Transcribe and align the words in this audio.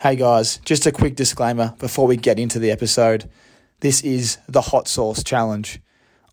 Hey 0.00 0.14
guys, 0.14 0.58
just 0.58 0.86
a 0.86 0.92
quick 0.92 1.16
disclaimer 1.16 1.74
before 1.80 2.06
we 2.06 2.16
get 2.16 2.38
into 2.38 2.60
the 2.60 2.70
episode. 2.70 3.28
This 3.80 4.00
is 4.02 4.38
the 4.48 4.60
Hot 4.60 4.86
Sauce 4.86 5.24
Challenge. 5.24 5.80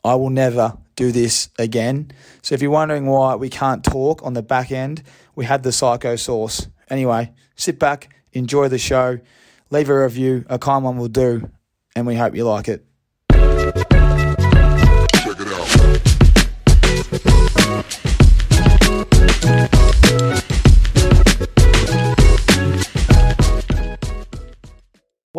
I 0.04 0.14
will 0.14 0.30
never 0.30 0.78
do 0.96 1.12
this 1.12 1.50
again. 1.58 2.12
So 2.44 2.54
if 2.54 2.62
you're 2.62 2.70
wondering 2.70 3.08
why 3.08 3.34
we 3.34 3.50
can't 3.50 3.84
talk 3.84 4.22
on 4.22 4.34
the 4.34 4.44
back 4.44 4.72
end, 4.72 5.02
we 5.34 5.46
had 5.46 5.64
the 5.64 5.72
psycho 5.72 6.16
sauce. 6.16 6.68
Anyway, 6.92 7.34
sit 7.56 7.80
back, 7.80 8.14
enjoy 8.34 8.68
the 8.68 8.78
show, 8.78 9.18
leave 9.72 9.90
a 9.90 10.00
review, 10.00 10.46
a 10.48 10.60
kind 10.60 10.84
one 10.84 10.98
will 10.98 11.08
do, 11.08 11.50
and 11.96 12.06
we 12.06 12.18
hope 12.18 12.36
you 12.36 12.44
like 12.44 12.68
it. 12.68 12.86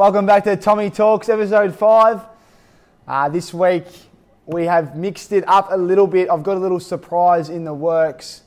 Welcome 0.07 0.25
back 0.25 0.45
to 0.45 0.57
Tommy 0.57 0.89
Talks, 0.89 1.29
episode 1.29 1.75
five. 1.75 2.21
Uh, 3.09 3.29
this 3.29 3.53
week 3.53 3.87
we 4.47 4.65
have 4.67 4.97
mixed 4.97 5.33
it 5.33 5.43
up 5.49 5.67
a 5.73 5.77
little 5.77 6.07
bit. 6.07 6.31
I've 6.31 6.45
got 6.45 6.57
a 6.57 6.61
little 6.61 6.79
surprise 6.79 7.49
in 7.49 7.65
the 7.65 7.75
works. 7.75 8.43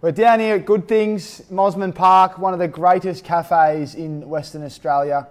We're 0.00 0.10
down 0.10 0.40
here 0.40 0.56
at 0.56 0.66
Good 0.66 0.88
Things, 0.88 1.42
Mosman 1.52 1.94
Park, 1.94 2.38
one 2.38 2.52
of 2.52 2.58
the 2.58 2.66
greatest 2.66 3.22
cafes 3.22 3.94
in 3.94 4.28
Western 4.28 4.64
Australia. 4.64 5.28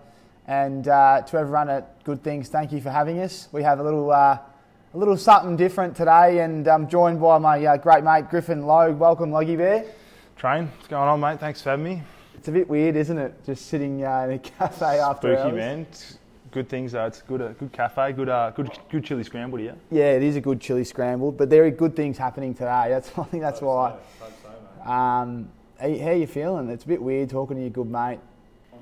And 0.47 0.87
uh, 0.87 1.23
to 1.23 1.37
everyone 1.37 1.69
at 1.69 2.01
Good 2.05 2.23
Things, 2.23 2.47
thank 2.47 2.71
you 2.71 2.79
for 2.79 2.89
having 2.89 3.19
us. 3.19 3.49
We 3.51 3.61
have 3.63 3.81
a 3.81 3.83
little, 3.83 4.09
uh, 4.09 4.37
a 4.93 4.97
little 4.97 5.17
something 5.17 5.57
different 5.57 5.97
today, 5.97 6.39
and 6.39 6.65
I'm 6.65 6.87
joined 6.87 7.19
by 7.19 7.39
my 7.39 7.65
uh, 7.65 7.75
great 7.75 8.05
mate 8.05 8.29
Griffin 8.29 8.65
Logue. 8.65 8.97
Welcome, 8.97 9.33
Loggy 9.33 9.57
Bear. 9.57 9.83
Train, 10.37 10.71
what's 10.77 10.87
going 10.87 11.09
on, 11.09 11.19
mate? 11.19 11.41
Thanks 11.41 11.61
for 11.61 11.71
having 11.71 11.83
me. 11.83 12.03
It's 12.43 12.49
a 12.49 12.51
bit 12.51 12.67
weird, 12.67 12.97
isn't 12.97 13.17
it? 13.17 13.45
Just 13.45 13.67
sitting 13.67 14.03
uh, 14.03 14.23
in 14.25 14.31
a 14.31 14.39
cafe 14.59 14.99
after 14.99 15.33
Spooky, 15.33 15.41
hours. 15.41 15.55
man. 15.55 15.87
Good 16.51 16.67
things, 16.67 16.91
though. 16.91 17.05
It's 17.05 17.21
a 17.21 17.23
good, 17.23 17.41
uh, 17.41 17.47
good 17.53 17.71
cafe, 17.71 18.11
good, 18.11 18.27
uh, 18.27 18.51
good, 18.51 18.69
good 18.91 19.05
chili 19.05 19.23
scrambled 19.23 19.61
here. 19.61 19.77
Yeah, 19.89 20.11
it 20.11 20.23
is 20.23 20.35
a 20.35 20.41
good 20.41 20.59
chili 20.59 20.83
scrambled, 20.83 21.37
but 21.37 21.49
there 21.49 21.63
are 21.63 21.71
good 21.71 21.95
things 21.95 22.17
happening 22.17 22.53
today. 22.53 22.87
That's 22.89 23.09
I 23.17 23.23
think 23.23 23.43
that's 23.43 23.61
why. 23.61 23.95
Um, 24.83 25.47
how, 25.79 25.87
you- 25.87 26.03
how 26.03 26.11
you 26.11 26.27
feeling? 26.27 26.69
It's 26.69 26.83
a 26.83 26.87
bit 26.89 27.01
weird 27.01 27.29
talking 27.29 27.55
to 27.55 27.61
your 27.61 27.69
good 27.71 27.89
mate. 27.89 28.19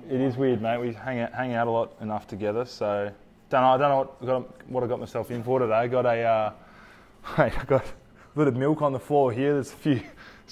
It 0.10 0.22
is 0.22 0.38
weird, 0.38 0.60
mate. 0.60 0.80
We 0.80 0.94
hang 0.94 1.20
out, 1.20 1.32
hang 1.32 1.54
out 1.54 1.68
a 1.68 1.70
lot 1.72 1.94
enough 2.02 2.26
together, 2.26 2.66
so 2.66 3.12
don't 3.52 3.62
know. 3.62 3.68
I 3.68 3.78
don't 3.78 3.90
know 3.90 3.98
what, 3.98 4.26
got, 4.26 4.70
what 4.72 4.84
I 4.84 4.88
got 4.88 5.00
myself 5.00 5.30
in 5.30 5.44
for 5.44 5.60
today. 5.60 5.88
Got 5.88 6.08
a, 6.08 6.24
uh, 6.24 6.54
mate, 7.38 7.54
I 7.60 7.64
got 7.66 7.86
a 7.86 8.38
bit 8.40 8.48
of 8.48 8.56
milk 8.56 8.82
on 8.82 8.92
the 8.92 9.00
floor 9.00 9.32
here. 9.32 9.54
There's 9.54 9.72
a 9.72 9.76
few 9.76 10.02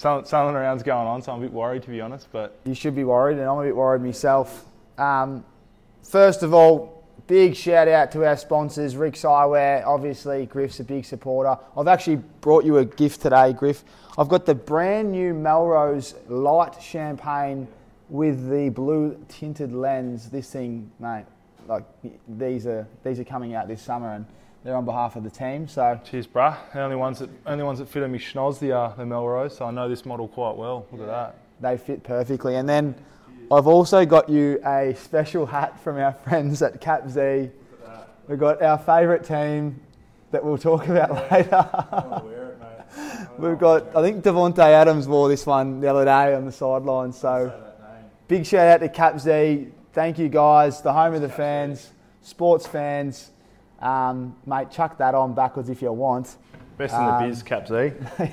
something, 0.00 0.26
something 0.26 0.56
around's 0.56 0.82
going 0.82 1.06
on, 1.06 1.20
so 1.22 1.32
I'm 1.32 1.38
a 1.38 1.42
bit 1.42 1.52
worried 1.52 1.82
to 1.82 1.90
be 1.90 2.00
honest. 2.00 2.28
But 2.32 2.58
You 2.64 2.74
should 2.74 2.94
be 2.94 3.04
worried, 3.04 3.38
and 3.38 3.46
I'm 3.46 3.58
a 3.58 3.62
bit 3.62 3.76
worried 3.76 4.02
myself. 4.02 4.64
Um, 4.96 5.44
first 6.02 6.42
of 6.42 6.54
all, 6.54 7.04
big 7.26 7.54
shout 7.54 7.86
out 7.86 8.10
to 8.12 8.24
our 8.26 8.36
sponsors, 8.36 8.96
Rick's 8.96 9.22
Eyewear. 9.22 9.86
Obviously, 9.86 10.46
Griff's 10.46 10.80
a 10.80 10.84
big 10.84 11.04
supporter. 11.04 11.56
I've 11.76 11.86
actually 11.86 12.16
brought 12.40 12.64
you 12.64 12.78
a 12.78 12.84
gift 12.84 13.20
today, 13.20 13.52
Griff. 13.52 13.84
I've 14.16 14.28
got 14.28 14.46
the 14.46 14.54
brand 14.54 15.12
new 15.12 15.34
Melrose 15.34 16.14
Light 16.28 16.80
Champagne 16.82 17.68
with 18.08 18.48
the 18.48 18.70
blue 18.70 19.22
tinted 19.28 19.72
lens. 19.72 20.30
This 20.30 20.50
thing, 20.50 20.90
mate, 20.98 21.26
like 21.68 21.84
these 22.26 22.66
are 22.66 22.88
these 23.04 23.20
are 23.20 23.24
coming 23.24 23.54
out 23.54 23.68
this 23.68 23.82
summer, 23.82 24.14
and 24.14 24.24
they're 24.64 24.76
on 24.76 24.84
behalf 24.84 25.16
of 25.16 25.24
the 25.24 25.30
team. 25.30 25.66
So 25.68 25.98
cheers, 26.04 26.26
bruh. 26.26 26.56
The 26.72 26.80
only 26.80 26.96
ones 26.96 27.18
that 27.20 27.30
only 27.46 27.64
ones 27.64 27.78
that 27.78 27.88
fit 27.88 28.02
on 28.02 28.12
me 28.12 28.18
schnoz 28.18 28.58
the 28.58 28.72
uh, 28.76 28.94
the 28.96 29.06
Melrose, 29.06 29.56
so 29.56 29.64
I 29.66 29.70
know 29.70 29.88
this 29.88 30.04
model 30.04 30.28
quite 30.28 30.56
well. 30.56 30.86
Look 30.92 31.00
at 31.02 31.06
that. 31.06 31.36
they 31.60 31.76
fit 31.78 32.02
perfectly. 32.02 32.56
And 32.56 32.68
then 32.68 32.94
I've 33.50 33.66
also 33.66 34.04
got 34.04 34.28
you 34.28 34.60
a 34.64 34.94
special 34.94 35.46
hat 35.46 35.80
from 35.80 35.96
our 35.98 36.12
friends 36.12 36.62
at 36.62 36.80
Cap 36.80 37.08
Z. 37.08 37.50
We've 38.28 38.38
got 38.38 38.62
our 38.62 38.78
favourite 38.78 39.24
team 39.24 39.80
that 40.30 40.44
we'll 40.44 40.58
talk 40.58 40.86
about 40.86 41.10
later. 41.32 42.22
We've 43.38 43.58
got, 43.58 43.96
I 43.96 44.02
think 44.02 44.22
Davante 44.24 44.58
Adams 44.60 45.08
wore 45.08 45.28
this 45.28 45.46
one 45.46 45.80
the 45.80 45.88
other 45.88 46.04
day 46.04 46.34
on 46.34 46.44
the 46.44 46.52
sidelines. 46.52 47.18
So 47.18 47.52
big 48.28 48.46
shout 48.46 48.68
out 48.68 48.80
to 48.80 48.88
Cap 48.88 49.18
Z. 49.18 49.68
Thank 49.92 50.18
you 50.18 50.28
guys, 50.28 50.82
the 50.82 50.92
home 50.92 51.14
of 51.14 51.22
the 51.22 51.28
fans, 51.28 51.90
sports 52.22 52.66
fans. 52.66 53.30
Um, 53.80 54.36
mate, 54.46 54.70
chuck 54.70 54.98
that 54.98 55.14
on 55.14 55.34
backwards 55.34 55.70
if 55.70 55.80
you 55.82 55.92
want. 55.92 56.36
Best 56.76 56.94
in 56.94 57.04
the 57.04 57.12
Um, 57.12 57.28
biz, 57.28 57.42
Cap 57.42 57.68
Z. 57.68 57.92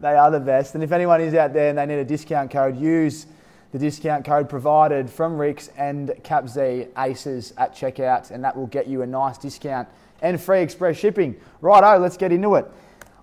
They 0.00 0.14
are 0.14 0.30
the 0.30 0.38
best. 0.40 0.74
And 0.76 0.84
if 0.84 0.92
anyone 0.92 1.20
is 1.20 1.34
out 1.34 1.52
there 1.52 1.70
and 1.70 1.78
they 1.78 1.84
need 1.84 1.98
a 1.98 2.04
discount 2.04 2.52
code, 2.52 2.76
use 2.76 3.26
the 3.72 3.78
discount 3.78 4.24
code 4.24 4.48
provided 4.48 5.10
from 5.10 5.36
Ricks 5.36 5.70
and 5.76 6.10
CapZ 6.22 6.88
Aces 6.96 7.52
at 7.58 7.74
checkout, 7.74 8.30
and 8.30 8.42
that 8.44 8.56
will 8.56 8.68
get 8.68 8.86
you 8.86 9.02
a 9.02 9.06
nice 9.06 9.36
discount 9.38 9.88
and 10.22 10.40
free 10.40 10.60
express 10.60 10.96
shipping. 10.96 11.34
Righto, 11.60 11.98
let's 11.98 12.16
get 12.16 12.30
into 12.30 12.54
it. 12.54 12.70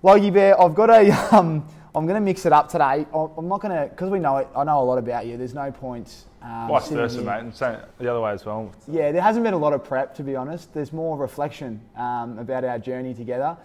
Logie 0.02 0.30
Bear, 0.30 0.60
I've 0.60 0.74
got 0.74 0.90
a. 0.90 1.28
Um, 1.36 1.66
I'm 1.94 2.04
going 2.04 2.16
to 2.16 2.20
mix 2.20 2.44
it 2.44 2.52
up 2.52 2.68
today. 2.68 3.06
I'm 3.14 3.48
not 3.48 3.62
going 3.62 3.74
to 3.74 3.88
because 3.88 4.10
we 4.10 4.18
know 4.18 4.36
it. 4.36 4.48
I 4.54 4.64
know 4.64 4.82
a 4.82 4.84
lot 4.84 4.98
about 4.98 5.24
you. 5.24 5.38
There's 5.38 5.54
no 5.54 5.72
point. 5.72 6.24
Um, 6.46 6.68
Vice 6.68 6.88
versa, 6.90 7.22
mate. 7.22 7.40
And 7.40 7.54
same 7.54 7.78
the 7.98 8.08
other 8.08 8.20
way 8.20 8.30
as 8.30 8.44
well. 8.44 8.72
yeah, 8.86 9.10
there 9.10 9.22
hasn't 9.22 9.44
been 9.44 9.54
a 9.54 9.58
lot 9.58 9.72
of 9.72 9.82
prep, 9.82 10.14
to 10.16 10.22
be 10.22 10.36
honest. 10.36 10.72
There's 10.72 10.92
more 10.92 11.16
reflection 11.16 11.80
um, 11.96 12.38
about 12.38 12.62
our 12.62 12.78
journey 12.78 13.14
together. 13.14 13.56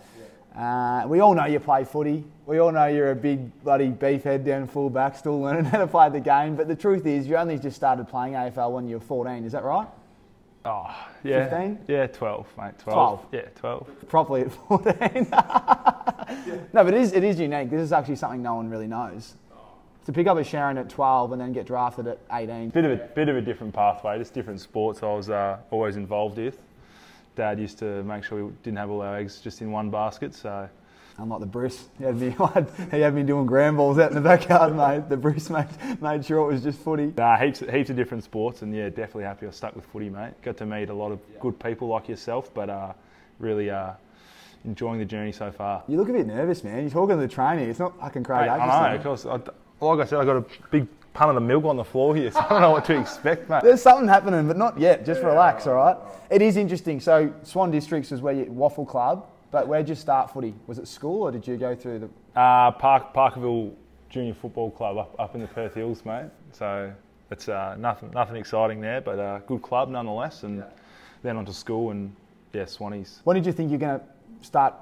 Uh, 0.58 1.03
we 1.08 1.19
all 1.19 1.34
know 1.34 1.46
you 1.46 1.59
play 1.59 1.84
footy. 1.86 2.25
We 2.46 2.58
all 2.59 2.72
know 2.72 2.88
you're 2.88 3.12
a 3.12 3.16
big 3.16 3.64
bloody 3.64 3.90
beefhead 3.90 4.44
down 4.44 4.68
full 4.68 4.90
back, 4.90 5.16
still 5.16 5.40
learning 5.40 5.66
how 5.72 5.78
to 5.78 5.88
play 5.88 6.09
the 6.09 6.19
game. 6.19 6.56
But 6.56 6.68
the 6.68 6.75
truth 6.75 7.06
is, 7.06 7.28
you 7.28 7.38
only 7.38 7.58
just 7.58 7.75
started 7.75 8.08
playing 8.08 8.34
AFL 8.34 8.72
when 8.72 8.88
you 8.88 8.96
were 8.96 9.02
14. 9.06 9.46
Is 9.46 9.52
that 9.52 9.63
right? 9.63 9.88
Oh, 10.66 10.94
yeah. 11.24 11.48
15? 11.50 11.80
Yeah, 11.88 12.08
12, 12.08 12.48
mate. 12.58 12.80
12. 12.80 12.84
12? 12.84 13.25
Yeah, 13.31 13.50
12. 13.56 14.09
Properly 14.09 14.42
at 14.42 14.52
14. 14.52 15.28
no, 16.74 16.84
but 16.84 16.94
it 16.94 17.02
is, 17.02 17.13
it 17.13 17.24
is 17.24 17.40
unique. 17.40 17.69
This 17.69 17.81
is 17.81 17.94
actually 17.94 18.18
something 18.18 18.42
no 18.42 18.56
one 18.56 18.69
really 18.69 18.88
knows. 18.88 19.36
To 20.06 20.12
pick 20.13 20.28
up 20.28 20.38
a 20.38 20.41
Sherrin 20.41 20.79
at 20.79 20.89
12 20.89 21.31
and 21.34 21.41
then 21.41 21.53
get 21.53 21.67
drafted 21.67 22.07
at 22.07 22.19
18. 22.31 22.69
Bit 22.69 22.85
of 22.85 22.91
a 22.91 22.95
bit 22.95 23.29
of 23.29 23.35
a 23.35 23.41
different 23.41 23.73
pathway, 23.73 24.17
just 24.17 24.34
different 24.34 24.59
sports 24.59 25.03
I 25.03 25.13
was 25.13 25.29
uh, 25.29 25.57
always 25.69 25.95
involved 25.95 26.38
with. 26.38 26.57
Dad 27.35 27.59
used 27.59 27.78
to 27.79 28.03
make 28.03 28.23
sure 28.23 28.45
we 28.45 28.51
didn't 28.63 28.78
have 28.78 28.89
all 28.89 29.01
our 29.01 29.17
eggs 29.17 29.39
just 29.39 29.62
in 29.62 29.72
one 29.72 29.89
basket, 29.89 30.34
so 30.34 30.67
Unlike 31.17 31.39
the 31.41 31.45
Bruce, 31.45 31.88
he 31.97 32.03
had 32.03 32.16
me, 32.16 32.35
he 32.91 33.00
had 33.01 33.13
me 33.13 33.23
doing 33.23 33.45
grand 33.45 33.78
balls 33.78 34.00
out 34.00 34.09
in 34.09 34.16
the 34.16 34.22
backyard, 34.22 34.75
mate. 34.75 35.09
The 35.09 35.17
Bruce 35.17 35.50
made, 35.50 35.67
made 36.01 36.25
sure 36.25 36.50
it 36.50 36.53
was 36.53 36.63
just 36.63 36.79
footy. 36.79 37.13
nah, 37.16 37.38
heaps 37.38 37.59
heaps 37.59 37.89
of 37.89 37.95
different 37.95 38.23
sports, 38.23 38.62
and 38.62 38.73
yeah, 38.73 38.89
definitely 38.89 39.25
happy 39.25 39.45
I 39.45 39.51
stuck 39.51 39.75
with 39.75 39.85
footy, 39.85 40.09
mate. 40.09 40.33
Got 40.41 40.57
to 40.57 40.66
meet 40.66 40.89
a 40.89 40.94
lot 40.94 41.12
of 41.12 41.19
good 41.39 41.59
people 41.59 41.89
like 41.89 42.09
yourself, 42.09 42.51
but 42.53 42.69
uh, 42.69 42.94
really 43.39 43.69
uh, 43.69 43.91
enjoying 44.66 45.00
the 45.00 45.06
journey 45.06 45.31
so 45.31 45.51
far. 45.51 45.83
You 45.88 45.97
look 45.97 46.09
a 46.09 46.13
bit 46.13 46.25
nervous, 46.25 46.63
man. 46.63 46.81
You're 46.81 46.89
talking 46.89 47.18
to 47.18 47.22
the 47.22 47.28
trainer. 47.28 47.69
It's 47.69 47.79
not 47.79 48.00
fucking 48.00 48.23
Craig 48.23 48.41
Mate, 48.41 48.50
I 48.50 48.89
know, 48.89 48.95
of 48.95 49.03
course. 49.03 49.25
I, 49.25 49.39
like 49.81 50.00
I 50.00 50.06
said, 50.06 50.19
I 50.19 50.25
got 50.25 50.38
a 50.38 50.46
big 50.69 50.88
punt 51.14 51.36
of 51.36 51.44
milk 51.44 51.66
on 51.66 51.75
the 51.75 51.84
floor 51.84 52.16
here, 52.16 52.31
so 52.31 52.40
I 52.40 52.50
don't 52.50 52.62
know 52.62 52.72
what 52.72 52.86
to 52.86 53.00
expect, 53.00 53.50
mate. 53.50 53.64
There's 53.64 53.81
something 53.81 54.08
happening, 54.08 54.47
but 54.47 54.58
not 54.58 54.80
yet. 54.80 55.06
Just 55.06 55.22
relax, 55.24 55.68
all 55.68 55.75
right? 55.75 55.97
It 56.30 56.42
is 56.42 56.56
interesting. 56.56 57.00
So 57.00 57.34
Swan 57.44 57.72
Districts 57.72 58.12
is 58.12 58.22
where 58.22 58.34
you 58.34 58.46
WAFL 58.46 58.88
Club, 58.88 59.28
but 59.52 59.68
where'd 59.68 59.90
you 59.90 59.96
start 59.96 60.31
footy? 60.31 60.53
Was 60.68 60.80
it 60.80 60.88
school 60.88 61.24
or 61.24 61.31
did 61.31 61.46
you 61.46 61.58
go 61.58 61.75
through 61.75 62.00
the? 62.00 62.40
Uh, 62.40 62.72
Park, 62.72 63.14
Parkerville 63.14 63.74
Junior 64.09 64.34
Football 64.34 64.72
Club 64.72 64.97
up, 64.97 65.16
up 65.19 65.36
in 65.36 65.42
the 65.42 65.47
Perth 65.47 65.74
Hills, 65.74 66.06
mate. 66.06 66.30
So 66.53 66.94
it's 67.31 67.50
uh, 67.50 67.75
nothing 67.78 68.12
nothing 68.12 68.36
exciting 68.36 68.81
there, 68.81 69.02
but 69.02 69.19
uh, 69.19 69.40
good 69.40 69.62
club 69.62 69.90
nonetheless. 69.90 70.44
And 70.44 70.63
then 71.24 71.38
on 71.38 71.46
to 71.46 71.53
school 71.53 71.92
and 71.92 72.16
yeah, 72.53 72.63
Swannies. 72.63 73.19
When 73.24 73.36
did 73.36 73.46
you 73.46 73.53
think 73.53 73.69
you're 73.69 73.80
going 73.80 74.00
to 74.00 74.06
start 74.46 74.74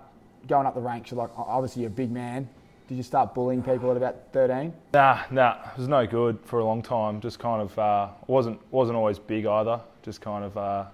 going 0.48 0.66
up 0.66 0.74
the 0.74 0.81
ranks? 0.81 1.12
You're 1.12 1.20
like, 1.20 1.30
obviously 1.38 1.84
you're 1.84 1.92
a 1.92 1.94
big 1.94 2.12
man. 2.12 2.50
Did 2.89 2.95
you 2.95 3.03
start 3.03 3.35
bullying 3.35 3.61
people 3.61 3.91
at 3.91 3.97
about 3.97 4.16
13? 4.33 4.73
Nah, 4.95 5.19
nah, 5.29 5.57
it 5.72 5.77
was 5.77 5.88
no 5.88 6.07
good 6.07 6.39
for 6.44 6.57
a 6.57 6.66
long 6.66 6.81
time. 6.81 7.22
Just 7.22 7.38
kind 7.38 7.61
of 7.61 7.77
uh, 7.77 8.07
wasn't 8.25 8.59
wasn't 8.72 8.97
always 8.97 9.19
big 9.19 9.45
either. 9.45 9.80
Just 10.01 10.21
kind 10.21 10.44
of 10.44 10.57
uh, 10.57 10.86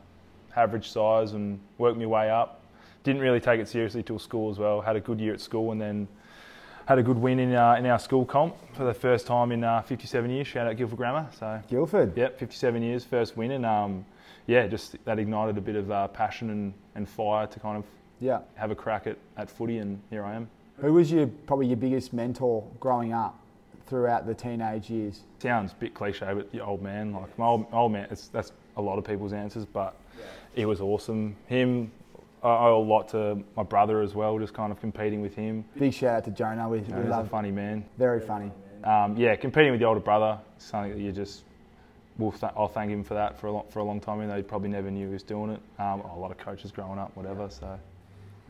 average 0.58 0.90
size 0.90 1.32
and 1.32 1.58
worked 1.78 1.98
my 1.98 2.06
way 2.06 2.30
up. 2.30 2.60
Didn't 3.04 3.22
really 3.22 3.40
take 3.40 3.62
it 3.62 3.70
seriously 3.70 4.04
till 4.04 4.20
school 4.20 4.52
as 4.52 4.60
well. 4.60 4.82
Had 4.82 4.98
a 4.98 5.00
good 5.00 5.22
year 5.22 5.34
at 5.34 5.40
school 5.40 5.72
and 5.72 5.80
then 5.80 6.06
had 6.86 7.00
a 7.00 7.04
good 7.04 7.18
win 7.18 7.40
in 7.40 7.56
uh, 7.56 7.76
in 7.76 7.86
our 7.86 7.98
school 8.00 8.26
comp 8.26 8.56
for 8.76 8.84
the 8.84 8.94
first 8.94 9.26
time 9.26 9.54
in 9.54 9.64
uh, 9.64 9.82
57 9.82 10.30
years. 10.30 10.48
Shout 10.48 10.68
out 10.68 10.76
Guildford 10.76 10.98
Grammar. 10.98 11.30
So 11.40 11.62
Guildford. 11.70 12.18
Yep, 12.18 12.38
57 12.40 12.84
years, 12.84 13.06
first 13.06 13.38
win, 13.38 13.52
and 13.52 13.66
um, 13.66 14.06
yeah, 14.48 14.68
just 14.68 14.98
that 15.06 15.18
ignited 15.18 15.58
a 15.58 15.62
bit 15.62 15.78
of 15.78 15.90
uh, 15.90 16.10
passion 16.10 16.50
and, 16.50 16.74
and 16.96 17.08
fire 17.08 17.48
to 17.48 17.60
kind 17.62 17.78
of 17.78 17.86
Yeah. 18.20 18.40
have 18.56 18.70
a 18.72 18.76
crack 18.76 19.08
at, 19.08 19.18
at 19.38 19.50
footy, 19.50 19.78
and 19.78 20.02
here 20.10 20.26
I 20.26 20.34
am. 20.36 20.50
Who 20.78 20.94
was 20.94 21.12
your 21.12 21.28
probably 21.28 21.68
your 21.68 21.78
biggest 21.78 22.14
mentor 22.14 22.64
growing 22.80 23.14
up 23.14 23.40
throughout 23.88 24.26
the 24.26 24.34
teenage 24.34 24.90
years? 24.90 25.22
Sounds 25.40 25.72
a 25.72 25.76
bit 25.76 25.94
cliche, 25.94 26.34
but 26.34 26.52
the 26.52 26.60
old 26.60 26.82
man, 26.82 27.14
like 27.14 27.38
my 27.38 27.46
old, 27.46 27.72
my 27.72 27.78
old 27.78 27.92
man, 27.92 28.08
it's, 28.12 28.28
that's 28.28 28.52
a 28.78 28.82
lot 28.82 28.98
of 28.98 29.06
people's 29.06 29.34
answers, 29.34 29.66
but 29.66 29.96
it 30.56 30.66
was 30.66 30.82
awesome. 30.82 31.36
Him, 31.48 31.92
I 32.44 32.68
owe 32.68 32.82
a 32.82 32.84
lot 32.84 33.08
to 33.10 33.42
my 33.56 33.64
brother 33.64 34.02
as 34.02 34.14
well, 34.16 34.38
just 34.38 34.54
kind 34.54 34.72
of 34.72 34.80
competing 34.80 35.22
with 35.22 35.34
him. 35.36 35.64
Big 35.78 35.94
shout 35.94 36.18
out 36.18 36.24
to 36.26 36.32
Jonah. 36.32 36.68
We, 36.68 36.80
we 36.80 36.86
he's 36.86 36.94
a 36.94 37.10
love 37.10 37.30
funny 37.30 37.52
man. 37.52 37.86
very 37.98 38.20
funny. 38.20 38.52
Um, 38.84 39.18
yeah, 39.18 39.36
competing 39.36 39.72
with 39.72 39.80
the 39.80 39.88
older 39.88 40.00
brother 40.00 40.40
something 40.58 40.92
that 40.92 41.00
you 41.00 41.12
just 41.12 41.44
we'll 42.18 42.32
th- 42.32 42.52
I'll 42.56 42.68
thank 42.68 42.92
him 42.92 43.04
for 43.04 43.14
that 43.16 43.40
for 43.40 43.48
a 43.48 43.52
long, 43.52 43.66
for 43.70 43.80
a 43.80 43.84
long 43.84 44.00
time. 44.00 44.18
Even 44.18 44.30
though 44.30 44.38
he 44.38 44.44
probably 44.44 44.70
never 44.70 44.92
knew 44.92 45.08
he 45.08 45.14
was 45.14 45.24
doing 45.24 45.52
it. 45.52 45.62
Um, 45.82 46.02
a 46.02 46.20
lot 46.20 46.32
of 46.32 46.38
coaches 46.38 46.72
growing 46.72 47.00
up, 47.00 47.16
whatever. 47.16 47.50
So 47.50 47.80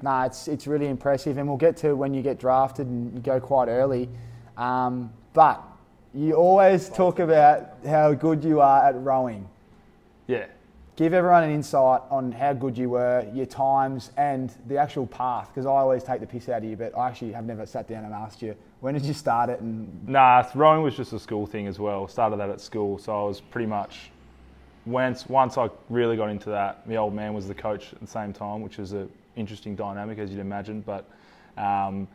No, 0.02 0.22
it's 0.22 0.48
it's 0.48 0.68
really 0.68 0.88
impressive, 0.88 1.38
and 1.38 1.48
we'll 1.48 1.58
get 1.58 1.78
to 1.78 1.94
when 1.96 2.14
you 2.14 2.22
get 2.22 2.40
drafted 2.40 2.88
and 2.88 3.14
you 3.14 3.22
go 3.22 3.40
quite 3.40 3.68
early. 3.68 4.10
Um, 4.58 5.12
but 5.34 5.64
you 6.14 6.34
always 6.34 6.90
talk 6.90 7.20
about 7.20 7.74
how 7.86 8.14
good 8.14 8.44
you 8.44 8.62
are 8.62 8.86
at 8.88 8.96
rowing. 9.02 9.48
yeah, 10.28 10.46
Give 10.96 11.14
everyone 11.14 11.44
an 11.44 11.52
insight 11.52 12.02
on 12.10 12.32
how 12.32 12.54
good 12.54 12.78
you 12.78 12.90
were, 12.92 13.28
your 13.34 13.46
times, 13.46 14.12
and 14.16 14.54
the 14.68 14.78
actual 14.78 15.06
path. 15.08 15.50
Because 15.54 15.66
I 15.66 15.72
always 15.72 16.04
take 16.04 16.22
the 16.22 16.28
piss 16.28 16.48
out 16.48 16.60
of 16.60 16.64
you, 16.64 16.78
but 16.78 16.98
I 16.98 17.10
actually 17.10 17.34
have 17.34 17.44
never 17.44 17.66
sat 17.66 17.90
down 17.90 18.06
and 18.06 18.14
asked 18.14 18.42
you 18.42 18.56
when 18.80 18.94
did 18.94 19.04
you 19.04 19.14
start 19.14 19.50
it. 19.50 19.60
And 19.60 20.08
Nah, 20.08 20.46
rowing 20.56 20.84
was 20.84 20.96
just 20.96 21.12
a 21.12 21.20
school 21.20 21.48
thing 21.48 21.68
as 21.68 21.80
well. 21.80 22.08
Started 22.08 22.38
that 22.38 22.50
at 22.50 22.62
school, 22.62 22.98
so 22.98 23.26
I 23.26 23.28
was 23.28 23.42
pretty 23.42 23.66
much 23.68 24.12
once 24.86 25.28
once 25.28 25.58
I 25.58 25.70
really 25.90 26.16
got 26.16 26.30
into 26.30 26.50
that. 26.52 26.88
My 26.88 26.96
old 26.96 27.14
man 27.14 27.34
was 27.34 27.48
the 27.48 27.56
coach 27.56 27.92
at 27.92 28.00
the 28.00 28.08
same 28.08 28.32
time, 28.32 28.62
which 28.62 28.80
is 28.80 28.94
an 28.94 29.12
interesting 29.36 29.76
dynamic 29.76 30.18
as 30.20 30.30
you'd 30.32 30.40
imagine. 30.40 30.82
But 30.82 31.10
um, 31.58 32.08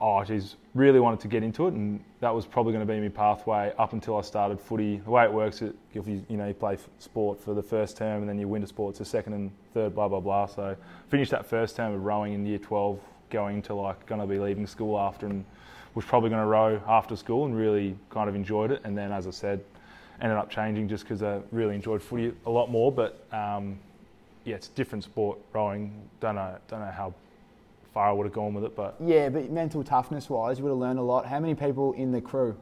oh, 0.00 0.22
geez, 0.24 0.56
really 0.74 1.00
wanted 1.00 1.20
to 1.20 1.28
get 1.28 1.42
into 1.42 1.66
it, 1.66 1.74
and 1.74 2.02
that 2.20 2.34
was 2.34 2.46
probably 2.46 2.72
going 2.72 2.86
to 2.86 2.92
be 2.92 3.00
my 3.00 3.08
pathway 3.08 3.72
up 3.78 3.92
until 3.92 4.16
I 4.16 4.22
started 4.22 4.60
footy. 4.60 4.98
The 4.98 5.10
way 5.10 5.24
it 5.24 5.32
works, 5.32 5.62
it, 5.62 5.74
if 5.94 6.06
you 6.06 6.24
you 6.28 6.36
know 6.36 6.48
you 6.48 6.54
play 6.54 6.78
sport 6.98 7.40
for 7.40 7.54
the 7.54 7.62
first 7.62 7.96
term, 7.96 8.20
and 8.20 8.28
then 8.28 8.38
you 8.38 8.48
winter 8.48 8.66
sports 8.66 8.98
the 8.98 9.04
second 9.04 9.32
and 9.34 9.50
third, 9.72 9.94
blah 9.94 10.08
blah 10.08 10.20
blah. 10.20 10.46
So 10.46 10.76
finished 11.08 11.30
that 11.30 11.46
first 11.46 11.76
term 11.76 11.94
of 11.94 12.04
rowing 12.04 12.32
in 12.32 12.44
year 12.46 12.58
12, 12.58 12.98
going 13.30 13.62
to 13.62 13.74
like 13.74 14.06
going 14.06 14.20
to 14.20 14.26
be 14.26 14.38
leaving 14.38 14.66
school 14.66 14.98
after 14.98 15.26
and 15.26 15.44
was 15.94 16.04
probably 16.04 16.30
going 16.30 16.42
to 16.42 16.46
row 16.46 16.80
after 16.88 17.16
school 17.16 17.44
and 17.46 17.56
really 17.56 17.96
kind 18.10 18.28
of 18.28 18.34
enjoyed 18.34 18.70
it. 18.70 18.80
And 18.84 18.96
then, 18.96 19.12
as 19.12 19.26
I 19.26 19.30
said, 19.30 19.64
ended 20.20 20.38
up 20.38 20.50
changing 20.50 20.88
just 20.88 21.04
because 21.04 21.22
I 21.22 21.40
really 21.52 21.74
enjoyed 21.74 22.02
footy 22.02 22.32
a 22.46 22.50
lot 22.50 22.70
more. 22.70 22.90
But 22.90 23.24
um, 23.32 23.78
yeah, 24.44 24.56
it's 24.56 24.68
a 24.68 24.72
different 24.72 25.04
sport 25.04 25.38
rowing. 25.52 26.08
Don't 26.20 26.36
know, 26.36 26.56
don't 26.68 26.80
know 26.80 26.90
how 26.90 27.14
far 27.92 28.08
I 28.08 28.12
would 28.12 28.26
have 28.26 28.32
gone 28.32 28.54
with 28.54 28.64
it, 28.64 28.76
but 28.76 28.96
yeah, 29.00 29.28
but 29.28 29.50
mental 29.50 29.82
toughness 29.84 30.28
wise, 30.28 30.58
you 30.58 30.64
would 30.64 30.70
have 30.70 30.78
learned 30.78 30.98
a 30.98 31.02
lot. 31.02 31.26
How 31.26 31.40
many 31.40 31.54
people 31.54 31.92
in 31.94 32.12
the 32.12 32.20
crew? 32.20 32.56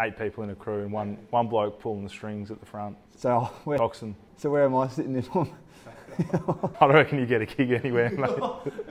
eight 0.00 0.16
people 0.16 0.42
in 0.42 0.50
a 0.50 0.54
crew 0.54 0.82
and 0.82 0.92
one 0.92 1.18
one 1.30 1.46
bloke 1.46 1.80
pulling 1.80 2.02
the 2.02 2.08
strings 2.10 2.50
at 2.50 2.58
the 2.60 2.66
front, 2.66 2.96
So 3.16 3.40
where, 3.64 3.78
so 4.36 4.50
where 4.50 4.64
am 4.64 4.74
I 4.74 4.88
sitting 4.88 5.16
in? 5.16 5.22
I 6.80 6.86
don't 6.86 6.92
reckon 6.94 7.18
you 7.18 7.26
get 7.26 7.40
a 7.42 7.46
gig 7.46 7.70
anywhere, 7.72 8.10
mate. 8.16 8.30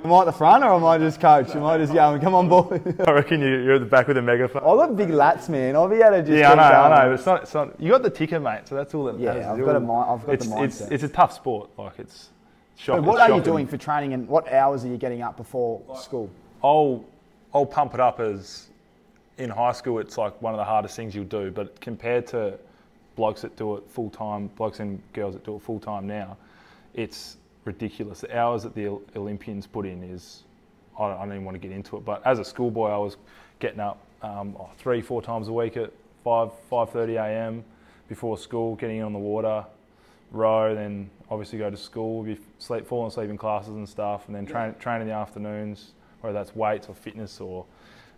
am 0.04 0.12
I 0.12 0.20
at 0.22 0.26
the 0.26 0.32
front 0.32 0.64
or 0.64 0.74
am 0.74 0.86
I 0.86 0.98
just 0.98 1.20
coach? 1.20 1.50
Am 1.56 1.64
I 1.64 1.78
just 1.78 1.94
going, 1.94 2.20
come 2.22 2.34
on, 2.36 2.50
boy? 2.50 2.82
I 3.08 3.12
reckon 3.12 3.42
you, 3.42 3.48
you're 3.64 3.76
at 3.76 3.80
the 3.82 3.86
back 3.86 4.08
with 4.08 4.18
a 4.18 4.22
megaphone. 4.22 4.62
I've 4.64 4.78
got 4.78 4.96
big 4.96 5.10
lats, 5.10 5.50
man. 5.50 5.76
I'll 5.76 5.88
be 5.88 5.98
able 5.98 6.12
to 6.12 6.22
just. 6.24 6.32
Yeah, 6.32 6.52
I 6.52 6.56
know, 6.56 6.62
I 6.64 6.90
know. 6.90 7.10
But 7.12 7.14
it's 7.20 7.26
not, 7.26 7.44
it's 7.44 7.54
not. 7.54 7.80
You 7.80 7.92
got 7.92 8.04
the 8.04 8.10
ticker, 8.10 8.40
mate. 8.40 8.68
So 8.68 8.76
that's 8.76 8.94
all 8.94 9.06
that 9.06 9.20
Yeah, 9.20 9.34
matters. 9.34 9.46
I've 9.48 9.66
got 9.66 9.76
a 9.76 9.86
all- 9.88 10.06
mi- 10.06 10.14
I've 10.14 10.26
got 10.26 10.34
it's, 10.36 10.48
the 10.48 10.56
mindset. 10.56 10.64
it's 10.64 10.82
it's 10.92 11.04
a 11.04 11.10
tough 11.10 11.34
sport. 11.34 11.70
Like 11.78 12.00
it's. 12.00 12.30
Shock, 12.76 12.98
So 12.98 13.02
what 13.02 13.16
it's 13.22 13.30
are 13.32 13.36
you 13.38 13.44
doing 13.44 13.68
for 13.68 13.76
training 13.78 14.14
and 14.14 14.28
what 14.28 14.52
hours 14.54 14.86
are 14.86 14.88
you 14.88 14.98
getting 14.98 15.22
up 15.22 15.36
before 15.36 15.82
school? 15.98 16.30
I'll 16.64 17.04
I'll 17.54 17.66
pump 17.66 17.94
it 17.94 18.00
up 18.00 18.20
as 18.22 18.70
in 19.38 19.50
high 19.50 19.74
school. 19.74 20.00
It's 20.00 20.18
like 20.18 20.42
one 20.42 20.54
of 20.54 20.58
the 20.58 20.64
hardest 20.64 20.96
things 20.96 21.14
you'll 21.14 21.26
do, 21.26 21.52
but 21.52 21.80
compared 21.82 22.26
to 22.28 22.58
blokes 23.18 23.42
that 23.42 23.58
do 23.58 23.76
it 23.76 23.84
full 23.90 24.10
time, 24.10 24.48
blokes 24.56 24.80
and 24.80 25.02
girls 25.12 25.34
that 25.34 25.44
do 25.44 25.56
it 25.58 25.62
full 25.62 25.80
time 25.82 26.08
now, 26.08 26.38
it's 26.94 27.38
ridiculous. 27.66 28.22
The 28.22 28.38
hours 28.38 28.64
that 28.64 28.76
the 28.76 29.00
Olympians 29.16 29.68
put 29.68 29.86
in 29.86 30.04
is 30.04 30.44
I 31.00 31.10
don't, 31.10 31.18
I 31.18 31.26
don't 31.26 31.34
even 31.34 31.46
want 31.46 31.56
to 31.56 31.60
get 31.60 31.72
into 31.72 31.98
it. 31.98 32.06
But 32.06 32.26
as 32.26 32.40
a 32.40 32.46
schoolboy, 32.46 32.90
I 32.90 32.98
was 32.98 33.18
getting 33.60 33.80
up 33.80 34.00
um, 34.22 34.56
oh, 34.60 34.70
three 34.78 35.02
four 35.02 35.22
times 35.22 35.48
a 35.48 35.54
week 35.54 35.78
at 35.78 35.92
five 36.24 36.52
five 36.70 36.90
thirty 36.90 37.16
a.m. 37.16 37.64
before 38.08 38.38
school, 38.38 38.76
getting 38.76 38.98
in 38.98 39.04
on 39.04 39.14
the 39.14 39.20
water, 39.20 39.66
row, 40.32 40.76
then 40.76 41.10
obviously 41.30 41.60
go 41.60 41.70
to 41.70 41.78
school, 41.78 42.24
be 42.24 42.38
sleep, 42.58 42.86
falling 42.88 43.08
asleep 43.08 43.30
in 43.30 43.38
classes 43.38 43.76
and 43.76 43.88
stuff, 43.88 44.28
and 44.28 44.36
then 44.36 44.46
train, 44.46 44.74
train 44.80 45.02
in 45.02 45.08
the 45.08 45.14
afternoons, 45.14 45.92
whether 46.22 46.34
that's 46.34 46.56
weights 46.56 46.88
or 46.90 46.96
fitness 46.96 47.40
or, 47.40 47.66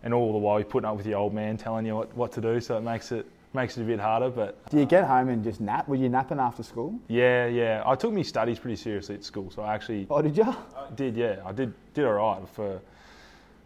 and 0.02 0.12
all 0.12 0.32
the 0.32 0.38
while 0.38 0.58
you're 0.58 0.68
putting 0.68 0.88
up 0.88 0.96
with 0.96 1.06
your 1.06 1.18
old 1.18 1.34
man 1.34 1.56
telling 1.56 1.86
you 1.86 1.94
what, 1.94 2.14
what 2.16 2.32
to 2.32 2.40
do, 2.40 2.60
so 2.60 2.76
it 2.76 2.80
makes 2.80 3.12
it 3.12 3.26
makes 3.54 3.76
it 3.76 3.82
a 3.82 3.84
bit 3.84 4.00
harder. 4.00 4.30
But 4.30 4.68
Do 4.70 4.78
you 4.78 4.86
get 4.86 5.04
home 5.04 5.28
and 5.28 5.42
just 5.44 5.60
nap? 5.60 5.88
Were 5.88 5.96
you 5.96 6.08
napping 6.08 6.38
after 6.38 6.62
school? 6.62 6.98
yeah, 7.08 7.46
yeah, 7.46 7.82
I 7.84 7.94
took 7.94 8.12
my 8.12 8.22
studies 8.22 8.58
pretty 8.58 8.76
seriously 8.76 9.14
at 9.16 9.24
school, 9.24 9.50
so 9.50 9.62
I 9.62 9.74
actually 9.74 10.06
Oh, 10.10 10.22
did 10.22 10.36
you? 10.36 10.44
I 10.44 10.90
did, 10.94 11.16
yeah, 11.16 11.36
I 11.44 11.52
did 11.52 11.72
did 11.94 12.04
all 12.04 12.12
right 12.14 12.48
for 12.48 12.80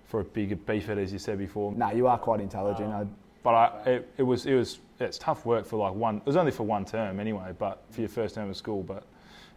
for 0.06 0.20
a 0.20 0.24
big 0.24 0.64
beefhead 0.66 0.98
as 0.98 1.12
you 1.12 1.18
said 1.18 1.38
before. 1.38 1.72
No, 1.72 1.90
you 1.90 2.06
are 2.06 2.18
quite 2.18 2.40
intelligent. 2.40 2.92
Um, 2.92 3.00
I, 3.00 3.06
But 3.42 3.54
I, 3.54 3.90
it, 3.90 4.10
it 4.18 4.22
was 4.22 4.46
it 4.46 4.54
was 4.54 4.78
it's 5.00 5.18
tough 5.18 5.44
work 5.44 5.66
for 5.66 5.76
like 5.76 5.94
one. 5.94 6.18
It 6.18 6.26
was 6.26 6.36
only 6.36 6.52
for 6.52 6.62
one 6.64 6.84
term 6.84 7.20
anyway, 7.20 7.52
but 7.58 7.82
for 7.90 8.00
your 8.00 8.08
first 8.08 8.34
term 8.34 8.48
of 8.50 8.56
school. 8.56 8.82
But 8.82 9.02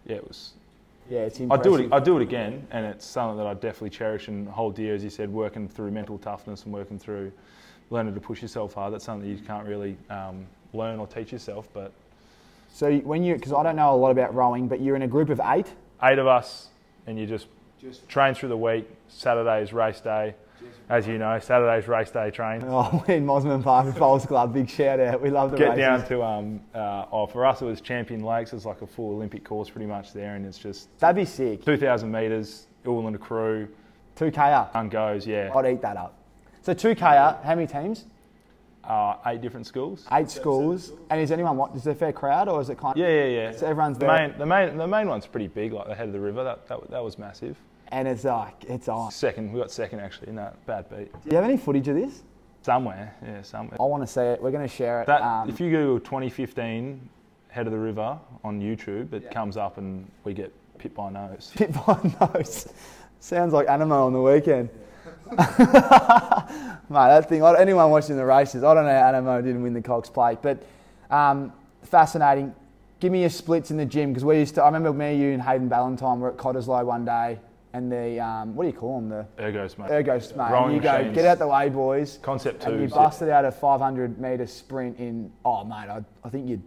yeah, 0.05 0.17
it 0.17 0.27
was 0.27 0.53
yeah, 1.09 1.21
it's 1.21 1.41
I 1.41 1.57
do 1.57 1.75
it. 1.75 1.91
I 1.91 1.99
do 1.99 2.17
it 2.17 2.21
again, 2.21 2.67
and 2.71 2.85
it's 2.85 3.05
something 3.05 3.37
that 3.37 3.47
I 3.47 3.53
definitely 3.55 3.89
cherish 3.89 4.27
and 4.27 4.47
hold 4.47 4.75
dear, 4.75 4.93
as 4.93 5.03
you 5.03 5.09
said, 5.09 5.31
working 5.31 5.67
through 5.67 5.91
mental 5.91 6.19
toughness 6.19 6.65
and 6.65 6.73
working 6.73 6.99
through 6.99 7.31
learning 7.89 8.13
to 8.13 8.19
push 8.19 8.41
yourself 8.41 8.73
hard. 8.73 8.93
That's 8.93 9.05
something 9.05 9.27
that 9.29 9.39
you 9.39 9.45
can't 9.45 9.67
really 9.67 9.97
um, 10.09 10.45
learn 10.73 10.99
or 10.99 11.07
teach 11.07 11.31
yourself. 11.31 11.67
But 11.73 11.91
So 12.71 12.97
when 12.99 13.23
you, 13.23 13.35
because 13.35 13.53
I 13.53 13.63
don't 13.63 13.75
know 13.75 13.93
a 13.93 13.97
lot 13.97 14.11
about 14.11 14.33
rowing, 14.35 14.67
but 14.67 14.81
you're 14.81 14.95
in 14.95 15.01
a 15.03 15.07
group 15.07 15.29
of 15.29 15.41
eight. 15.43 15.67
eight 16.03 16.19
of 16.19 16.27
us, 16.27 16.67
and 17.07 17.17
you 17.19 17.25
just, 17.25 17.47
train 18.07 18.33
through 18.33 18.49
the 18.49 18.57
week. 18.57 18.87
Saturday's 19.07 19.71
race 19.71 20.01
day, 20.01 20.35
as 20.89 21.07
you 21.07 21.17
know. 21.17 21.39
Saturday's 21.39 21.87
race 21.87 22.11
day 22.11 22.29
train. 22.29 22.61
Oh, 22.65 23.03
we're 23.07 23.15
in 23.15 23.25
Mosman 23.25 23.63
Park 23.63 23.85
with 23.85 23.97
Bowls 23.97 24.25
Club. 24.25 24.53
Big 24.53 24.69
shout 24.69 24.99
out. 24.99 25.21
We 25.21 25.29
love 25.29 25.51
the 25.51 25.57
Get 25.57 25.69
races. 25.69 25.79
down 25.79 26.07
to 26.09 26.23
um, 26.23 26.61
uh, 26.75 27.05
oh, 27.11 27.25
for 27.25 27.45
us 27.45 27.61
it 27.61 27.65
was 27.65 27.79
Champion 27.81 28.21
Lakes. 28.21 28.51
It's 28.53 28.65
like 28.65 28.81
a 28.81 28.87
full 28.87 29.11
Olympic 29.15 29.43
course 29.45 29.69
pretty 29.69 29.87
much 29.87 30.11
there, 30.13 30.35
and 30.35 30.45
it's 30.45 30.57
just 30.57 30.89
That'd 30.99 31.15
be 31.15 31.25
sick. 31.25 31.63
2,000 31.63 32.11
metres, 32.11 32.67
all 32.85 33.07
in 33.07 33.15
a 33.15 33.17
crew. 33.17 33.69
Two 34.17 34.29
K. 34.29 34.41
up. 34.51 34.75
One 34.75 34.89
goes, 34.89 35.25
yeah. 35.25 35.49
I'd 35.55 35.65
eat 35.65 35.81
that 35.81 35.95
up. 35.95 36.13
So 36.61 36.73
two 36.73 36.95
K. 36.95 37.01
How 37.05 37.39
many 37.55 37.67
teams? 37.67 38.05
Uh, 38.83 39.17
eight 39.27 39.41
different 39.41 39.67
schools. 39.67 40.05
Eight 40.11 40.29
schools. 40.31 40.93
And 41.09 41.21
is 41.21 41.31
anyone 41.31 41.57
what? 41.57 41.75
Is 41.75 41.83
there 41.83 41.93
a 41.93 41.95
fair 41.95 42.11
crowd 42.13 42.47
or 42.47 42.59
is 42.61 42.69
it 42.69 42.77
kind? 42.77 42.93
Of, 42.93 42.97
Yeah, 42.97 43.09
yeah, 43.09 43.25
yeah. 43.25 43.51
So 43.51 43.67
everyone's 43.67 43.97
the 43.99 44.05
there. 44.07 44.29
main, 44.29 44.37
the 44.37 44.45
main, 44.45 44.77
the 44.77 44.87
main 44.87 45.07
one's 45.07 45.27
pretty 45.27 45.47
big, 45.47 45.73
like 45.73 45.87
the 45.87 45.95
head 45.95 46.07
of 46.07 46.13
the 46.13 46.19
river. 46.19 46.43
That, 46.43 46.67
that, 46.67 46.89
that 46.89 47.03
was 47.03 47.17
massive. 47.19 47.57
And 47.89 48.07
it's 48.07 48.23
like 48.23 48.63
it's 48.67 48.87
on. 48.87 49.11
Second, 49.11 49.51
we 49.53 49.59
got 49.59 49.71
second 49.71 49.99
actually 49.99 50.29
in 50.29 50.35
that 50.35 50.63
bad 50.65 50.89
beat. 50.89 51.11
Do 51.23 51.29
you 51.29 51.35
have 51.35 51.45
any 51.45 51.57
footage 51.57 51.87
of 51.87 51.95
this? 51.95 52.23
Somewhere, 52.61 53.15
yeah, 53.25 53.41
somewhere. 53.41 53.77
I 53.79 53.83
want 53.85 54.03
to 54.03 54.07
see 54.07 54.21
it. 54.21 54.41
We're 54.41 54.51
going 54.51 54.67
to 54.67 54.73
share 54.73 55.01
it. 55.01 55.07
That 55.07 55.21
um, 55.21 55.49
if 55.49 55.59
you 55.59 55.69
Google 55.69 55.99
2015 55.99 57.09
head 57.47 57.65
of 57.65 57.71
the 57.71 57.79
river 57.79 58.19
on 58.43 58.59
YouTube, 58.59 59.13
it 59.13 59.31
comes 59.31 59.55
up 59.57 59.77
and 59.77 60.09
we 60.23 60.33
get 60.33 60.53
pit 60.77 60.93
by 60.93 61.09
nose. 61.09 61.51
Pit 61.55 61.71
by 61.73 61.97
nose. 62.35 62.67
Sounds 63.21 63.53
like 63.53 63.67
Anamoe 63.67 64.05
on 64.07 64.13
the 64.13 64.21
weekend. 64.21 64.69
Mate, 66.89 67.07
that 67.07 67.29
thing, 67.29 67.43
anyone 67.43 67.91
watching 67.91 68.17
the 68.17 68.25
races, 68.25 68.63
I 68.63 68.73
don't 68.73 68.85
know 68.85 68.91
how 68.91 69.11
Anamoe 69.11 69.43
didn't 69.43 69.61
win 69.61 69.73
the 69.73 69.81
Cox 69.81 70.09
plate, 70.09 70.39
but 70.41 70.63
um, 71.09 71.53
fascinating. 71.83 72.53
Give 72.99 73.11
me 73.11 73.21
your 73.21 73.29
splits 73.29 73.71
in 73.71 73.77
the 73.77 73.85
gym 73.85 74.11
because 74.11 74.25
we 74.25 74.39
used 74.39 74.55
to, 74.55 74.63
I 74.63 74.65
remember 74.65 74.91
me, 74.91 75.15
you, 75.15 75.31
and 75.31 75.41
Hayden 75.41 75.69
Ballantyne 75.69 76.19
were 76.19 76.31
at 76.31 76.37
Cottesloe 76.37 76.85
one 76.85 77.05
day 77.05 77.39
and 77.73 77.91
the, 77.91 78.19
um, 78.19 78.55
what 78.55 78.63
do 78.63 78.69
you 78.69 78.75
call 78.75 78.99
them? 78.99 79.09
The 79.09 79.25
Ergos, 79.41 79.77
mate. 79.77 79.89
ergos, 79.91 80.35
mate. 80.35 80.51
Rowing 80.51 80.75
you 80.75 80.81
go, 80.81 80.97
machines. 80.97 81.15
get 81.15 81.25
out 81.25 81.39
the 81.39 81.47
way, 81.47 81.69
boys. 81.69 82.19
Concept 82.21 82.65
And 82.65 82.81
you 82.81 82.87
busted 82.87 83.29
out 83.29 83.45
a 83.45 83.51
500 83.51 84.19
metre 84.19 84.47
sprint 84.47 84.97
in, 84.97 85.31
oh, 85.45 85.63
mate, 85.63 85.89
I, 85.89 86.03
I 86.23 86.29
think 86.29 86.49
you'd, 86.49 86.63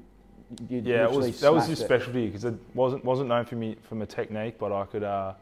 you'd 0.69 0.87
Yeah, 0.87 1.05
it 1.05 1.11
was, 1.11 1.41
that 1.41 1.53
was 1.53 1.67
his 1.67 1.81
it. 1.81 1.85
specialty 1.85 2.27
because 2.27 2.45
it 2.45 2.55
wasn't 2.75 3.05
wasn't 3.05 3.29
known 3.29 3.45
for 3.45 3.57
me 3.57 3.77
for 3.83 3.97
my 3.97 4.05
technique, 4.05 4.59
but 4.59 4.71
I 4.73 4.85
could. 4.85 5.03
Uh, 5.03 5.33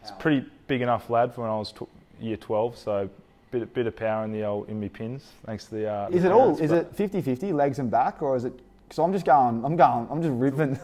it's 0.00 0.12
pretty 0.12 0.44
big 0.66 0.80
enough 0.82 1.10
lad 1.10 1.34
for 1.34 1.42
when 1.42 1.50
I 1.50 1.56
was 1.56 1.72
tw- 1.72 1.88
year 2.22 2.36
12, 2.36 2.78
so 2.78 3.10
bit 3.52 3.72
bit 3.74 3.86
of 3.86 3.94
power 3.94 4.24
in 4.24 4.32
the 4.32 4.42
old 4.44 4.68
in 4.68 4.80
my 4.80 4.88
pins, 4.88 5.30
thanks 5.44 5.66
to 5.66 5.76
the. 5.76 5.88
Uh, 5.88 6.08
Is 6.10 6.22
the 6.22 6.30
it 6.30 6.32
all? 6.32 6.58
Is 6.58 6.72
it 6.72 6.96
50-50, 6.96 7.52
legs 7.52 7.78
and 7.78 7.90
back, 7.90 8.22
or 8.22 8.34
is 8.34 8.44
it? 8.44 8.52
So 8.90 9.04
I'm 9.04 9.12
just 9.12 9.24
going, 9.24 9.64
I'm 9.64 9.76
going, 9.76 10.06
I'm 10.10 10.20
just 10.20 10.34
ripping. 10.34 10.78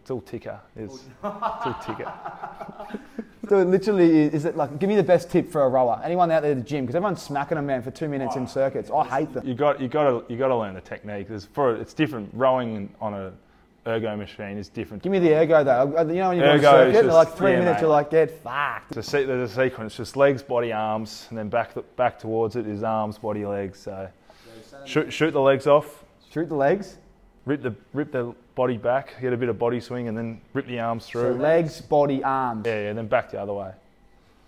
It's 0.00 0.10
all 0.10 0.20
ticker. 0.20 0.58
It's, 0.74 0.94
it's 0.94 1.04
all 1.22 1.76
ticker. 1.84 2.12
so 3.48 3.58
it 3.60 3.66
literally, 3.66 4.22
is, 4.22 4.34
is 4.34 4.44
it 4.46 4.56
like? 4.56 4.78
Give 4.78 4.88
me 4.88 4.96
the 4.96 5.02
best 5.02 5.30
tip 5.30 5.50
for 5.50 5.62
a 5.62 5.68
rower. 5.68 6.00
Anyone 6.04 6.30
out 6.30 6.42
there 6.42 6.52
at 6.52 6.56
the 6.56 6.64
gym? 6.64 6.84
Because 6.84 6.96
everyone's 6.96 7.22
smacking 7.22 7.58
a 7.58 7.62
man 7.62 7.82
for 7.82 7.90
two 7.90 8.08
minutes 8.08 8.34
in 8.36 8.48
circuits. 8.48 8.90
I 8.90 9.04
hate 9.04 9.32
them. 9.32 9.46
You 9.46 9.54
got 9.54 9.80
you 9.80 9.88
got 9.88 10.04
to 10.04 10.32
you 10.32 10.38
got 10.38 10.48
to 10.48 10.56
learn 10.56 10.74
the 10.74 10.80
technique. 10.80 11.28
There's 11.28 11.44
for 11.44 11.76
it's 11.76 11.94
different. 11.94 12.30
Rowing 12.32 12.92
on 13.00 13.14
a 13.14 13.32
ergo 13.86 14.16
machine 14.16 14.58
is 14.58 14.68
different. 14.68 15.02
Give 15.02 15.10
me 15.12 15.18
the 15.18 15.34
ergo 15.34 15.64
though. 15.64 15.84
You 16.02 16.14
know 16.14 16.28
when 16.28 16.38
you're 16.38 16.48
on 16.50 16.58
a 16.58 16.62
circuit, 16.62 16.92
just- 16.92 17.08
like 17.08 17.32
three 17.34 17.52
yeah, 17.52 17.58
minutes, 17.60 17.76
mate. 17.76 17.80
you're 17.82 17.90
like, 17.90 18.10
get 18.10 18.30
fucked. 18.42 18.90
There's 18.92 19.12
a, 19.14 19.24
there's 19.24 19.50
a 19.50 19.54
sequence, 19.54 19.96
just 19.96 20.16
legs, 20.16 20.42
body, 20.42 20.72
arms, 20.72 21.26
and 21.30 21.38
then 21.38 21.48
back 21.48 21.74
th- 21.74 21.86
back 21.96 22.18
towards 22.18 22.56
it 22.56 22.66
is 22.66 22.82
arms, 22.82 23.18
body, 23.18 23.44
legs. 23.44 23.78
So 23.80 24.08
shoot, 24.84 25.12
shoot 25.12 25.32
the 25.32 25.40
legs 25.40 25.66
off, 25.66 26.04
Shoot 26.30 26.48
the 26.48 26.54
legs. 26.54 26.96
rip 27.44 27.62
the 27.62 27.74
rip 27.92 28.12
the 28.12 28.34
body 28.54 28.76
back, 28.76 29.14
get 29.20 29.32
a 29.32 29.36
bit 29.36 29.48
of 29.48 29.58
body 29.58 29.80
swing, 29.80 30.08
and 30.08 30.16
then 30.16 30.40
rip 30.52 30.66
the 30.66 30.78
arms 30.78 31.04
So 31.04 31.10
through. 31.10 31.34
legs, 31.34 31.80
body, 31.80 32.22
arms. 32.22 32.64
yeah, 32.66 32.82
yeah, 32.84 32.92
then 32.92 33.06
back 33.08 33.30
the 33.30 33.40
other 33.40 33.52
way. 33.54 33.72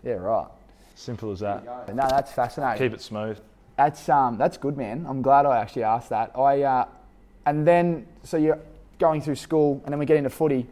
Yeah, 0.05 0.13
right. 0.15 0.47
Simple 0.95 1.33
as 1.33 1.41
that. 1.41 1.65
No, 1.93 2.07
that's 2.09 2.31
fascinating. 2.31 2.79
Keep 2.87 2.95
it 2.95 3.01
smooth. 3.03 3.39
That's 3.77 4.09
um, 4.09 4.39
that's 4.39 4.57
good, 4.57 4.77
man. 4.77 5.05
I'm 5.09 5.23
glad 5.23 5.45
I 5.45 5.59
actually 5.59 5.83
asked 5.83 6.11
that. 6.11 6.31
I 6.39 6.63
uh, 6.63 6.87
and 7.47 7.67
then 7.67 8.07
so 8.23 8.37
you 8.37 8.55
going 8.99 9.21
through 9.21 9.37
school, 9.37 9.81
and 9.85 9.93
then 9.93 9.99
we 9.99 10.07
get 10.07 10.17
into 10.17 10.31
footy. 10.31 10.67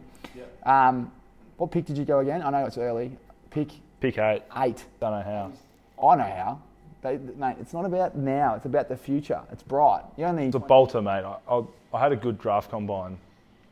Um, 0.65 1.11
what 1.57 1.71
pick 1.71 1.85
did 1.85 1.97
you 1.97 2.05
go 2.05 2.19
again? 2.19 2.41
I 2.41 2.49
know 2.49 2.65
it's 2.65 2.77
early. 2.77 3.17
Pick 3.49 3.69
Pick 3.99 4.17
eight. 4.17 4.43
eight. 4.57 4.83
Don't 4.99 5.11
know 5.11 5.21
how. 5.21 6.07
I 6.07 6.15
know 6.15 6.23
how. 6.23 6.61
They, 7.01 7.17
mate, 7.17 7.57
it's 7.59 7.73
not 7.73 7.85
about 7.85 8.15
now. 8.15 8.55
It's 8.55 8.65
about 8.65 8.87
the 8.89 8.95
future. 8.97 9.41
It's 9.51 9.63
bright. 9.63 10.03
You 10.17 10.25
only 10.25 10.45
It's 10.47 10.55
a 10.55 10.59
bolter, 10.59 11.01
mate. 11.01 11.23
I, 11.25 11.35
I, 11.49 11.63
I 11.93 11.99
had 11.99 12.11
a 12.13 12.15
good 12.15 12.39
draft 12.39 12.69
combine, 12.71 13.17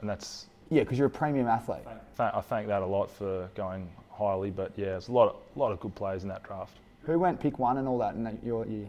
and 0.02 0.10
that's 0.10 0.48
yeah, 0.70 0.84
because 0.84 0.98
you're 0.98 1.08
a 1.08 1.10
premium 1.10 1.48
athlete. 1.48 1.84
th- 2.18 2.32
I 2.34 2.42
thank 2.42 2.68
that 2.68 2.82
a 2.82 2.86
lot 2.86 3.10
for 3.10 3.50
going 3.56 3.88
highly. 4.12 4.52
But 4.52 4.74
yeah, 4.76 4.88
there's 4.88 5.08
a 5.08 5.12
lot 5.14 5.30
of, 5.30 5.36
lot 5.56 5.72
of 5.72 5.80
good 5.80 5.96
players 5.96 6.24
in 6.24 6.30
that 6.30 6.44
draft. 6.44 6.74
Who 7.04 7.18
went 7.18 7.40
pick 7.40 7.58
one 7.58 7.78
and 7.78 7.88
all 7.88 7.98
that 8.00 8.16
in 8.16 8.24
that- 8.26 8.44
your 8.44 8.66
year? 8.68 8.88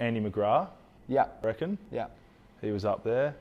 Andy 0.00 0.20
McGrath, 0.20 0.68
Yeah, 1.08 1.26
I 1.42 1.46
reckon 1.46 1.76
yeah, 1.90 2.06
he 2.60 2.70
was 2.70 2.84
up 2.84 3.02
there. 3.04 3.34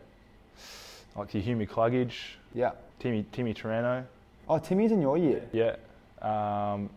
Like 1.18 1.34
your 1.34 1.42
Hugh 1.44 1.56
McCluggage, 1.56 2.14
yeah. 2.54 2.72
Timmy 3.00 3.26
Timmy 3.32 3.54
Taranto. 3.54 4.06
Oh, 4.48 4.60
Timmy's 4.60 4.92
in 4.92 5.02
your 5.02 5.18
year. 5.18 5.44
Yeah. 5.52 5.76
Um, 6.22 6.90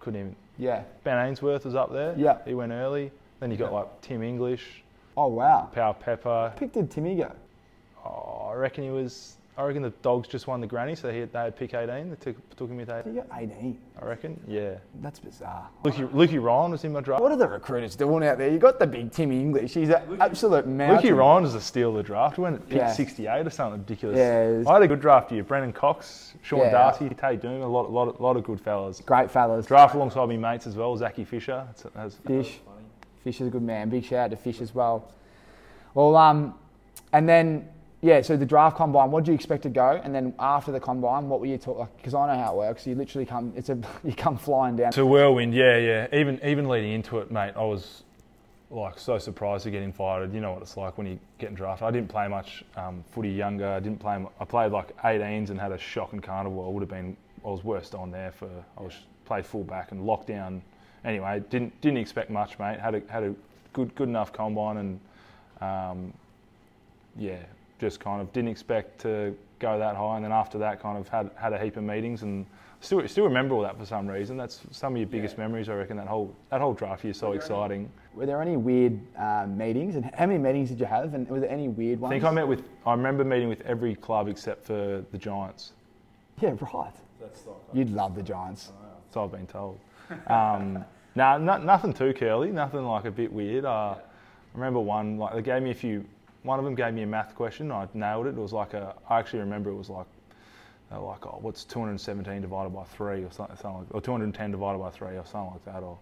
couldn't 0.00 0.20
even. 0.20 0.36
Yeah. 0.58 0.82
Ben 1.02 1.26
Ainsworth 1.26 1.64
was 1.64 1.74
up 1.74 1.92
there. 1.92 2.14
Yeah. 2.16 2.38
He 2.44 2.54
went 2.54 2.72
early. 2.72 3.10
Then 3.40 3.50
you 3.50 3.56
got 3.56 3.72
like 3.72 4.00
Tim 4.02 4.22
English, 4.22 4.84
Oh 5.16 5.28
wow. 5.28 5.68
Powell-Pepper. 5.72 6.52
Pick 6.56 6.72
did 6.72 6.90
Timmy 6.90 7.14
go? 7.16 7.32
Oh, 8.04 8.50
I 8.50 8.54
reckon 8.54 8.84
he 8.84 8.90
was. 8.90 9.36
I 9.56 9.62
reckon 9.62 9.82
the 9.82 9.90
dogs 10.02 10.26
just 10.26 10.48
won 10.48 10.60
the 10.60 10.66
granny, 10.66 10.96
so 10.96 11.12
he 11.12 11.20
had, 11.20 11.32
they 11.32 11.38
had 11.38 11.56
pick 11.56 11.74
18. 11.74 12.10
They 12.10 12.16
took, 12.16 12.56
took 12.56 12.68
him 12.68 12.76
with 12.76 12.90
18. 12.90 13.12
He 13.12 13.20
got 13.20 13.28
18. 13.38 13.78
I 14.02 14.04
reckon. 14.04 14.40
Yeah. 14.48 14.74
That's 15.00 15.20
bizarre. 15.20 15.68
Lukey, 15.84 16.08
Lukey 16.10 16.42
Ryan 16.42 16.72
was 16.72 16.82
in 16.82 16.92
my 16.92 17.00
draft. 17.00 17.22
What 17.22 17.30
are 17.30 17.36
the 17.36 17.46
recruiters 17.46 17.94
doing 17.94 18.26
out 18.26 18.38
there? 18.38 18.50
You 18.50 18.58
got 18.58 18.80
the 18.80 18.86
big 18.86 19.12
Timmy 19.12 19.40
English. 19.40 19.74
He's 19.74 19.90
an 19.90 20.18
absolute 20.20 20.66
mountain. 20.66 21.08
Lukey 21.08 21.16
Ryan 21.16 21.44
was 21.44 21.54
a 21.54 21.60
steal 21.60 21.90
of 21.90 21.96
the 21.96 22.02
draft. 22.02 22.34
He 22.34 22.42
went 22.42 22.56
at 22.56 22.68
pick 22.68 22.78
Yeah. 22.78 22.92
68 22.92 23.46
or 23.46 23.50
something 23.50 23.80
ridiculous. 23.80 24.18
Yeah, 24.18 24.48
was- 24.48 24.66
I 24.66 24.72
had 24.72 24.82
a 24.82 24.88
good 24.88 25.00
draft 25.00 25.30
year. 25.30 25.44
Brennan 25.44 25.72
Cox, 25.72 26.34
Sean 26.42 26.58
Yeah. 26.58 26.72
Darcy, 26.72 27.08
Tay 27.10 27.36
Doom, 27.36 27.62
a 27.62 27.68
lot, 27.68 27.92
lot, 27.92 28.20
lot 28.20 28.36
of 28.36 28.42
good 28.42 28.60
fellas. 28.60 29.00
Great 29.02 29.30
fellas. 29.30 29.66
Draft 29.66 29.94
alongside 29.94 30.28
me 30.28 30.36
mates 30.36 30.66
as 30.66 30.74
well, 30.74 30.96
Zachy 30.96 31.24
Fisher. 31.24 31.64
That's, 31.68 31.82
that's, 31.94 32.14
Fish. 32.16 32.58
Fish 33.22 33.40
is 33.40 33.46
a 33.46 33.50
good 33.50 33.62
man. 33.62 33.88
Big 33.88 34.04
shout 34.04 34.18
out 34.18 34.30
to 34.30 34.36
Fish 34.36 34.60
as 34.60 34.74
well. 34.74 35.12
Well, 35.94 36.16
um, 36.16 36.54
and 37.12 37.28
then 37.28 37.68
yeah, 38.04 38.20
so 38.20 38.36
the 38.36 38.44
draft 38.44 38.76
combine. 38.76 39.10
What 39.10 39.24
do 39.24 39.30
you 39.30 39.34
expect 39.34 39.62
to 39.62 39.70
go? 39.70 39.98
And 40.04 40.14
then 40.14 40.34
after 40.38 40.70
the 40.70 40.78
combine, 40.78 41.26
what 41.26 41.40
were 41.40 41.46
you 41.46 41.56
talking? 41.56 41.88
Because 41.96 42.12
I 42.12 42.26
know 42.26 42.38
how 42.38 42.52
it 42.52 42.56
works. 42.58 42.86
You 42.86 42.94
literally 42.94 43.24
come. 43.24 43.54
It's 43.56 43.70
a 43.70 43.78
you 44.04 44.12
come 44.12 44.36
flying 44.36 44.76
down. 44.76 44.88
It's 44.88 44.98
a 44.98 45.06
whirlwind, 45.06 45.54
yeah, 45.54 45.78
yeah. 45.78 46.06
Even 46.12 46.38
even 46.44 46.68
leading 46.68 46.92
into 46.92 47.18
it, 47.20 47.30
mate, 47.30 47.54
I 47.56 47.64
was 47.64 48.02
like 48.70 48.98
so 48.98 49.16
surprised 49.16 49.64
to 49.64 49.70
get 49.70 49.82
invited. 49.82 50.34
You 50.34 50.42
know 50.42 50.52
what 50.52 50.60
it's 50.60 50.76
like 50.76 50.98
when 50.98 51.06
you 51.06 51.18
get 51.38 51.54
drafted. 51.54 51.88
I 51.88 51.90
didn't 51.90 52.10
play 52.10 52.28
much 52.28 52.62
um, 52.76 53.02
footy 53.10 53.30
younger. 53.30 53.68
I 53.68 53.80
didn't 53.80 54.00
play. 54.00 54.22
I 54.38 54.44
played 54.44 54.70
like 54.70 54.94
18s 54.98 55.48
and 55.48 55.58
had 55.58 55.72
a 55.72 55.78
shock 55.78 56.08
shocking 56.08 56.20
carnival. 56.20 56.66
I 56.66 56.68
would 56.68 56.82
have 56.82 56.90
been. 56.90 57.16
I 57.42 57.48
was 57.48 57.64
worst 57.64 57.94
on 57.94 58.10
there 58.10 58.32
for. 58.32 58.50
I 58.76 58.82
was 58.82 58.92
played 59.24 59.46
full 59.46 59.64
back 59.64 59.92
and 59.92 60.02
lockdown. 60.02 60.60
Anyway, 61.06 61.42
didn't 61.48 61.80
didn't 61.80 61.98
expect 61.98 62.28
much, 62.28 62.58
mate. 62.58 62.78
Had 62.78 62.96
a 62.96 63.02
had 63.08 63.22
a 63.22 63.34
good 63.72 63.94
good 63.94 64.10
enough 64.10 64.30
combine 64.30 64.76
and 64.76 65.00
um, 65.62 66.12
yeah, 67.16 67.38
just 67.78 68.00
kind 68.00 68.20
of 68.20 68.32
didn't 68.32 68.50
expect 68.50 69.00
to 69.02 69.36
go 69.58 69.78
that 69.78 69.96
high. 69.96 70.16
And 70.16 70.24
then 70.24 70.32
after 70.32 70.58
that, 70.58 70.80
kind 70.80 70.98
of 70.98 71.08
had 71.08 71.30
had 71.36 71.52
a 71.52 71.58
heap 71.58 71.76
of 71.76 71.84
meetings 71.84 72.22
and 72.22 72.46
still 72.80 73.06
still 73.08 73.24
remember 73.24 73.54
all 73.54 73.62
that 73.62 73.78
for 73.78 73.86
some 73.86 74.06
reason. 74.06 74.36
That's 74.36 74.60
some 74.70 74.94
of 74.94 74.98
your 74.98 75.08
biggest 75.08 75.38
memories, 75.38 75.68
I 75.68 75.74
reckon. 75.74 75.96
That 75.96 76.06
whole 76.06 76.34
that 76.50 76.60
whole 76.60 76.74
draft 76.74 77.04
year 77.04 77.12
is 77.12 77.18
so 77.18 77.32
exciting. 77.32 77.90
Were 78.14 78.26
there 78.26 78.40
any 78.40 78.56
weird 78.56 79.00
um, 79.16 79.56
meetings? 79.56 79.96
And 79.96 80.04
how 80.14 80.26
many 80.26 80.38
meetings 80.38 80.68
did 80.68 80.80
you 80.80 80.86
have? 80.86 81.14
And 81.14 81.28
were 81.28 81.40
there 81.40 81.50
any 81.50 81.68
weird 81.68 82.00
ones? 82.00 82.12
I 82.12 82.14
think 82.14 82.24
I 82.24 82.30
met 82.30 82.46
with. 82.46 82.62
I 82.86 82.92
remember 82.92 83.24
meeting 83.24 83.48
with 83.48 83.62
every 83.62 83.94
club 83.96 84.28
except 84.28 84.66
for 84.66 85.04
the 85.10 85.18
Giants. 85.18 85.72
Yeah, 86.40 86.54
right. 86.72 86.92
You'd 87.72 87.90
love 87.90 88.14
the 88.14 88.22
Giants. 88.22 88.72
So 89.12 89.24
I've 89.24 89.32
been 89.32 89.46
told. 89.46 89.78
Um, 90.26 90.84
nah, 91.14 91.38
no, 91.38 91.58
nothing 91.58 91.92
too 91.92 92.12
curly. 92.12 92.50
Nothing 92.50 92.84
like 92.84 93.04
a 93.04 93.10
bit 93.10 93.32
weird. 93.32 93.64
Uh, 93.64 93.94
I 93.96 93.98
remember 94.54 94.80
one 94.80 95.18
like 95.18 95.34
they 95.34 95.42
gave 95.42 95.62
me 95.62 95.70
a 95.70 95.74
few. 95.74 96.04
One 96.44 96.58
of 96.58 96.64
them 96.64 96.74
gave 96.74 96.92
me 96.94 97.02
a 97.02 97.06
math 97.06 97.34
question. 97.34 97.72
I 97.72 97.88
nailed 97.94 98.26
it. 98.26 98.30
It 98.30 98.36
was 98.36 98.52
like 98.52 98.74
a. 98.74 98.94
I 99.08 99.18
actually 99.18 99.40
remember 99.40 99.70
it 99.70 99.76
was 99.76 99.90
like. 99.90 100.06
they 100.90 100.96
like, 100.96 101.26
oh, 101.26 101.38
what's 101.40 101.64
217 101.64 102.42
divided 102.42 102.68
by 102.72 102.84
three 102.84 103.24
or 103.24 103.32
something, 103.32 103.56
something 103.56 103.80
like, 103.80 103.94
or 103.94 104.00
210 104.00 104.50
divided 104.50 104.78
by 104.78 104.90
three 104.90 105.16
or 105.16 105.24
something 105.24 105.52
like 105.52 105.64
that, 105.64 105.82
or 105.82 105.98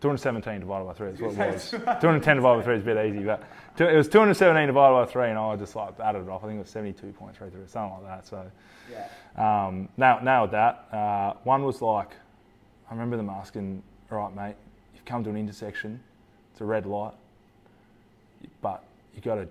217 0.00 0.60
divided 0.60 0.84
by 0.84 0.94
three 0.94 1.10
is 1.10 1.20
what 1.20 1.32
it 1.32 1.52
was. 1.52 1.70
210 2.00 2.36
divided 2.36 2.58
by 2.60 2.64
three 2.64 2.76
is 2.76 2.82
a 2.82 2.84
bit 2.84 3.06
easy, 3.06 3.22
but 3.22 3.42
it 3.78 3.96
was 3.96 4.08
217 4.08 4.66
divided 4.66 5.06
by 5.06 5.12
three, 5.12 5.28
and 5.28 5.38
I 5.38 5.54
just 5.56 5.76
like 5.76 6.00
added 6.00 6.22
it 6.22 6.28
off. 6.30 6.42
I 6.42 6.48
think 6.48 6.56
it 6.56 6.62
was 6.62 6.74
72.33, 6.74 7.68
something 7.68 8.02
like 8.02 8.24
that. 8.24 8.26
So 8.26 8.50
um, 9.40 9.88
nailed, 9.98 10.24
nailed 10.24 10.50
that. 10.52 10.88
Uh, 10.90 11.34
one 11.44 11.62
was 11.64 11.82
like, 11.82 12.10
I 12.90 12.94
remember 12.94 13.18
them 13.18 13.28
asking, 13.28 13.82
all 14.10 14.18
right, 14.18 14.34
mate, 14.34 14.56
you've 14.94 15.04
come 15.04 15.22
to 15.24 15.30
an 15.30 15.36
intersection, 15.36 16.00
it's 16.50 16.62
a 16.62 16.64
red 16.64 16.86
light, 16.86 17.14
but 18.62 18.82
you 19.14 19.20
got 19.20 19.36
to 19.36 19.48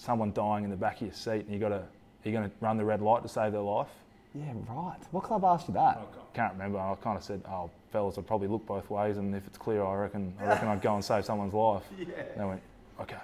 someone 0.00 0.32
dying 0.32 0.64
in 0.64 0.70
the 0.70 0.76
back 0.76 0.96
of 0.96 1.02
your 1.02 1.12
seat, 1.12 1.44
and 1.44 1.52
you 1.52 1.58
got 1.58 1.68
to 1.68 1.82
you're 2.24 2.34
going 2.34 2.48
to 2.48 2.54
run 2.60 2.76
the 2.76 2.84
red 2.84 3.00
light 3.00 3.22
to 3.22 3.28
save 3.28 3.52
their 3.52 3.62
life. 3.62 3.88
Yeah, 4.34 4.52
right. 4.68 4.98
What 5.10 5.24
club 5.24 5.44
asked 5.44 5.68
you 5.68 5.74
that? 5.74 6.00
Can't 6.34 6.52
remember. 6.52 6.78
I 6.78 6.94
kind 7.02 7.16
of 7.16 7.24
said, 7.24 7.42
"Oh, 7.48 7.70
fellas, 7.92 8.18
I'd 8.18 8.26
probably 8.26 8.48
look 8.48 8.64
both 8.66 8.88
ways, 8.90 9.16
and 9.16 9.34
if 9.34 9.46
it's 9.46 9.58
clear, 9.58 9.82
I 9.82 9.94
reckon, 9.94 10.32
I 10.40 10.46
reckon 10.46 10.68
I'd 10.68 10.82
go 10.82 10.94
and 10.94 11.04
save 11.04 11.24
someone's 11.24 11.54
life." 11.54 11.82
Yeah. 11.98 12.06
They 12.36 12.44
went, 12.44 12.60
"Okay." 13.00 13.16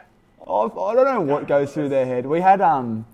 I've, 0.43 0.79
I 0.79 0.95
don't 0.95 1.05
know 1.05 1.21
what 1.21 1.49
goes 1.49 1.73
through 1.73 1.89
their 1.89 2.07
head. 2.07 2.25
We 2.25 2.41
had, 2.41 2.61
um, 2.61 3.05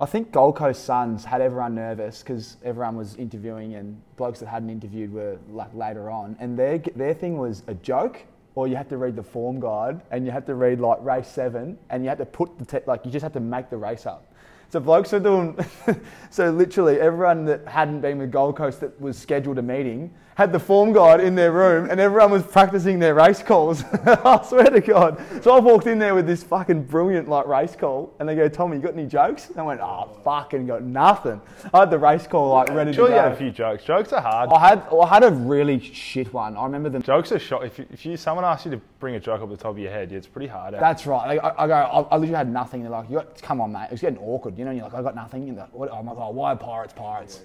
I 0.00 0.06
think 0.06 0.32
Gold 0.32 0.56
Coast 0.56 0.84
Suns 0.84 1.24
had 1.24 1.40
everyone 1.40 1.74
nervous 1.76 2.20
because 2.20 2.56
everyone 2.64 2.96
was 2.96 3.14
interviewing 3.14 3.74
and 3.74 4.00
blokes 4.16 4.40
that 4.40 4.46
hadn't 4.46 4.70
interviewed 4.70 5.12
were 5.12 5.38
like 5.50 5.72
later 5.74 6.10
on, 6.10 6.36
and 6.40 6.58
their 6.58 6.78
their 6.78 7.14
thing 7.14 7.38
was 7.38 7.62
a 7.66 7.74
joke. 7.74 8.22
Or 8.54 8.68
you 8.68 8.76
had 8.76 8.88
to 8.90 8.96
read 8.96 9.16
the 9.16 9.22
form 9.22 9.58
guide, 9.58 10.00
and 10.10 10.24
you 10.24 10.30
had 10.30 10.46
to 10.46 10.54
read 10.54 10.80
like 10.80 10.98
race 11.02 11.28
seven, 11.28 11.78
and 11.90 12.02
you 12.04 12.08
had 12.08 12.18
to 12.18 12.26
put 12.26 12.56
the 12.58 12.64
te- 12.64 12.86
like 12.86 13.04
you 13.04 13.10
just 13.10 13.22
had 13.22 13.32
to 13.32 13.40
make 13.40 13.68
the 13.70 13.76
race 13.76 14.06
up. 14.06 14.32
So 14.68 14.80
blokes 14.80 15.12
were 15.12 15.20
doing, 15.20 15.58
so 16.30 16.50
literally 16.50 17.00
everyone 17.00 17.44
that 17.46 17.66
hadn't 17.66 18.00
been 18.00 18.18
with 18.18 18.30
Gold 18.30 18.56
Coast 18.56 18.80
that 18.80 19.00
was 19.00 19.18
scheduled 19.18 19.58
a 19.58 19.62
meeting 19.62 20.12
had 20.36 20.52
the 20.52 20.58
form 20.58 20.92
guide 20.92 21.20
in 21.20 21.34
their 21.34 21.52
room 21.52 21.88
and 21.90 22.00
everyone 22.00 22.30
was 22.30 22.42
practicing 22.42 22.98
their 22.98 23.14
race 23.14 23.42
calls. 23.42 23.84
I 24.06 24.44
swear 24.44 24.64
to 24.64 24.80
God. 24.80 25.22
So 25.42 25.54
I 25.54 25.60
walked 25.60 25.86
in 25.86 25.98
there 25.98 26.14
with 26.14 26.26
this 26.26 26.42
fucking 26.42 26.84
brilliant 26.84 27.28
like 27.28 27.46
race 27.46 27.76
call 27.76 28.12
and 28.18 28.28
they 28.28 28.34
go, 28.34 28.48
Tommy, 28.48 28.76
you 28.76 28.82
got 28.82 28.94
any 28.94 29.06
jokes? 29.06 29.50
And 29.50 29.58
I 29.58 29.62
went, 29.62 29.80
oh, 29.80 30.08
fucking 30.24 30.66
got 30.66 30.82
nothing. 30.82 31.40
I 31.72 31.80
had 31.80 31.90
the 31.90 31.98
race 31.98 32.26
call 32.26 32.52
like 32.52 32.68
ready 32.70 32.92
Sure, 32.92 33.06
to 33.08 33.14
you 33.14 33.18
had 33.20 33.32
a 33.32 33.36
few 33.36 33.50
jokes. 33.50 33.84
Jokes 33.84 34.12
are 34.12 34.20
hard. 34.20 34.50
I 34.52 34.68
had, 34.68 34.82
I 34.92 35.06
had 35.06 35.22
a 35.24 35.30
really 35.30 35.78
shit 35.78 36.32
one. 36.32 36.56
I 36.56 36.64
remember 36.64 36.88
the 36.88 36.98
Jokes 37.00 37.30
are 37.32 37.38
shot. 37.38 37.64
If, 37.64 37.78
you, 37.78 37.86
if 37.92 38.04
you 38.04 38.16
someone 38.16 38.44
asks 38.44 38.64
you 38.64 38.72
to 38.72 38.80
bring 38.98 39.14
a 39.14 39.20
joke 39.20 39.40
up 39.42 39.50
the 39.50 39.56
top 39.56 39.72
of 39.72 39.78
your 39.78 39.92
head, 39.92 40.10
yeah, 40.10 40.18
it's 40.18 40.26
pretty 40.26 40.48
hard. 40.48 40.74
eh? 40.74 40.80
That's 40.80 41.06
right. 41.06 41.38
I, 41.38 41.54
I 41.56 41.66
go, 41.68 41.74
I, 41.74 42.00
I 42.00 42.16
literally 42.16 42.32
had 42.36 42.50
nothing. 42.50 42.82
They're 42.82 42.90
like, 42.90 43.08
you 43.08 43.16
got, 43.16 43.40
come 43.40 43.60
on, 43.60 43.70
mate. 43.72 43.84
It 43.84 43.90
was 43.92 44.00
getting 44.00 44.18
awkward, 44.18 44.58
you 44.58 44.64
know. 44.64 44.70
And 44.70 44.78
you're 44.80 44.88
like, 44.88 44.94
I 44.98 45.02
got 45.02 45.14
nothing. 45.14 45.48
And 45.48 45.58
like, 45.58 45.72
what? 45.72 45.92
I'm 45.92 46.06
like, 46.06 46.16
oh, 46.18 46.30
why 46.30 46.52
are 46.52 46.56
pirates 46.56 46.92
pirates? 46.92 47.40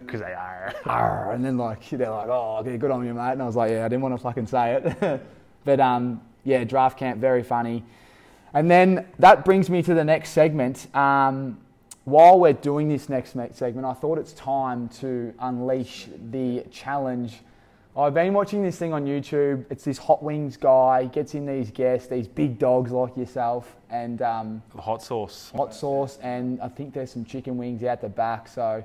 Because 0.00 0.20
they 0.20 0.32
are. 0.32 0.74
Arr, 0.86 1.32
and 1.32 1.44
then 1.44 1.56
like 1.56 1.88
they're 1.90 2.10
like, 2.10 2.28
oh, 2.28 2.58
okay, 2.60 2.76
good 2.76 2.90
on 2.90 3.04
you, 3.06 3.14
mate. 3.14 3.32
And 3.32 3.42
I 3.42 3.46
was 3.46 3.56
like, 3.56 3.70
yeah, 3.70 3.84
I 3.84 3.88
didn't 3.88 4.02
want 4.02 4.14
to 4.14 4.22
fucking 4.22 4.46
say 4.46 4.74
it, 4.82 5.22
but 5.64 5.80
um, 5.80 6.20
yeah, 6.44 6.64
draft 6.64 6.98
camp, 6.98 7.20
very 7.20 7.42
funny. 7.42 7.84
And 8.52 8.70
then 8.70 9.06
that 9.18 9.44
brings 9.44 9.70
me 9.70 9.82
to 9.82 9.94
the 9.94 10.04
next 10.04 10.30
segment. 10.30 10.94
Um, 10.96 11.58
while 12.04 12.40
we're 12.40 12.52
doing 12.54 12.88
this 12.88 13.08
next 13.08 13.36
me- 13.36 13.48
segment, 13.52 13.86
I 13.86 13.92
thought 13.92 14.18
it's 14.18 14.32
time 14.32 14.88
to 15.00 15.32
unleash 15.38 16.08
the 16.30 16.64
challenge. 16.70 17.40
I've 17.96 18.14
been 18.14 18.32
watching 18.32 18.62
this 18.62 18.76
thing 18.78 18.92
on 18.92 19.04
YouTube. 19.04 19.66
It's 19.70 19.84
this 19.84 19.98
hot 19.98 20.22
wings 20.22 20.56
guy 20.56 21.04
gets 21.04 21.34
in 21.34 21.44
these 21.44 21.70
guests, 21.70 22.08
these 22.08 22.26
big 22.26 22.58
dogs 22.58 22.90
like 22.90 23.16
yourself, 23.16 23.76
and 23.90 24.22
um, 24.22 24.62
Hot 24.78 25.02
sauce. 25.02 25.52
hot 25.54 25.74
sauce, 25.74 26.18
and 26.22 26.60
I 26.60 26.68
think 26.68 26.94
there's 26.94 27.12
some 27.12 27.24
chicken 27.24 27.56
wings 27.58 27.84
out 27.84 28.00
the 28.00 28.08
back. 28.08 28.48
So. 28.48 28.82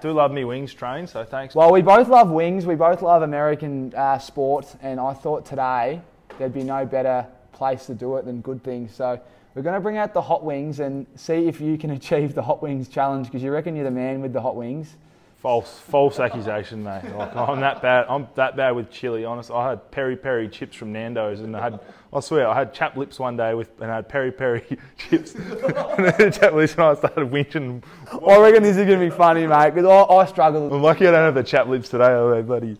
Do 0.00 0.12
love 0.12 0.30
me 0.30 0.44
wings 0.44 0.72
train, 0.72 1.08
so 1.08 1.24
thanks. 1.24 1.56
Well, 1.56 1.72
we 1.72 1.82
both 1.82 2.08
love 2.08 2.30
wings. 2.30 2.66
We 2.66 2.76
both 2.76 3.02
love 3.02 3.22
American 3.22 3.92
uh, 3.94 4.18
sport, 4.18 4.76
and 4.80 5.00
I 5.00 5.12
thought 5.12 5.44
today 5.44 6.00
there'd 6.38 6.54
be 6.54 6.62
no 6.62 6.86
better 6.86 7.26
place 7.52 7.86
to 7.86 7.94
do 7.94 8.16
it 8.16 8.24
than 8.24 8.40
Good 8.40 8.62
Things. 8.62 8.94
So 8.94 9.20
we're 9.54 9.62
going 9.62 9.74
to 9.74 9.80
bring 9.80 9.96
out 9.96 10.14
the 10.14 10.22
hot 10.22 10.44
wings 10.44 10.78
and 10.78 11.04
see 11.16 11.48
if 11.48 11.60
you 11.60 11.76
can 11.76 11.90
achieve 12.00 12.34
the 12.34 12.42
hot 12.42 12.62
wings 12.62 12.86
challenge 12.88 13.26
because 13.26 13.42
you 13.42 13.50
reckon 13.50 13.74
you're 13.74 13.84
the 13.84 13.90
man 13.90 14.20
with 14.20 14.32
the 14.32 14.40
hot 14.40 14.54
wings. 14.54 14.94
False, 15.38 15.80
false 15.80 16.20
accusation, 16.20 16.82
mate. 16.82 17.02
Like, 17.16 17.34
I'm 17.34 17.60
that 17.60 17.82
bad. 17.82 18.06
I'm 18.08 18.28
that 18.36 18.56
bad 18.56 18.72
with 18.72 18.92
chili. 18.92 19.24
Honest, 19.24 19.50
I 19.50 19.70
had 19.70 19.90
peri 19.90 20.16
peri 20.16 20.48
chips 20.48 20.76
from 20.76 20.92
Nando's, 20.92 21.40
and 21.40 21.56
I 21.56 21.62
had, 21.62 21.80
I 22.10 22.20
swear, 22.20 22.48
I 22.48 22.54
had 22.54 22.72
chap 22.72 22.96
lips 22.96 23.18
one 23.18 23.36
day 23.36 23.52
with, 23.52 23.70
and 23.82 23.90
I 23.90 23.96
had 23.96 24.08
peri 24.08 24.32
peri 24.32 24.64
chips. 24.96 25.34
and 25.34 26.06
then 26.06 26.32
chap 26.32 26.54
lips, 26.54 26.72
and 26.72 26.82
I 26.82 26.94
started 26.94 27.30
winching. 27.30 27.82
I 28.26 28.38
reckon 28.38 28.62
this 28.62 28.76
is 28.78 28.86
going 28.86 28.98
to 28.98 29.10
be 29.10 29.10
funny, 29.10 29.46
mate, 29.46 29.74
because 29.74 29.84
I, 29.84 30.14
I 30.14 30.24
struggle. 30.26 30.72
I'm 30.72 30.82
lucky 30.82 31.06
I 31.06 31.10
don't 31.10 31.20
have 31.20 31.34
the 31.34 31.42
chap 31.42 31.66
lips 31.66 31.90
today. 31.90 32.06
Oh, 32.06 32.42
bloody. 32.42 32.78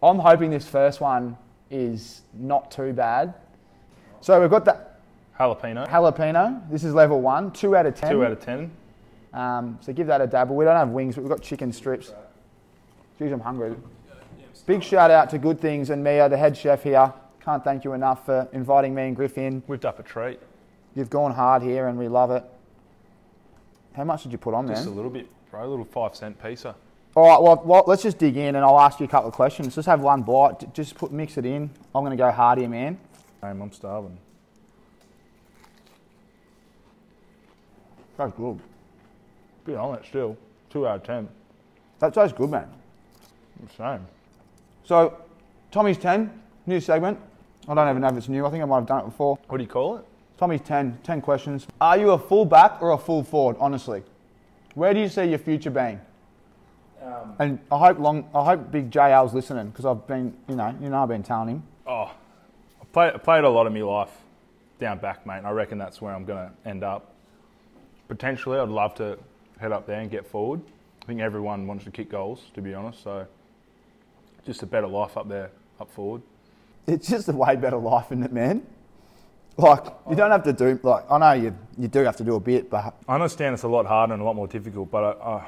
I'm 0.00 0.18
hoping 0.18 0.50
this 0.50 0.68
first 0.68 1.00
one 1.00 1.36
is 1.70 2.22
not 2.34 2.70
too 2.70 2.92
bad. 2.92 3.34
So 4.20 4.40
we've 4.40 4.50
got 4.50 4.64
that. 4.66 5.00
Jalapeno. 5.38 5.88
Jalapeno. 5.88 6.70
This 6.70 6.84
is 6.84 6.94
level 6.94 7.20
one. 7.20 7.50
Two 7.50 7.74
out 7.74 7.86
of 7.86 7.96
ten. 7.96 8.12
Two 8.12 8.24
out 8.24 8.32
of 8.32 8.40
ten. 8.40 8.70
Um, 9.32 9.78
so 9.80 9.92
give 9.92 10.06
that 10.06 10.20
a 10.20 10.26
dabble. 10.26 10.54
We 10.54 10.64
don't 10.64 10.76
have 10.76 10.90
wings, 10.90 11.16
but 11.16 11.22
we've 11.22 11.30
got 11.30 11.42
chicken 11.42 11.72
strips. 11.72 12.12
Jeez, 13.20 13.32
I'm 13.32 13.40
hungry. 13.40 13.74
Big 14.66 14.82
shout 14.82 15.10
out 15.10 15.30
to 15.30 15.38
Good 15.38 15.60
Things 15.60 15.90
and 15.90 16.04
Mia, 16.04 16.28
the 16.28 16.36
head 16.36 16.56
chef 16.56 16.82
here. 16.82 17.12
Can't 17.48 17.64
thank 17.64 17.82
you 17.82 17.94
enough 17.94 18.26
for 18.26 18.46
inviting 18.52 18.94
me 18.94 19.04
and 19.04 19.16
Griff 19.16 19.38
in. 19.38 19.60
Whipped 19.60 19.86
up 19.86 19.98
a 19.98 20.02
treat. 20.02 20.38
You've 20.94 21.08
gone 21.08 21.32
hard 21.32 21.62
here 21.62 21.88
and 21.88 21.98
we 21.98 22.06
love 22.06 22.30
it. 22.30 22.44
How 23.94 24.04
much 24.04 24.22
did 24.22 24.32
you 24.32 24.36
put 24.36 24.52
on 24.52 24.66
there? 24.66 24.76
Just 24.76 24.86
a 24.86 24.90
little 24.90 25.10
bit, 25.10 25.30
bro. 25.50 25.64
A 25.64 25.66
little 25.66 25.86
five 25.86 26.14
cent 26.14 26.38
pizza. 26.42 26.76
All 27.14 27.26
right, 27.26 27.40
well, 27.42 27.62
well, 27.64 27.84
let's 27.86 28.02
just 28.02 28.18
dig 28.18 28.36
in 28.36 28.56
and 28.56 28.58
I'll 28.58 28.78
ask 28.78 29.00
you 29.00 29.06
a 29.06 29.08
couple 29.08 29.30
of 29.30 29.34
questions. 29.34 29.74
Just 29.74 29.86
have 29.86 30.00
one 30.00 30.20
bite. 30.20 30.74
Just 30.74 30.96
put 30.96 31.10
mix 31.10 31.38
it 31.38 31.46
in. 31.46 31.70
I'm 31.94 32.04
going 32.04 32.10
to 32.10 32.22
go 32.22 32.30
hard 32.30 32.58
here, 32.58 32.68
man. 32.68 32.98
Damn, 33.40 33.62
I'm 33.62 33.72
starving. 33.72 34.18
That's 38.18 38.32
good. 38.36 38.60
Bit 39.64 39.76
on 39.76 39.94
it 39.94 40.04
still. 40.06 40.36
Two 40.68 40.86
out 40.86 40.96
of 40.96 41.02
ten. 41.04 41.26
That 42.00 42.12
tastes 42.12 42.36
good, 42.36 42.50
man. 42.50 42.68
Same. 43.74 44.06
So, 44.84 45.16
Tommy's 45.70 45.96
10, 45.96 46.30
new 46.66 46.78
segment. 46.78 47.18
I 47.68 47.74
don't 47.74 47.88
even 47.88 48.00
know 48.00 48.08
if 48.08 48.16
it's 48.16 48.28
new. 48.28 48.46
I 48.46 48.50
think 48.50 48.62
I 48.62 48.66
might 48.66 48.78
have 48.78 48.86
done 48.86 49.00
it 49.02 49.04
before. 49.04 49.38
What 49.46 49.58
do 49.58 49.62
you 49.62 49.68
call 49.68 49.98
it? 49.98 50.04
Tommy's 50.38 50.62
10, 50.62 51.00
10 51.02 51.20
questions. 51.20 51.66
Are 51.80 51.98
you 51.98 52.12
a 52.12 52.18
full 52.18 52.46
back 52.46 52.80
or 52.80 52.92
a 52.92 52.98
full 52.98 53.22
forward, 53.22 53.56
honestly? 53.60 54.02
Where 54.74 54.94
do 54.94 55.00
you 55.00 55.08
see 55.08 55.24
your 55.24 55.38
future 55.38 55.70
being? 55.70 56.00
Um, 57.02 57.34
and 57.38 57.58
I 57.70 57.78
hope 57.78 57.98
long, 57.98 58.28
I 58.34 58.44
hope 58.44 58.70
Big 58.70 58.90
JL's 58.90 59.34
listening 59.34 59.68
because 59.68 59.84
I've 59.84 60.06
been, 60.06 60.34
you 60.48 60.56
know, 60.56 60.74
you 60.80 60.88
know, 60.88 61.02
I've 61.02 61.08
been 61.08 61.22
telling 61.22 61.48
him. 61.48 61.62
Oh, 61.86 62.10
I 62.80 62.84
played, 62.92 63.14
I 63.14 63.18
played 63.18 63.44
a 63.44 63.50
lot 63.50 63.66
of 63.66 63.72
my 63.72 63.80
life 63.80 64.12
down 64.78 64.98
back, 64.98 65.26
mate. 65.26 65.38
And 65.38 65.46
I 65.46 65.50
reckon 65.50 65.76
that's 65.76 66.00
where 66.00 66.14
I'm 66.14 66.24
going 66.24 66.48
to 66.48 66.68
end 66.68 66.82
up. 66.82 67.12
Potentially, 68.08 68.58
I'd 68.58 68.68
love 68.68 68.94
to 68.96 69.18
head 69.58 69.72
up 69.72 69.86
there 69.86 70.00
and 70.00 70.10
get 70.10 70.26
forward. 70.26 70.62
I 71.02 71.06
think 71.06 71.20
everyone 71.20 71.66
wants 71.66 71.84
to 71.84 71.90
kick 71.90 72.10
goals, 72.10 72.44
to 72.54 72.62
be 72.62 72.72
honest. 72.72 73.02
So, 73.02 73.26
just 74.46 74.62
a 74.62 74.66
better 74.66 74.86
life 74.86 75.16
up 75.18 75.28
there, 75.28 75.50
up 75.80 75.90
forward. 75.90 76.22
It's 76.88 77.06
just 77.06 77.28
a 77.28 77.32
way 77.32 77.54
better 77.54 77.76
life, 77.76 78.06
isn't 78.06 78.24
it, 78.24 78.32
man? 78.32 78.66
Like 79.58 79.84
you 80.08 80.16
don't 80.16 80.30
have 80.30 80.44
to 80.44 80.52
do 80.54 80.80
like 80.82 81.04
I 81.10 81.18
know 81.18 81.32
you 81.32 81.54
you 81.76 81.88
do 81.88 82.00
have 82.04 82.16
to 82.16 82.24
do 82.24 82.36
a 82.36 82.40
bit, 82.40 82.70
but 82.70 82.94
I 83.06 83.14
understand 83.14 83.54
it's 83.54 83.64
a 83.64 83.68
lot 83.68 83.84
harder 83.84 84.14
and 84.14 84.22
a 84.22 84.24
lot 84.24 84.36
more 84.36 84.46
difficult, 84.46 84.90
but 84.90 85.04
I, 85.04 85.30
I, 85.30 85.46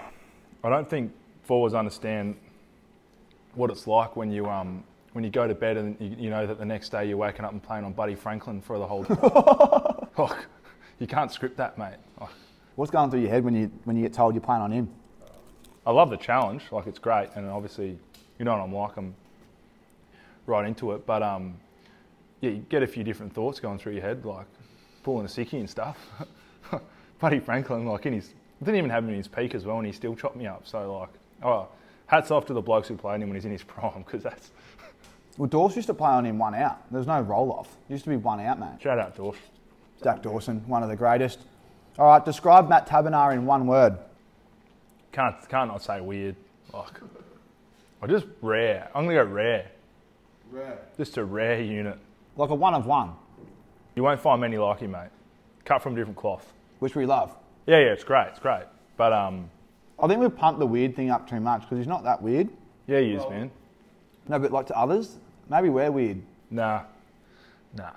I 0.65 0.69
don't 0.69 0.89
think 0.89 1.13
forwards 1.45 1.75
understand 1.75 2.37
what 3.55 3.71
it's 3.71 3.87
like 3.87 4.17
when 4.17 4.31
you 4.31 4.47
um 4.47 4.85
when 5.13 5.25
you 5.25 5.31
go 5.31 5.49
to 5.49 5.55
bed 5.55 5.77
and 5.79 5.97
you, 5.99 6.25
you 6.25 6.31
know 6.31 6.47
that 6.47 6.59
the 6.59 6.65
next 6.65 6.91
day 6.91 7.07
you're 7.07 7.17
waking 7.17 7.45
up 7.45 7.53
and 7.53 7.63
playing 7.63 7.85
on 7.85 7.93
Buddy 7.93 8.15
Franklin 8.15 8.61
for 8.61 8.79
the 8.79 8.87
whole. 8.87 9.07
oh, 10.19 10.39
you 10.99 11.07
can't 11.07 11.33
script 11.33 11.57
that, 11.57 11.79
mate. 11.79 11.97
Oh, 12.21 12.29
what's 12.75 12.91
going 12.91 13.11
through 13.11 13.21
your 13.21 13.31
head 13.31 13.45
when 13.45 13.55
you 13.55 13.71
when 13.85 13.97
you 13.97 14.03
get 14.03 14.13
told 14.13 14.35
you're 14.35 14.43
playing 14.43 14.63
on 14.63 14.73
him? 14.73 14.91
I 15.87 15.93
love 15.93 16.11
the 16.11 16.19
challenge, 16.19 16.65
like 16.71 16.87
it's 16.87 16.99
great, 16.99 17.31
and 17.37 17.49
obviously, 17.49 17.99
you 18.39 18.45
know 18.45 18.53
what 18.53 18.61
I'm 18.61 18.75
like. 18.75 18.97
I'm 18.99 19.15
right 20.51 20.67
into 20.67 20.93
it, 20.93 21.07
but 21.07 21.23
um, 21.23 21.57
yeah, 22.41 22.51
you 22.51 22.67
get 22.69 22.83
a 22.83 22.87
few 22.87 23.05
different 23.05 23.33
thoughts 23.33 23.61
going 23.61 23.79
through 23.79 23.93
your 23.93 24.03
head, 24.03 24.25
like 24.25 24.47
pulling 25.03 25.25
a 25.25 25.29
sickie 25.29 25.55
and 25.55 25.71
stuff. 25.71 25.99
Buddy 27.21 27.39
Franklin, 27.39 27.87
like 27.87 28.07
in 28.07 28.13
his, 28.15 28.35
didn't 28.61 28.77
even 28.77 28.91
have 28.91 29.05
him 29.05 29.11
in 29.11 29.17
his 29.17 29.29
peak 29.29 29.55
as 29.55 29.65
well, 29.65 29.79
and 29.79 29.87
he 29.87 29.93
still 29.93 30.15
chopped 30.15 30.37
me 30.37 30.47
up. 30.47 30.67
So 30.67 30.99
like, 30.99 31.11
oh, 31.43 31.69
hats 32.07 32.31
off 32.31 32.47
to 32.47 32.53
the 32.53 32.61
blokes 32.61 32.89
who 32.89 32.97
played 32.97 33.23
him 33.23 33.29
when 33.29 33.37
he's 33.37 33.45
in 33.45 33.53
his 33.53 33.63
prime, 33.75 34.03
because 34.03 34.23
that's 34.23 34.51
Well, 35.39 35.49
Dawes 35.49 35.77
used 35.77 35.87
to 35.87 35.95
play 35.95 36.11
on 36.11 36.27
him 36.27 36.39
one 36.39 36.55
out. 36.55 36.91
There's 36.91 37.07
no 37.07 37.21
roll 37.21 37.53
off. 37.53 37.77
Used 37.89 38.05
to 38.05 38.11
be 38.11 38.17
one 38.17 38.41
out, 38.41 38.59
man. 38.59 38.79
shout 38.79 38.99
out 38.99 39.17
Dorsch. 39.17 39.37
Zac 40.03 40.23
Dawson, 40.23 40.67
one 40.67 40.83
of 40.83 40.89
the 40.89 40.97
greatest. 40.97 41.41
All 41.99 42.07
right, 42.07 42.25
describe 42.25 42.69
Matt 42.69 42.87
Taberner 42.87 43.35
in 43.35 43.45
one 43.45 43.67
word. 43.67 43.99
Can't 45.13 45.37
can't 45.49 45.71
not 45.71 45.83
say 45.83 46.01
weird. 46.01 46.37
Like, 46.73 47.01
or 48.01 48.09
just 48.09 48.27
rare. 48.41 48.89
I'm 48.95 49.05
gonna 49.05 49.17
go 49.17 49.31
rare. 49.31 49.71
Rare. 50.51 50.79
Just 50.97 51.17
a 51.17 51.25
rare 51.25 51.61
unit. 51.61 51.99
Like 52.37 52.51
a 52.51 52.55
one 52.55 52.75
of 52.75 52.87
one, 52.87 53.13
You 53.95 54.03
won't 54.03 54.21
find 54.21 54.41
many 54.41 54.57
like 54.57 54.81
him, 54.81 54.93
mate. 54.93 55.11
Cut 55.65 55.83
from 55.83 55.95
different 55.95 56.17
cloth. 56.17 56.53
which 56.79 56.95
we 56.95 57.07
love. 57.07 57.37
Yeah, 57.67 57.79
yeah, 57.79 57.93
it's 57.93 58.05
great, 58.05 58.29
it's 58.29 58.39
great. 58.39 58.65
But 58.97 59.13
um, 59.13 59.51
I 60.03 60.07
think 60.07 60.21
we've 60.21 60.35
pumped 60.35 60.61
the 60.61 60.67
weird 60.67 60.97
thing 60.97 61.11
up 61.11 61.29
too 61.29 61.41
much 61.41 61.63
because 61.63 61.79
he's 61.79 61.87
not 61.87 62.05
that 62.05 62.21
weird. 62.23 62.49
yeah, 62.87 63.01
he 63.01 63.13
is, 63.13 63.23
man. 63.29 63.51
No, 64.29 64.39
but 64.39 64.51
like 64.53 64.67
to 64.67 64.79
others, 64.79 65.17
maybe 65.49 65.69
we're 65.69 65.91
weird. 65.91 66.23
Nah, 66.51 66.83
nah. 67.77 67.91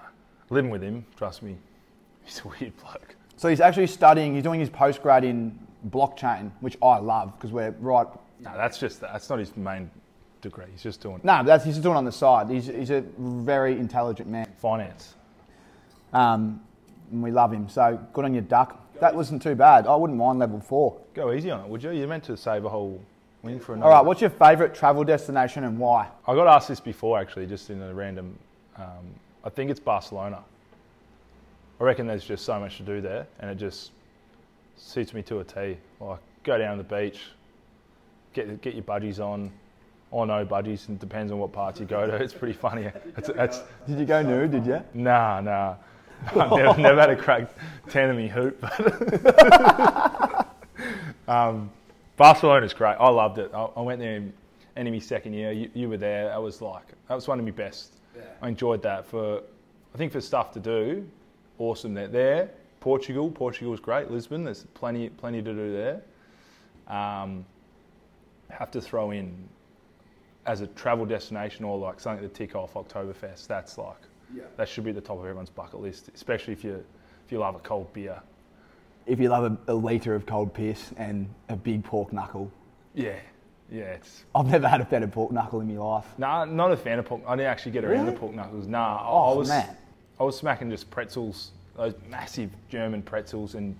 Living 0.50 0.70
with 0.72 0.82
him, 0.82 1.06
trust 1.16 1.42
me, 1.44 1.58
he's 2.24 2.42
a 2.44 2.48
weird 2.48 2.76
bloke. 2.78 3.16
So 3.38 3.48
he's 3.50 3.62
actually 3.62 3.88
studying. 3.88 4.36
He's 4.36 4.44
doing 4.44 4.60
his 4.60 4.70
postgrad 4.70 5.24
in 5.24 5.58
blockchain, 5.90 6.52
which 6.60 6.78
I 6.82 6.98
love 7.00 7.34
because 7.38 7.52
we're 7.52 7.72
right. 7.80 8.08
No, 8.40 8.52
that's 8.56 8.78
just 8.78 9.00
that's 9.02 9.30
not 9.30 9.40
his 9.40 9.56
main 9.58 9.90
degree. 10.44 10.66
He's 10.72 10.84
just 10.84 11.02
doing 11.02 11.20
No, 11.24 11.44
that's 11.44 11.64
he's 11.66 11.76
just 11.76 11.84
doing 11.84 11.96
it 11.96 11.98
on 11.98 12.06
the 12.06 12.12
side. 12.12 12.50
He's, 12.50 12.68
he's 12.68 12.92
a 12.92 13.02
very 13.18 13.80
intelligent 13.80 14.30
man. 14.30 14.48
finance. 14.60 15.16
Um, 16.14 16.62
and 17.12 17.24
we 17.24 17.32
love 17.32 17.52
him. 17.52 17.68
So 17.68 18.00
good 18.14 18.26
on 18.26 18.34
your 18.34 18.44
duck. 18.44 18.80
That 19.00 19.16
wasn't 19.16 19.42
too 19.42 19.56
bad. 19.56 19.88
I 19.88 19.96
wouldn't 19.96 20.20
mind 20.20 20.38
level 20.38 20.60
four. 20.60 21.00
Go 21.16 21.34
easy 21.34 21.50
on 21.50 21.62
it, 21.62 21.68
would 21.68 21.84
you? 21.84 21.92
You're 21.92 22.08
meant 22.08 22.24
to 22.26 22.38
save 22.38 22.66
a 22.66 22.70
whole 22.70 23.02
wing 23.42 23.60
for 23.60 23.74
another. 23.74 23.92
right, 23.92 24.06
what's 24.06 24.22
your 24.22 24.30
favourite 24.30 24.76
travel 24.76 25.04
destination 25.04 25.64
and 25.64 25.80
why? 25.80 26.08
I 26.28 26.36
got 26.36 26.48
asked 26.48 26.68
this 26.68 26.80
before, 26.80 27.20
actually, 27.20 27.48
just 27.48 27.70
in 27.72 27.82
a 27.82 27.94
random. 27.94 28.38
Um, 28.78 29.16
I 29.44 29.50
think 29.50 29.72
it's 29.72 29.80
Barcelona. 29.80 30.44
I 31.80 31.84
reckon 31.84 32.08
there's 32.08 32.24
just 32.24 32.46
so 32.46 32.60
much 32.60 32.78
to 32.78 32.84
do 32.84 33.02
there, 33.02 33.28
and 33.40 33.50
it 33.50 33.56
just 33.56 33.92
suits 34.78 35.14
me 35.14 35.22
to 35.24 35.40
a 35.40 35.44
T. 35.44 35.78
Like 36.00 36.20
go 36.44 36.58
down 36.58 36.78
to 36.78 36.84
the 36.84 36.96
beach, 36.96 37.22
get 38.34 38.62
get 38.62 38.76
your 38.76 38.84
budgies 38.84 39.20
on, 39.20 39.52
or 40.14 40.28
no 40.28 40.46
budgies, 40.46 40.88
and 40.88 40.98
it 40.98 41.00
depends 41.00 41.32
on 41.32 41.40
what 41.40 41.52
parts 41.52 41.80
you 41.80 41.88
go 41.88 42.06
to. 42.06 42.16
It's 42.24 42.36
pretty 42.36 42.54
funny. 42.54 42.90
It's, 43.18 43.30
it's 43.30 43.62
Did 43.88 44.00
you 44.00 44.06
go 44.06 44.22
nude? 44.22 44.52
Did 44.52 44.66
you? 44.66 44.82
nah, 44.94 45.42
nah. 45.42 45.76
I've 46.28 46.52
never, 46.52 46.80
never 46.80 47.02
had 47.02 47.10
a 47.10 47.16
crack 47.16 47.50
ten 47.90 48.12
in 48.12 48.16
me 48.16 48.28
hoop. 48.30 48.62
But 48.62 50.48
um, 51.28 51.70
Barcelona's 52.16 52.74
great. 52.74 52.96
I 52.98 53.10
loved 53.10 53.40
it. 53.40 53.52
I, 53.54 53.64
I 53.76 53.82
went 53.82 54.00
there 54.00 54.16
in 54.16 54.32
enemy 54.78 55.00
second 55.02 55.34
year. 55.34 55.52
You, 55.52 55.70
you 55.74 55.90
were 55.90 55.98
there. 55.98 56.30
That 56.30 56.42
was 56.42 56.62
like 56.62 56.86
that 57.10 57.16
was 57.16 57.28
one 57.28 57.40
of 57.40 57.46
my 57.46 57.52
best. 57.52 57.96
I 58.42 58.48
enjoyed 58.48 58.82
that 58.84 59.06
for 59.08 59.42
I 59.94 59.98
think 59.98 60.14
for 60.14 60.22
stuff 60.22 60.52
to 60.54 60.60
do. 60.60 61.06
Awesome. 61.58 61.94
that 61.96 62.14
there. 62.14 62.52
Portugal. 62.80 63.32
Portugal's 63.32 63.80
great. 63.80 64.12
Lisbon. 64.12 64.44
There's 64.44 64.66
plenty 64.76 65.10
plenty 65.10 65.42
to 65.42 65.54
do 65.54 65.74
there. 65.74 66.02
Um, 66.88 67.46
have 68.50 68.72
to 68.72 68.80
throw 68.80 69.12
in 69.12 69.34
as 70.46 70.62
a 70.62 70.68
travel 70.68 71.06
destination 71.06 71.64
or 71.66 71.78
like 71.78 72.00
something 72.00 72.28
to 72.28 72.34
tick 72.34 72.56
off 72.56 72.74
Oktoberfest. 72.74 73.48
That's 73.48 73.78
like 73.78 73.96
that 74.58 74.68
should 74.68 74.84
be 74.84 74.90
at 74.90 74.96
the 74.96 75.02
top 75.02 75.18
of 75.18 75.24
everyone's 75.24 75.50
bucket 75.50 75.80
list, 75.80 76.10
especially 76.16 76.54
if 76.54 76.64
you 76.64 76.84
if 77.26 77.32
you 77.32 77.40
love 77.40 77.56
a 77.56 77.60
cold 77.60 77.92
beer. 77.94 78.22
If 79.06 79.20
you 79.20 79.30
love 79.30 79.58
a, 79.68 79.72
a 79.72 79.76
litre 79.76 80.16
of 80.16 80.26
cold 80.26 80.54
piss 80.54 80.92
and 80.98 81.28
a 81.50 81.56
big 81.56 81.84
pork 81.84 82.12
knuckle. 82.14 82.50
Yeah, 82.96 83.16
yeah. 83.72 83.84
It's 83.84 84.24
I've 84.34 84.48
never 84.48 84.68
had 84.68 84.82
a 84.82 84.86
better 84.86 85.08
pork 85.08 85.32
knuckle 85.32 85.62
in 85.62 85.74
my 85.76 85.82
life. 85.82 86.06
nah, 86.18 86.46
not 86.46 86.72
a 86.72 86.78
fan 86.78 87.00
of 87.00 87.06
pork. 87.06 87.22
I 87.28 87.36
didn't 87.36 87.48
actually 87.50 87.74
get 87.74 87.84
around 87.86 88.02
Really? 88.02 88.12
the 88.14 88.20
pork 88.20 88.34
knuckles. 88.34 88.66
Nah, 88.68 88.98
I, 88.98 89.08
Oh, 89.10 89.34
I 89.34 89.38
was 89.38 89.50
man. 89.50 89.78
I 90.20 90.24
was 90.24 90.38
smacking 90.38 90.70
just 90.70 90.90
pretzels, 90.92 91.52
those 91.76 91.94
massive 92.10 92.50
German 92.70 93.02
pretzels 93.02 93.56
and 93.56 93.76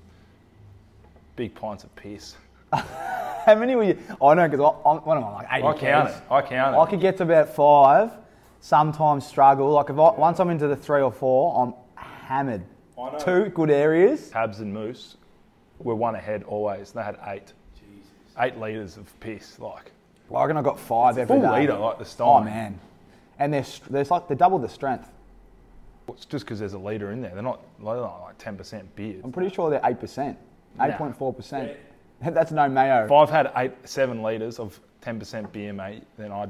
big 1.36 1.56
pints 1.56 1.84
of 1.84 1.96
piss. 1.96 2.36
How 3.46 3.56
many 3.56 3.76
were 3.76 3.84
you? 3.84 3.98
I 4.22 4.34
know 4.36 4.48
because 4.48 4.60
one 5.06 5.18
of 5.18 5.24
them, 5.24 5.34
like 5.34 5.48
80 5.52 5.68
I 5.68 5.74
count 5.74 6.10
it. 6.10 6.16
I 6.32 6.42
count 6.42 6.76
it. 6.76 6.80
I 6.80 6.86
could 6.90 7.02
get 7.02 7.18
to 7.18 7.24
about 7.24 7.54
five, 7.54 8.12
sometimes 8.62 9.26
struggle. 9.26 9.70
Like, 9.72 9.90
if 9.90 9.98
I, 9.98 10.12
once 10.12 10.40
I'm 10.40 10.50
into 10.50 10.68
the 10.68 10.76
three 10.76 11.02
or 11.02 11.12
four, 11.12 11.62
I'm 11.62 11.74
hammered. 11.96 12.64
I 12.98 13.12
know. 13.12 13.20
Two 13.20 13.46
good 13.50 13.70
areas. 13.70 14.30
Tabs 14.30 14.60
and 14.60 14.74
Moose 14.74 15.18
were 15.80 15.96
one 15.96 16.16
ahead 16.16 16.44
always. 16.44 16.92
They 16.92 17.04
had 17.04 17.18
eight. 17.28 17.52
Jesus. 17.76 18.12
Eight 18.40 18.58
litres 18.58 18.98
of 18.98 19.20
piss, 19.20 19.60
like. 19.60 19.92
Well, 20.30 20.42
I 20.42 20.46
reckon 20.46 20.58
I 20.58 20.62
got 20.62 20.80
five 20.80 21.18
every 21.18 21.36
full 21.36 21.42
day. 21.42 21.50
litre, 21.50 21.78
like 21.78 22.00
the 22.00 22.06
style. 22.06 22.38
Oh, 22.42 22.44
man. 22.44 22.80
And 23.40 23.54
they're, 23.54 23.66
they're, 23.90 24.06
like, 24.06 24.28
they're 24.28 24.38
double 24.38 24.60
the 24.60 24.70
strength. 24.70 25.10
It's 26.08 26.26
just 26.26 26.46
because 26.46 26.60
there's 26.60 26.74
a 26.74 26.80
litre 26.80 27.12
in 27.12 27.22
there. 27.22 27.34
They're 27.34 27.44
not, 27.44 27.62
they're 27.78 27.96
not 27.96 28.22
like 28.22 28.38
10% 28.38 28.84
beer. 28.96 29.20
I'm 29.24 29.32
pretty 29.32 29.54
sure 29.54 29.70
they're 29.70 29.80
8%, 29.82 30.36
8.4%. 30.80 31.76
That's 32.32 32.52
no 32.52 32.68
mayo. 32.70 33.06
If 33.06 33.12
I've 33.12 33.30
had 33.30 33.52
eight, 33.56 33.72
seven 33.84 34.22
liters 34.22 34.60
of 34.60 34.80
ten 35.02 35.20
percent 35.20 35.52
beer, 35.52 35.74
mate, 35.74 36.04
then 36.18 36.32
I 36.32 36.48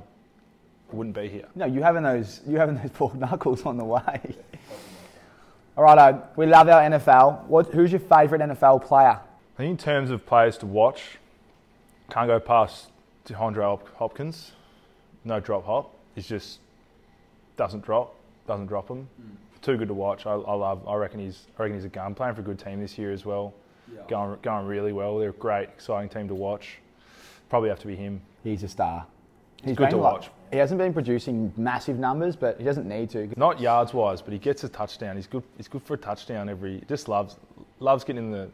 wouldn't 0.92 1.16
be 1.16 1.28
here. 1.28 1.48
No, 1.56 1.66
you 1.66 1.82
having 1.82 2.04
those 2.04 2.42
you 2.48 2.58
having 2.58 2.76
those 2.76 2.92
pork 2.92 3.16
knuckles 3.16 3.66
on 3.66 3.78
the 3.78 3.84
way. 3.84 4.36
All 5.78 5.84
right, 5.84 5.98
uh, 5.98 6.20
we 6.36 6.46
love 6.46 6.70
our 6.70 6.82
NFL. 6.82 7.46
What, 7.46 7.74
who's 7.74 7.92
your 7.92 8.00
favourite 8.00 8.48
NFL 8.48 8.86
player? 8.86 9.20
I 9.20 9.58
think 9.58 9.72
in 9.72 9.78
terms 9.78 10.12
of 10.12 10.24
players 10.24 10.56
to 10.60 10.68
watch, 10.68 11.18
can't 12.12 12.28
go 12.28 12.40
past 12.40 12.92
DeAndre 13.26 13.80
Hopkins. 13.96 14.52
No 15.26 15.40
drop 15.40 15.66
hop. 15.66 15.96
He's 16.14 16.28
just 16.28 16.60
doesn't 17.58 17.84
drop, 17.84 18.16
doesn't 18.46 18.68
drop 18.68 18.88
them. 18.88 19.08
Hmm. 19.18 19.36
too 19.62 19.78
good 19.78 19.88
to 19.88 19.94
watch. 19.96 20.28
I, 20.28 20.34
I 20.34 20.54
love. 20.54 20.88
I 20.88 20.96
reckon 20.96 21.20
he's. 21.20 21.48
I 21.58 21.64
reckon 21.64 21.78
he's 21.78 21.86
a 21.86 21.90
gun. 21.90 22.14
Playing 22.14 22.36
for 22.36 22.42
a 22.42 22.44
good 22.44 22.60
team 22.60 22.80
this 22.80 22.98
year 22.98 23.12
as 23.12 23.26
well. 23.26 23.54
Going 24.08 24.38
going 24.42 24.66
really 24.66 24.94
well. 24.94 25.18
They're 25.18 25.30
a 25.30 25.34
great, 25.34 25.70
exciting 25.70 26.10
team 26.10 26.28
to 26.28 26.36
watch. 26.36 26.80
Probably 27.50 27.70
have 27.70 27.80
to 27.80 27.88
be 27.88 27.96
him. 27.96 28.22
He's 28.44 28.64
a 28.64 28.68
star. 28.68 29.06
He's 29.64 29.76
good 29.76 29.90
to 29.92 29.98
like- 29.98 30.14
watch. 30.14 30.30
He 30.52 30.60
hasn't 30.60 30.78
been 30.78 30.94
producing 30.94 31.52
massive 31.58 31.98
numbers, 31.98 32.36
but 32.36 32.60
he 32.60 32.64
doesn't 32.64 32.88
need 32.88 33.10
to. 33.12 33.28
Not 33.38 33.60
yards 33.60 33.92
wise, 33.92 34.22
but 34.22 34.34
he 34.34 34.38
gets 34.40 34.64
a 34.64 34.70
touchdown. 34.70 35.16
He's 35.16 35.26
good. 35.26 35.42
He's 35.58 35.68
good 35.68 35.82
for 35.82 35.96
a 35.96 35.98
touchdown 35.98 36.48
every. 36.48 36.84
Just 36.88 37.08
loves 37.08 37.38
loves 37.80 38.04
getting 38.04 38.26
in 38.26 38.32
the 38.32 38.50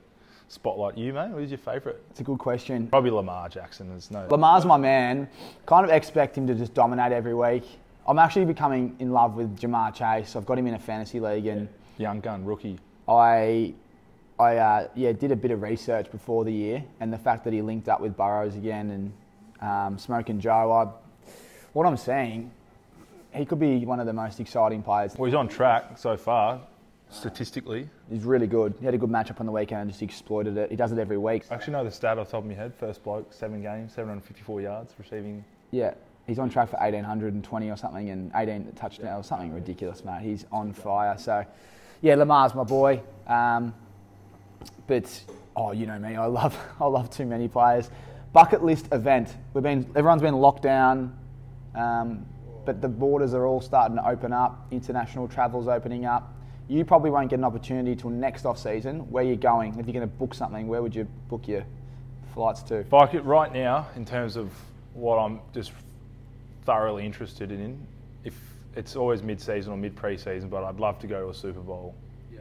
spotlight. 0.48 0.98
You 0.98 1.12
mate, 1.14 1.32
who's 1.32 1.52
your 1.52 1.58
favourite? 1.58 1.98
It's 2.10 2.22
a 2.22 2.24
good 2.24 2.40
question. 2.40 2.88
Probably 2.88 3.12
Lamar 3.12 3.50
Jackson. 3.50 3.90
There's 3.90 4.12
no. 4.12 4.28
Lamar's 4.30 4.66
my 4.66 4.78
man. 4.78 5.28
Kind 5.66 5.86
of 5.86 5.92
expect 5.92 6.38
him 6.38 6.48
to 6.48 6.56
just 6.56 6.74
dominate 6.74 7.12
every 7.12 7.34
week. 7.34 7.66
I'm 8.08 8.18
actually 8.18 8.46
becoming 8.46 8.96
in 9.00 9.12
love 9.12 9.36
with 9.36 9.60
Ja'Marr 9.60 9.94
Chase. 9.94 10.36
I've 10.36 10.46
got 10.46 10.58
him 10.58 10.68
in 10.68 10.74
a 10.74 10.80
fantasy 10.80 11.20
league, 11.20 11.46
and 11.48 11.68
young 11.98 12.22
gun 12.22 12.46
rookie. 12.46 12.80
I, 13.08 13.74
I 14.40 14.56
uh, 14.56 14.88
yeah, 14.96 15.12
did 15.12 15.32
a 15.32 15.36
bit 15.36 15.52
of 15.52 15.62
research 15.62 16.10
before 16.10 16.46
the 16.46 16.54
year, 16.54 16.84
and 17.02 17.12
the 17.12 17.18
fact 17.18 17.44
that 17.44 17.52
he 17.52 17.62
linked 17.62 17.90
up 17.90 18.00
with 18.00 18.16
Burrows 18.16 18.56
again 18.56 18.90
and 18.90 19.14
um, 19.70 19.98
Smoking 20.00 20.40
Joe. 20.40 20.72
I, 20.72 21.30
what 21.74 21.86
I'm 21.86 21.98
saying, 21.98 22.50
he 23.34 23.46
could 23.46 23.60
be 23.60 23.86
one 23.86 24.00
of 24.00 24.06
the 24.06 24.14
most 24.14 24.40
exciting 24.40 24.82
players. 24.82 25.16
Well, 25.18 25.26
he's 25.26 25.36
on 25.36 25.50
track 25.50 25.98
so 25.98 26.16
far, 26.16 26.62
statistically. 27.10 27.90
He's 28.10 28.24
really 28.24 28.48
good. 28.48 28.76
He 28.80 28.86
had 28.86 28.94
a 28.94 28.98
good 28.98 29.10
matchup 29.10 29.42
on 29.42 29.46
the 29.46 29.52
weekend 29.52 29.82
and 29.82 29.90
just 29.92 30.02
exploited 30.02 30.56
it. 30.56 30.70
He 30.70 30.78
does 30.78 30.94
it 30.94 31.00
every 31.00 31.18
week. 31.18 31.44
I 31.52 31.56
actually 31.56 31.74
know 31.74 31.84
the 31.84 31.92
stat 31.92 32.18
off 32.18 32.28
the 32.28 32.32
top 32.32 32.44
of 32.44 32.50
my 32.50 32.56
head. 32.56 32.74
First 32.74 33.04
bloke, 33.04 33.34
seven 33.34 33.62
games, 33.62 33.94
754 33.94 34.62
yards 34.62 34.94
receiving. 34.98 35.44
Yeah, 35.72 35.96
he's 36.28 36.40
on 36.40 36.50
track 36.50 36.70
for 36.70 36.78
1820 36.78 37.70
or 37.70 37.76
something 37.76 38.10
and 38.10 38.32
18 38.34 38.72
touchdowns 38.72 39.26
or 39.26 39.28
something 39.28 39.54
ridiculous, 39.54 40.06
mate. 40.06 40.22
He's 40.22 40.46
on 40.50 40.72
fire. 40.72 41.18
So, 41.18 41.46
yeah, 42.02 42.16
Lamar's 42.16 42.56
my 42.56 42.64
boy. 42.64 43.02
Um, 43.28 43.74
but 44.90 45.24
oh, 45.56 45.72
you 45.72 45.86
know 45.86 46.00
me, 46.00 46.18
I 46.18 46.26
love 46.26 46.58
I 46.82 46.86
love 46.88 47.10
too 47.10 47.26
many 47.26 47.48
players. 47.48 47.90
Bucket 48.34 48.62
list 48.64 48.88
event. 48.92 49.34
We've 49.54 49.64
been 49.64 49.90
everyone's 49.96 50.22
been 50.22 50.36
locked 50.36 50.64
down, 50.64 51.18
um, 51.76 52.26
but 52.66 52.82
the 52.82 52.90
borders 52.90 53.34
are 53.34 53.46
all 53.46 53.62
starting 53.62 53.96
to 53.96 54.06
open 54.06 54.34
up. 54.34 54.68
International 54.72 55.28
travel's 55.28 55.70
opening 55.70 56.06
up. 56.06 56.34
You 56.68 56.84
probably 56.84 57.10
won't 57.10 57.30
get 57.30 57.40
an 57.40 57.46
opportunity 57.46 57.96
till 57.96 58.10
next 58.10 58.46
off 58.46 58.60
season. 58.60 59.10
Where 59.10 59.24
you're 59.24 59.36
going? 59.36 59.80
If 59.80 59.88
you're 59.88 59.94
going 59.94 60.02
to 60.02 60.16
book 60.18 60.34
something, 60.34 60.68
where 60.68 60.84
would 60.84 60.94
you 60.94 61.06
book 61.28 61.48
your 61.48 61.66
flights 62.34 62.62
to? 62.64 62.84
Right 63.24 63.52
now, 63.52 63.88
in 63.96 64.06
terms 64.06 64.36
of 64.36 64.52
what 64.94 65.18
I'm 65.18 65.40
just 65.54 65.72
thoroughly 66.66 67.06
interested 67.08 67.52
in, 67.52 67.80
if 68.24 68.36
it's 68.76 68.96
always 68.96 69.24
mid-season 69.24 69.74
or 69.74 69.78
mid-pre-season, 69.78 70.50
but 70.50 70.64
I'd 70.64 70.80
love 70.80 71.00
to 71.00 71.08
go 71.08 71.24
to 71.24 71.30
a 71.30 71.34
Super 71.34 71.60
Bowl, 71.60 71.96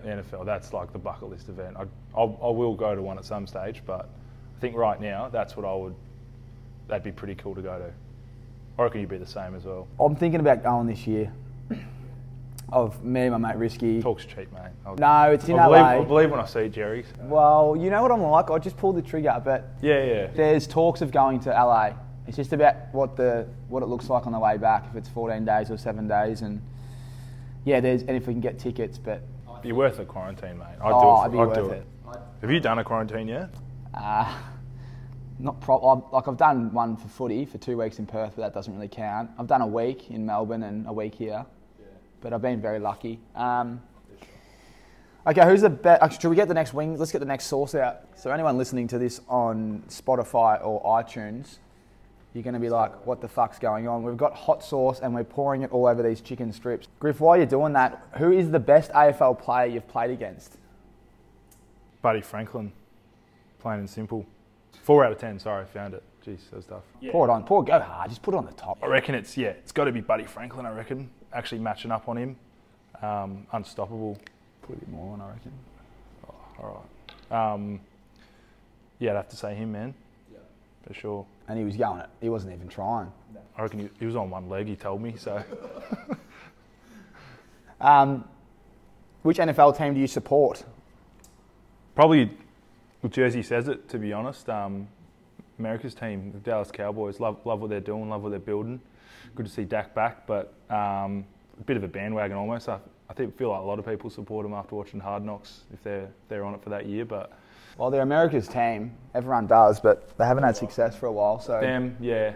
NFL. 0.04 0.44
That's 0.46 0.72
like 0.72 0.92
the 0.92 0.98
bucket 0.98 1.28
list 1.30 1.48
event. 1.48 1.76
I, 1.76 1.84
I'll, 2.16 2.38
I 2.42 2.48
will 2.50 2.74
go 2.74 2.94
to 2.94 3.02
one 3.02 3.18
at 3.18 3.24
some 3.24 3.46
stage, 3.46 3.82
but 3.86 4.08
I 4.56 4.60
think 4.60 4.76
right 4.76 5.00
now 5.00 5.28
that's 5.28 5.56
what 5.56 5.64
I 5.66 5.74
would. 5.74 5.94
That'd 6.88 7.04
be 7.04 7.12
pretty 7.12 7.34
cool 7.34 7.54
to 7.54 7.60
go 7.62 7.78
to. 7.78 7.90
I 8.78 8.82
reckon 8.82 9.00
you'd 9.00 9.10
be 9.10 9.18
the 9.18 9.26
same 9.26 9.54
as 9.54 9.64
well. 9.64 9.86
I'm 10.00 10.14
thinking 10.16 10.40
about 10.40 10.62
going 10.62 10.86
this 10.86 11.06
year. 11.06 11.32
Of 12.70 13.02
me 13.02 13.22
and 13.22 13.32
my 13.40 13.48
mate 13.52 13.58
Risky. 13.58 14.02
Talk's 14.02 14.26
cheap, 14.26 14.52
mate. 14.52 14.72
I'll, 14.84 14.94
No, 14.96 15.32
it's 15.32 15.48
in 15.48 15.58
I 15.58 15.64
believe, 15.64 15.80
LA. 15.80 15.88
I 15.88 16.04
believe 16.04 16.30
when 16.30 16.38
I 16.40 16.44
see 16.44 16.68
Jerry. 16.68 17.02
so- 17.02 17.24
Well, 17.24 17.74
you 17.80 17.88
know 17.88 18.02
what 18.02 18.12
I'm 18.12 18.20
like. 18.20 18.50
I 18.50 18.58
just 18.58 18.76
pulled 18.76 18.96
the 18.96 19.02
trigger, 19.02 19.40
but 19.42 19.70
Yeah, 19.80 20.04
yeah. 20.04 20.26
there's 20.34 20.66
talks 20.66 21.00
of 21.00 21.10
going 21.10 21.40
to 21.40 21.50
LA. 21.50 21.92
It's 22.26 22.36
just 22.36 22.52
about 22.52 22.74
what 22.92 23.16
the 23.16 23.46
what 23.70 23.82
it 23.82 23.86
looks 23.86 24.10
like 24.10 24.26
on 24.26 24.32
the 24.32 24.38
way 24.38 24.58
back. 24.58 24.84
If 24.90 24.96
it's 24.96 25.08
14 25.08 25.46
days 25.46 25.70
or 25.70 25.78
seven 25.78 26.06
days, 26.08 26.42
and 26.42 26.60
yeah, 27.64 27.80
there's 27.80 28.02
and 28.02 28.10
if 28.10 28.26
we 28.26 28.34
can 28.34 28.42
get 28.42 28.58
tickets, 28.58 28.98
but 28.98 29.22
Be 29.62 29.72
worth 29.72 29.98
a 29.98 30.04
quarantine, 30.04 30.58
mate. 30.58 30.66
I'd 30.80 30.92
Oh, 30.92 31.00
do 31.00 31.08
it. 31.08 31.12
I'd 31.24 31.32
be 31.32 31.38
I'd 31.38 31.46
worth 31.46 31.54
do 31.56 31.70
it. 31.70 31.86
Have 32.40 32.50
you 32.50 32.60
done 32.60 32.78
a 32.78 32.84
quarantine 32.84 33.28
yet? 33.28 33.50
uh, 33.94 34.32
not 35.40 35.60
pro- 35.60 35.80
I've, 35.84 36.12
like 36.12 36.28
I've 36.28 36.36
done 36.36 36.72
one 36.72 36.96
for 36.96 37.08
footy 37.08 37.44
for 37.44 37.58
two 37.58 37.76
weeks 37.76 37.98
in 37.98 38.06
Perth, 38.06 38.34
but 38.36 38.42
that 38.42 38.54
doesn't 38.54 38.72
really 38.74 38.88
count. 38.88 39.30
I've 39.38 39.46
done 39.46 39.60
a 39.62 39.66
week 39.66 40.10
in 40.10 40.24
Melbourne 40.26 40.62
and 40.62 40.86
a 40.86 40.92
week 40.92 41.14
here, 41.14 41.44
but 42.20 42.32
I've 42.32 42.42
been 42.42 42.60
very 42.60 42.78
lucky. 42.78 43.20
Um, 43.34 43.82
Okay, 45.26 45.44
who's 45.44 45.60
the 45.60 45.68
best? 45.68 46.02
Actually, 46.02 46.20
should 46.20 46.28
we 46.30 46.36
get 46.36 46.48
the 46.48 46.54
next 46.54 46.72
wing? 46.72 46.96
Let's 46.96 47.12
get 47.12 47.18
the 47.18 47.26
next 47.26 47.46
source 47.48 47.74
out. 47.74 48.00
So, 48.16 48.30
anyone 48.30 48.56
listening 48.56 48.88
to 48.88 48.98
this 48.98 49.20
on 49.28 49.82
Spotify 49.88 50.64
or 50.64 50.82
iTunes, 51.02 51.58
you're 52.34 52.42
going 52.42 52.54
to 52.54 52.60
be 52.60 52.68
like, 52.68 53.06
what 53.06 53.20
the 53.20 53.28
fuck's 53.28 53.58
going 53.58 53.88
on? 53.88 54.02
We've 54.02 54.16
got 54.16 54.34
hot 54.34 54.62
sauce 54.62 55.00
and 55.00 55.14
we're 55.14 55.24
pouring 55.24 55.62
it 55.62 55.72
all 55.72 55.86
over 55.86 56.02
these 56.02 56.20
chicken 56.20 56.52
strips. 56.52 56.88
Griff, 57.00 57.20
while 57.20 57.36
you're 57.36 57.46
doing 57.46 57.72
that, 57.72 58.02
who 58.18 58.32
is 58.32 58.50
the 58.50 58.58
best 58.58 58.90
AFL 58.92 59.40
player 59.40 59.66
you've 59.66 59.88
played 59.88 60.10
against? 60.10 60.58
Buddy 62.02 62.20
Franklin, 62.20 62.72
plain 63.60 63.80
and 63.80 63.90
simple. 63.90 64.26
Four 64.82 65.04
out 65.04 65.12
of 65.12 65.18
ten. 65.18 65.38
Sorry, 65.38 65.62
I 65.62 65.66
found 65.66 65.94
it. 65.94 66.02
Jeez, 66.24 66.50
that 66.50 66.56
was 66.56 66.64
tough. 66.66 66.82
Pour 67.10 67.28
it 67.28 67.30
on. 67.30 67.44
Pour, 67.44 67.64
go 67.64 67.78
hard. 67.80 68.10
Just 68.10 68.22
put 68.22 68.34
it 68.34 68.36
on 68.36 68.46
the 68.46 68.52
top. 68.52 68.78
I 68.82 68.86
reckon 68.86 69.14
it's 69.14 69.36
yeah, 69.36 69.48
it's 69.48 69.72
got 69.72 69.84
to 69.84 69.92
be 69.92 70.00
Buddy 70.00 70.24
Franklin. 70.24 70.66
I 70.66 70.72
reckon 70.72 71.10
actually 71.32 71.58
matching 71.58 71.90
up 71.90 72.08
on 72.08 72.16
him, 72.16 72.36
um, 73.02 73.46
unstoppable. 73.52 74.18
Put 74.62 74.76
a 74.76 74.78
bit 74.80 74.88
more 74.88 75.12
on, 75.14 75.20
I 75.20 75.28
reckon. 75.30 75.52
All 76.60 76.86
right. 77.30 77.52
Um, 77.52 77.80
yeah, 78.98 79.10
I'd 79.12 79.16
have 79.16 79.28
to 79.30 79.36
say 79.36 79.54
him, 79.54 79.72
man. 79.72 79.94
For 80.88 80.94
sure. 80.94 81.26
And 81.46 81.58
he 81.58 81.64
was 81.64 81.76
going 81.76 82.00
it. 82.00 82.08
He 82.20 82.28
wasn't 82.28 82.54
even 82.54 82.66
trying. 82.68 83.12
I 83.56 83.62
reckon 83.62 83.78
he, 83.78 83.88
he 84.00 84.06
was 84.06 84.16
on 84.16 84.30
one 84.30 84.48
leg. 84.48 84.66
He 84.66 84.74
told 84.74 85.00
me 85.00 85.14
so. 85.16 85.42
Um, 87.80 88.24
which 89.22 89.38
NFL 89.38 89.76
team 89.76 89.94
do 89.94 90.00
you 90.00 90.06
support? 90.06 90.64
Probably, 91.94 92.30
well, 93.02 93.10
Jersey 93.10 93.42
says 93.42 93.68
it. 93.68 93.88
To 93.90 93.98
be 93.98 94.12
honest, 94.12 94.48
um, 94.48 94.88
America's 95.58 95.94
team, 95.94 96.32
the 96.32 96.38
Dallas 96.38 96.70
Cowboys, 96.70 97.20
love 97.20 97.38
love 97.44 97.60
what 97.60 97.70
they're 97.70 97.80
doing, 97.80 98.08
love 98.08 98.22
what 98.22 98.30
they're 98.30 98.38
building. 98.38 98.80
Good 99.34 99.46
to 99.46 99.52
see 99.52 99.64
Dak 99.64 99.94
back, 99.94 100.26
but 100.26 100.54
um, 100.70 101.24
a 101.58 101.64
bit 101.66 101.76
of 101.76 101.84
a 101.84 101.88
bandwagon 101.88 102.36
almost. 102.36 102.68
I, 102.68 102.78
I 103.10 103.14
think 103.14 103.36
feel 103.36 103.50
like 103.50 103.60
a 103.60 103.64
lot 103.64 103.78
of 103.78 103.86
people 103.86 104.10
support 104.10 104.44
them 104.44 104.54
after 104.54 104.74
watching 104.74 105.00
Hard 105.00 105.24
Knocks 105.24 105.62
if 105.72 105.82
they're 105.82 106.08
they're 106.28 106.44
on 106.44 106.54
it 106.54 106.62
for 106.62 106.70
that 106.70 106.86
year. 106.86 107.04
But 107.04 107.32
Well, 107.78 107.90
they're 107.90 108.02
America's 108.02 108.46
team. 108.48 108.92
Everyone 109.14 109.46
does, 109.46 109.80
but 109.80 110.16
they 110.18 110.24
haven't 110.26 110.42
had 110.44 110.56
success 110.56 110.94
for 110.96 111.06
a 111.06 111.12
while. 111.12 111.40
So 111.40 111.60
them, 111.60 111.96
yeah, 112.00 112.32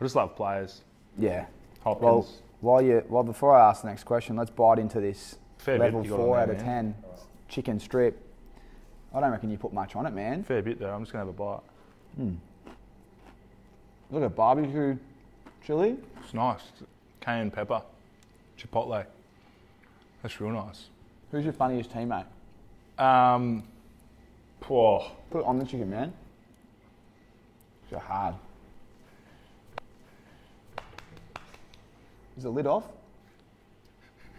I 0.00 0.04
just 0.04 0.16
love 0.16 0.34
players. 0.34 0.80
yeah. 1.18 1.46
Hopkins, 1.84 2.02
Well, 2.02 2.26
while 2.62 2.82
you 2.82 3.04
well 3.08 3.22
before 3.22 3.54
I 3.54 3.68
ask 3.68 3.82
the 3.82 3.88
next 3.88 4.02
question, 4.04 4.34
let's 4.34 4.50
bite 4.50 4.78
into 4.80 5.00
this 5.00 5.36
Fair 5.58 5.78
level 5.78 6.00
on 6.00 6.08
four 6.08 6.38
out 6.38 6.50
of 6.50 6.58
ten 6.58 6.96
chicken 7.48 7.78
strip. 7.78 8.20
I 9.14 9.20
don't 9.20 9.30
reckon 9.30 9.50
you 9.50 9.56
put 9.58 9.72
much 9.72 9.94
on 9.94 10.04
it, 10.06 10.12
man. 10.12 10.42
fair 10.42 10.62
bit 10.62 10.80
though. 10.80 10.92
I'm 10.92 11.02
just 11.02 11.12
gonna 11.12 11.24
have 11.26 11.32
a 11.34 11.60
bite. 12.18 12.32
Look 14.10 14.22
at 14.22 14.34
barbecue 14.34 14.96
chili. 15.64 15.96
It's 16.24 16.34
nice. 16.34 16.60
Cayenne 17.20 17.50
pepper, 17.50 17.82
chipotle. 18.58 19.04
That's 20.22 20.40
real 20.40 20.50
nice. 20.52 20.86
Who's 21.30 21.44
your 21.44 21.52
funniest 21.52 21.92
teammate? 21.92 22.26
Um, 22.98 23.62
whoa. 24.64 25.10
Put 25.30 25.40
it 25.40 25.46
on 25.46 25.58
the 25.58 25.64
chicken, 25.64 25.90
man. 25.90 26.12
It's 27.90 28.02
hard. 28.02 28.34
Is 32.36 32.42
the 32.42 32.50
lid 32.50 32.66
off? 32.66 32.84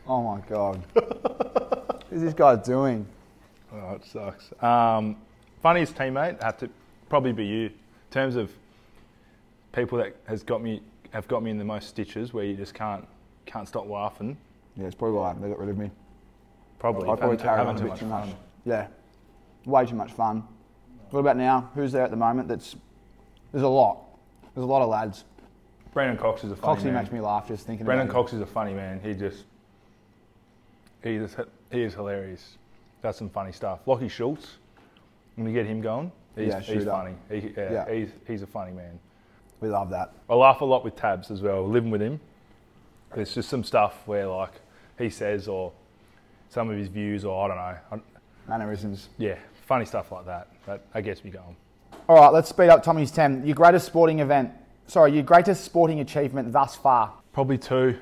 Oh 0.08 0.22
my 0.24 0.40
god. 0.48 0.84
what 0.94 2.04
is 2.12 2.22
this 2.22 2.34
guy 2.34 2.56
doing? 2.56 3.06
Oh, 3.74 3.96
it 3.96 4.06
sucks. 4.06 4.52
Um, 4.62 5.18
funniest 5.62 5.96
teammate 5.96 6.42
have 6.42 6.58
to 6.60 6.70
probably 7.10 7.34
be 7.34 7.46
you. 7.46 7.66
In 7.66 7.74
terms 8.12 8.36
of 8.36 8.52
people 9.74 9.98
that 9.98 10.16
has 10.28 10.44
got 10.44 10.62
me 10.62 10.82
have 11.12 11.28
got 11.28 11.44
me 11.44 11.52
in 11.52 11.58
the 11.58 11.66
most 11.66 11.90
stitches 11.90 12.34
where 12.34 12.46
you 12.46 12.56
just 12.56 12.74
can't 12.74 13.08
can't 13.46 13.68
stop 13.68 13.88
laughing. 13.90 14.38
Yeah, 14.76 14.86
it's 14.86 14.96
probably 14.96 15.18
why 15.18 15.34
they 15.34 15.50
got 15.50 15.60
rid 15.60 15.70
of 15.70 15.78
me. 15.78 15.90
Probably 16.80 17.10
I 17.10 17.16
probably 17.16 17.38
having 17.38 17.68
on 17.68 17.76
a 17.76 17.78
too 17.78 17.84
bit 17.86 17.90
much 17.90 18.00
too 18.00 18.10
fun. 18.10 18.28
much. 18.30 18.38
Yeah, 18.66 18.88
way 19.68 19.86
too 19.86 19.96
much 19.96 20.12
fun. 20.12 20.44
What 21.12 21.20
about 21.20 21.38
now? 21.38 21.70
Who's 21.76 21.92
there 21.92 22.04
at 22.04 22.12
the 22.12 22.18
moment? 22.18 22.48
That's 22.48 22.76
there's 23.52 23.64
a 23.64 23.68
lot. 23.68 24.00
There's 24.56 24.64
a 24.64 24.68
lot 24.68 24.82
of 24.82 24.90
lads. 24.90 25.24
Brennan 25.94 26.18
Cox 26.18 26.44
is 26.44 26.52
a 26.52 26.56
funny 26.56 26.82
Coxie 26.82 26.86
man. 26.86 26.94
makes 26.96 27.12
me 27.12 27.20
laugh 27.20 27.48
just 27.48 27.66
thinking 27.66 27.86
Brennan 27.86 28.08
Cox 28.08 28.34
is 28.34 28.42
a 28.42 28.46
funny 28.46 28.74
man. 28.74 29.00
He 29.04 29.14
just 29.14 29.46
he 31.04 31.16
is 31.16 31.36
he 31.72 31.84
is 31.84 31.94
hilarious. 31.94 32.58
Does 33.02 33.16
some 33.16 33.30
funny 33.30 33.52
stuff. 33.52 33.80
Lockie 33.86 34.10
Schultz, 34.10 34.58
when 35.36 35.48
you 35.48 35.54
get 35.54 35.68
him 35.68 35.82
going, 35.82 36.12
he's, 36.36 36.48
Yeah, 36.48 36.60
he's 36.60 36.86
funny. 36.86 37.14
He, 37.30 37.54
yeah, 37.56 37.72
Yeah. 37.72 37.94
He's, 37.94 38.10
he's 38.26 38.42
a 38.42 38.48
funny 38.48 38.72
man. 38.72 39.00
We 39.62 39.70
love 39.70 39.90
that. 39.92 40.14
I 40.30 40.36
laugh 40.36 40.62
a 40.62 40.66
lot 40.66 40.84
with 40.84 40.96
Tabs 40.96 41.30
as 41.30 41.42
well, 41.42 41.68
living 41.68 41.92
with 41.92 42.02
him. 42.02 42.20
There's 43.16 43.34
just 43.34 43.50
some 43.50 43.64
stuff 43.64 44.02
where 44.08 44.28
like 44.28 44.54
he 44.98 45.10
says 45.10 45.48
or 45.48 45.72
some 46.50 46.70
of 46.70 46.78
his 46.78 46.88
views 46.88 47.24
or 47.24 47.44
I 47.44 47.48
don't 47.48 48.02
know. 48.02 48.02
Mannerisms. 48.48 49.10
yeah, 49.18 49.38
funny 49.68 49.86
stuff 49.86 50.12
like 50.12 50.26
that. 50.26 50.48
That, 50.66 50.82
that 50.94 51.04
gets 51.04 51.24
me 51.24 51.30
going. 51.30 51.56
All 52.10 52.16
right, 52.16 52.32
let's 52.34 52.50
speed 52.50 52.70
up 52.70 52.82
Tommy's 52.82 53.12
10. 53.12 53.46
Your 53.46 53.54
greatest 53.56 53.86
sporting 53.86 54.20
event, 54.20 54.50
sorry, 54.88 55.12
your 55.14 55.24
greatest 55.24 55.64
sporting 55.66 56.00
achievement 56.00 56.52
thus 56.52 56.76
far. 56.76 57.14
Probably 57.34 57.58
two. 57.58 57.98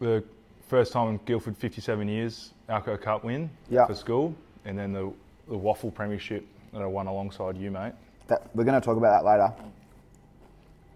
The 0.00 0.22
first 0.68 0.92
time 0.92 1.08
in 1.08 1.20
Guildford 1.24 1.56
57 1.56 2.08
years, 2.08 2.52
Alcock 2.68 3.00
Cup 3.00 3.24
win 3.24 3.48
Yeah. 3.70 3.86
for 3.86 3.94
school, 3.94 4.34
and 4.64 4.76
then 4.76 4.92
the, 4.92 5.12
the 5.48 5.56
WAFL 5.56 5.94
Premiership 5.94 6.44
that 6.72 6.82
I 6.82 6.86
won 6.86 7.06
alongside 7.06 7.56
you, 7.56 7.70
mate. 7.70 7.92
That, 8.26 8.50
we're 8.54 8.64
going 8.64 8.78
to 8.78 8.84
talk 8.84 8.96
about 8.96 9.22
that 9.22 9.28
later. 9.30 9.52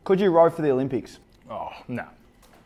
Could 0.04 0.20
you 0.20 0.30
row 0.30 0.50
for 0.50 0.62
the 0.62 0.70
Olympics? 0.72 1.20
Oh, 1.48 1.70
no. 1.86 2.04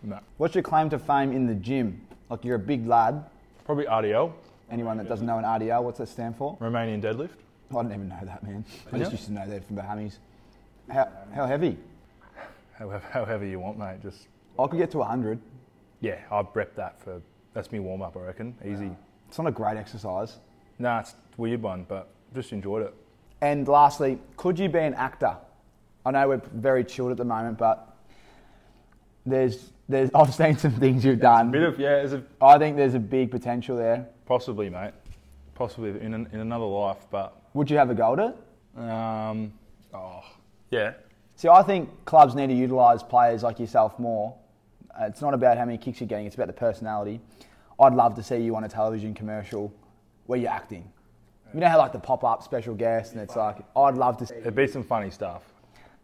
No. 0.02 0.18
What's 0.38 0.54
your 0.54 0.62
claim 0.62 0.88
to 0.90 0.98
fame 0.98 1.32
in 1.32 1.46
the 1.46 1.54
gym? 1.54 2.00
Like 2.30 2.44
you're 2.44 2.56
a 2.56 2.58
big 2.58 2.86
lad. 2.86 3.24
Probably 3.66 3.84
RDL, 3.84 4.32
Anyone 4.74 4.96
that 4.96 5.08
doesn't 5.08 5.24
know 5.24 5.38
an 5.38 5.44
RDL, 5.44 5.84
what's 5.84 5.98
that 5.98 6.08
stand 6.08 6.36
for? 6.36 6.58
Romanian 6.58 7.00
deadlift. 7.00 7.36
I 7.70 7.82
didn't 7.82 7.92
even 7.92 8.08
know 8.08 8.18
that, 8.24 8.42
man. 8.42 8.64
I 8.92 8.98
just 8.98 9.12
used 9.12 9.26
to 9.26 9.32
know 9.32 9.48
that 9.48 9.64
from 9.64 9.76
Bahamas. 9.76 10.18
How, 10.90 11.08
how 11.32 11.46
heavy? 11.46 11.78
However, 12.72 13.06
however 13.12 13.46
you 13.46 13.60
want, 13.60 13.78
mate. 13.78 14.02
Just, 14.02 14.26
I 14.58 14.66
could 14.66 14.80
get 14.80 14.90
to 14.90 14.98
100. 14.98 15.38
yeah, 16.00 16.16
I've 16.28 16.52
repped 16.54 16.74
that 16.74 17.00
for, 17.00 17.22
that's 17.52 17.70
me 17.70 17.78
warm 17.78 18.02
up, 18.02 18.16
I 18.16 18.20
reckon. 18.22 18.56
Easy. 18.64 18.90
It's 19.28 19.38
not 19.38 19.46
a 19.46 19.52
great 19.52 19.76
exercise. 19.76 20.38
Nah, 20.80 20.98
it's 20.98 21.12
a 21.12 21.40
weird 21.40 21.62
one, 21.62 21.86
but 21.88 22.08
just 22.34 22.50
enjoyed 22.50 22.82
it. 22.82 22.94
And 23.42 23.68
lastly, 23.68 24.18
could 24.36 24.58
you 24.58 24.68
be 24.68 24.80
an 24.80 24.94
actor? 24.94 25.36
I 26.04 26.10
know 26.10 26.30
we're 26.30 26.42
very 26.52 26.82
chilled 26.82 27.12
at 27.12 27.16
the 27.16 27.24
moment, 27.24 27.58
but 27.58 27.96
there's, 29.24 29.70
there's 29.88 30.10
I've 30.16 30.34
seen 30.34 30.58
some 30.58 30.72
things 30.72 31.04
you've 31.04 31.20
done. 31.20 31.52
Bit 31.52 31.62
of, 31.62 31.78
yeah, 31.78 32.08
a, 32.08 32.22
I 32.44 32.58
think 32.58 32.76
there's 32.76 32.94
a 32.94 32.98
big 32.98 33.30
potential 33.30 33.76
there. 33.76 34.08
Possibly, 34.26 34.70
mate. 34.70 34.92
Possibly 35.54 35.90
in, 36.00 36.14
an, 36.14 36.28
in 36.32 36.40
another 36.40 36.64
life, 36.64 37.06
but, 37.10 37.40
Would 37.54 37.70
you 37.70 37.76
have 37.76 37.90
a 37.90 37.94
go 37.94 38.14
at 38.14 38.18
it? 38.18 38.36
um, 38.82 39.52
oh, 39.92 40.22
yeah. 40.70 40.94
See, 41.36 41.48
I 41.48 41.62
think 41.62 41.88
clubs 42.04 42.34
need 42.34 42.48
to 42.48 42.54
utilise 42.54 43.02
players 43.02 43.42
like 43.42 43.60
yourself 43.60 43.98
more. 43.98 44.34
It's 45.00 45.20
not 45.20 45.34
about 45.34 45.58
how 45.58 45.64
many 45.64 45.78
kicks 45.78 46.00
you're 46.00 46.08
getting; 46.08 46.26
it's 46.26 46.36
about 46.36 46.46
the 46.46 46.52
personality. 46.52 47.20
I'd 47.80 47.94
love 47.94 48.14
to 48.14 48.22
see 48.22 48.36
you 48.36 48.54
on 48.54 48.62
a 48.64 48.68
television 48.68 49.14
commercial 49.14 49.72
where 50.26 50.38
you're 50.38 50.50
acting. 50.50 50.88
You 51.52 51.60
know 51.60 51.68
how 51.68 51.78
like 51.78 51.92
the 51.92 51.98
pop-up 51.98 52.42
special 52.42 52.74
guest, 52.74 53.12
and 53.12 53.20
it's 53.20 53.34
like 53.36 53.58
I'd 53.76 53.94
love 53.94 54.16
to. 54.18 54.26
See. 54.26 54.36
It'd 54.36 54.54
be 54.54 54.66
some 54.66 54.84
funny 54.84 55.10
stuff. 55.10 55.42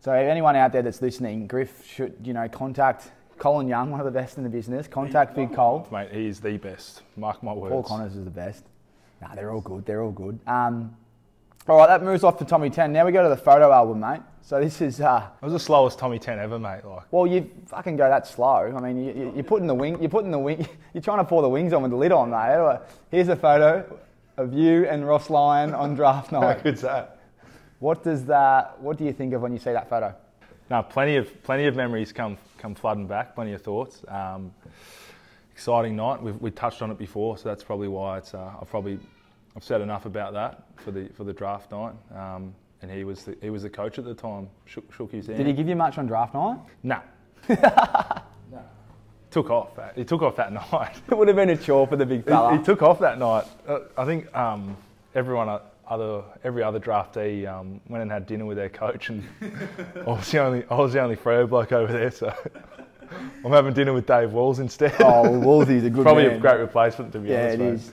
So, 0.00 0.12
if 0.12 0.28
anyone 0.28 0.56
out 0.56 0.72
there 0.72 0.82
that's 0.82 1.02
listening, 1.02 1.46
Griff 1.46 1.84
should 1.86 2.16
you 2.22 2.32
know 2.32 2.48
contact 2.48 3.10
Colin 3.40 3.66
Young, 3.66 3.90
one 3.90 3.98
of 4.00 4.06
the 4.06 4.12
best 4.12 4.36
in 4.36 4.44
the 4.44 4.50
business. 4.50 4.86
Contact 4.86 5.34
Big 5.34 5.52
Cole. 5.54 5.88
Mate, 5.90 6.12
he 6.12 6.26
is 6.28 6.40
the 6.40 6.58
best. 6.58 7.02
Mark 7.16 7.42
my 7.42 7.52
words. 7.52 7.72
Paul 7.72 7.82
Connors 7.82 8.14
is 8.14 8.24
the 8.24 8.30
best. 8.30 8.64
Nah, 9.20 9.34
they're 9.34 9.50
all 9.50 9.62
good. 9.62 9.84
They're 9.86 10.02
all 10.02 10.12
good. 10.12 10.38
Um, 10.46 10.94
all 11.66 11.78
right, 11.78 11.86
that 11.88 12.02
moves 12.02 12.22
off 12.22 12.38
to 12.38 12.44
Tommy 12.44 12.68
Ten. 12.70 12.92
Now 12.92 13.06
we 13.06 13.12
go 13.12 13.22
to 13.22 13.28
the 13.30 13.36
photo 13.36 13.72
album, 13.72 14.00
mate. 14.00 14.20
So 14.42 14.60
this 14.60 14.80
is. 14.80 15.00
Uh, 15.00 15.26
I 15.40 15.44
was 15.44 15.52
the 15.54 15.58
slowest 15.60 15.98
Tommy 15.98 16.18
10 16.18 16.38
ever, 16.38 16.58
mate. 16.58 16.84
Like, 16.84 17.04
Well, 17.10 17.26
you 17.26 17.50
fucking 17.66 17.96
go 17.96 18.08
that 18.08 18.26
slow. 18.26 18.74
I 18.76 18.80
mean, 18.80 19.04
you, 19.04 19.12
you, 19.12 19.32
you're 19.34 19.44
putting 19.44 19.66
the 19.66 19.74
wing, 19.74 20.00
you're 20.00 20.10
putting 20.10 20.30
the 20.30 20.38
wing, 20.38 20.66
you're 20.94 21.02
trying 21.02 21.18
to 21.18 21.24
pour 21.24 21.42
the 21.42 21.48
wings 21.48 21.72
on 21.72 21.82
with 21.82 21.90
the 21.92 21.96
lid 21.96 22.12
on, 22.12 22.30
mate. 22.30 22.80
Here's 23.10 23.28
a 23.28 23.36
photo 23.36 23.98
of 24.36 24.52
you 24.52 24.86
and 24.86 25.06
Ross 25.06 25.30
Lyon 25.30 25.74
on 25.74 25.94
draft 25.94 26.30
how 26.32 26.40
night. 26.40 26.62
good's 26.62 26.82
that? 26.82 27.20
What 27.78 28.02
does 28.04 28.24
that? 28.26 28.80
What 28.80 28.98
do 28.98 29.04
you 29.04 29.12
think 29.12 29.32
of 29.32 29.40
when 29.42 29.52
you 29.52 29.58
see 29.58 29.72
that 29.72 29.88
photo? 29.88 30.14
No, 30.70 30.84
plenty 30.84 31.16
of 31.16 31.42
plenty 31.42 31.66
of 31.66 31.74
memories 31.74 32.12
come 32.12 32.38
come 32.58 32.74
flooding 32.76 33.08
back. 33.08 33.34
Plenty 33.34 33.52
of 33.54 33.62
thoughts. 33.62 34.02
Um, 34.06 34.52
exciting 35.52 35.96
night. 35.96 36.22
We've 36.22 36.40
we 36.40 36.52
touched 36.52 36.80
on 36.80 36.90
it 36.92 36.98
before, 36.98 37.36
so 37.36 37.48
that's 37.48 37.64
probably 37.64 37.88
why 37.88 38.18
it's. 38.18 38.34
Uh, 38.34 38.52
I've 38.60 38.70
probably 38.70 38.98
I've 39.56 39.64
said 39.64 39.80
enough 39.80 40.06
about 40.06 40.32
that 40.34 40.62
for 40.76 40.92
the 40.92 41.08
for 41.14 41.24
the 41.24 41.32
draft 41.32 41.72
night. 41.72 41.94
Um, 42.14 42.54
and 42.82 42.90
he 42.90 43.04
was 43.04 43.24
the, 43.24 43.36
he 43.42 43.50
was 43.50 43.62
the 43.62 43.68
coach 43.70 43.98
at 43.98 44.04
the 44.04 44.14
time. 44.14 44.48
Shook, 44.64 44.90
shook 44.94 45.12
his 45.12 45.26
hand. 45.26 45.38
Did 45.38 45.46
he 45.48 45.52
give 45.52 45.68
you 45.68 45.76
much 45.76 45.98
on 45.98 46.06
draft 46.06 46.34
night? 46.34 46.58
Nah. 46.82 47.00
no. 47.48 48.62
Took 49.30 49.50
off. 49.50 49.78
He 49.96 50.04
took 50.04 50.22
off 50.22 50.36
that 50.36 50.52
night. 50.72 50.96
It 51.10 51.18
would 51.18 51.28
have 51.28 51.36
been 51.36 51.50
a 51.50 51.56
chore 51.56 51.86
for 51.86 51.96
the 51.96 52.06
big 52.06 52.24
He, 52.24 52.30
fella. 52.30 52.56
he 52.56 52.62
took 52.64 52.80
off 52.80 53.00
that 53.00 53.18
night. 53.18 53.44
Uh, 53.68 53.80
I 53.98 54.06
think 54.06 54.34
um, 54.34 54.76
everyone, 55.14 55.48
uh, 55.50 55.60
other 55.90 56.22
every 56.44 56.62
other 56.62 56.80
draftee 56.80 57.46
um, 57.46 57.80
went 57.88 58.02
and 58.02 58.10
had 58.10 58.26
dinner 58.26 58.46
with 58.46 58.56
their 58.56 58.68
coach, 58.70 59.10
and 59.10 59.22
I 59.96 60.02
was 60.04 60.30
the 60.30 60.38
only 60.38 60.64
I 60.70 60.74
was 60.76 60.92
the 60.92 61.00
only 61.02 61.16
Freo 61.16 61.48
bloke 61.48 61.72
over 61.72 61.92
there. 61.92 62.10
So 62.10 62.32
I'm 63.44 63.50
having 63.52 63.74
dinner 63.74 63.92
with 63.92 64.06
Dave 64.06 64.32
Walls 64.32 64.60
instead. 64.60 64.94
oh, 65.00 65.38
Wolsey's 65.38 65.84
a 65.84 65.90
good 65.90 66.02
Probably 66.04 66.28
man. 66.28 66.36
a 66.36 66.40
great 66.40 66.60
replacement 66.60 67.12
to 67.12 67.18
be 67.18 67.28
Yeah, 67.30 67.40
honest. 67.40 67.54
it 67.54 67.58
mate. 67.58 67.72
is. 67.74 67.92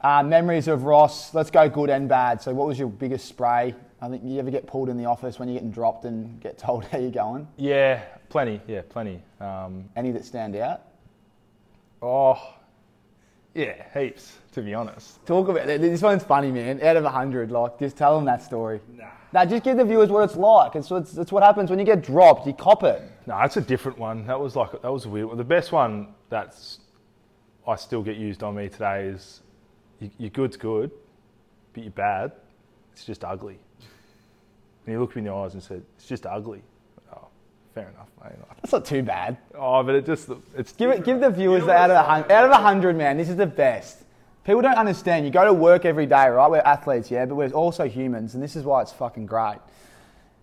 Uh, 0.00 0.22
memories 0.22 0.68
of 0.68 0.84
Ross. 0.84 1.34
Let's 1.34 1.50
go 1.50 1.68
good 1.68 1.90
and 1.90 2.08
bad. 2.08 2.40
So, 2.40 2.54
what 2.54 2.68
was 2.68 2.78
your 2.78 2.88
biggest 2.88 3.26
spray? 3.26 3.74
I 4.00 4.08
think 4.08 4.22
you 4.24 4.38
ever 4.38 4.50
get 4.50 4.64
pulled 4.66 4.88
in 4.90 4.96
the 4.96 5.06
office 5.06 5.40
when 5.40 5.48
you're 5.48 5.56
getting 5.56 5.72
dropped 5.72 6.04
and 6.04 6.40
get 6.40 6.56
told 6.56 6.84
how 6.84 6.98
you're 6.98 7.10
going. 7.10 7.48
Yeah, 7.56 8.02
plenty. 8.28 8.60
Yeah, 8.68 8.82
plenty. 8.88 9.20
Um, 9.40 9.88
Any 9.96 10.12
that 10.12 10.24
stand 10.24 10.54
out? 10.54 10.82
oh, 12.00 12.54
yeah, 13.58 13.98
heaps. 13.98 14.38
To 14.52 14.62
be 14.62 14.72
honest. 14.74 15.24
Talk 15.26 15.48
about 15.48 15.68
it. 15.68 15.80
This 15.80 16.02
one's 16.02 16.24
funny, 16.24 16.50
man. 16.50 16.80
Out 16.82 16.96
of 16.96 17.04
a 17.04 17.10
hundred, 17.10 17.50
like 17.50 17.78
just 17.78 17.96
tell 17.96 18.16
them 18.16 18.24
that 18.24 18.42
story. 18.42 18.80
Nah. 18.96 19.04
Nah, 19.32 19.44
just 19.44 19.62
give 19.62 19.76
the 19.76 19.84
viewers 19.84 20.08
what 20.08 20.24
it's 20.24 20.36
like. 20.36 20.74
It's, 20.74 20.90
it's, 20.90 21.16
it's 21.16 21.30
what 21.30 21.42
happens 21.42 21.68
when 21.68 21.78
you 21.78 21.84
get 21.84 22.02
dropped. 22.02 22.46
You 22.46 22.54
cop 22.54 22.82
it. 22.82 23.02
No, 23.26 23.36
that's 23.38 23.56
a 23.56 23.60
different 23.60 23.98
one. 23.98 24.26
That 24.26 24.40
was 24.40 24.56
like 24.56 24.70
that 24.82 24.92
was 24.92 25.04
a 25.04 25.08
weird. 25.08 25.26
one. 25.28 25.36
The 25.36 25.44
best 25.44 25.72
one 25.72 26.14
that's 26.30 26.80
I 27.66 27.76
still 27.76 28.02
get 28.02 28.16
used 28.16 28.42
on 28.42 28.54
me 28.54 28.68
today 28.68 29.08
is 29.08 29.42
you, 30.00 30.10
your 30.18 30.30
good's 30.30 30.56
good, 30.56 30.90
but 31.74 31.82
you're 31.82 31.92
bad. 31.92 32.32
It's 32.92 33.04
just 33.04 33.24
ugly. 33.24 33.58
And 34.86 34.94
he 34.94 34.96
looked 34.96 35.14
me 35.16 35.20
in 35.20 35.26
the 35.26 35.34
eyes 35.34 35.54
and 35.54 35.62
said, 35.62 35.82
"It's 35.96 36.06
just 36.06 36.26
ugly." 36.26 36.62
Fair 37.78 37.90
enough, 37.90 38.08
That's 38.60 38.72
not 38.72 38.84
too 38.84 39.02
bad. 39.02 39.36
Oh, 39.54 39.82
but 39.84 39.94
it 39.94 40.04
just 40.04 40.28
it's 40.56 40.72
Give 40.72 40.90
it. 40.90 41.04
Give 41.04 41.20
the 41.20 41.30
viewers 41.30 41.64
the 41.64 41.72
out 41.72 41.90
of 41.90 42.04
hundred. 42.04 42.32
Out 42.32 42.44
of 42.44 42.50
a 42.50 42.56
hundred, 42.56 42.96
man. 42.96 43.16
This 43.16 43.28
is 43.28 43.36
the 43.36 43.46
best. 43.46 44.02
People 44.42 44.62
don't 44.62 44.76
understand. 44.76 45.24
You 45.24 45.30
go 45.30 45.44
to 45.44 45.52
work 45.52 45.84
every 45.84 46.06
day, 46.06 46.26
right? 46.28 46.50
We're 46.50 46.58
athletes, 46.58 47.10
yeah, 47.10 47.26
but 47.26 47.36
we're 47.36 47.50
also 47.50 47.86
humans, 47.88 48.34
and 48.34 48.42
this 48.42 48.56
is 48.56 48.64
why 48.64 48.82
it's 48.82 48.92
fucking 48.92 49.26
great. 49.26 49.58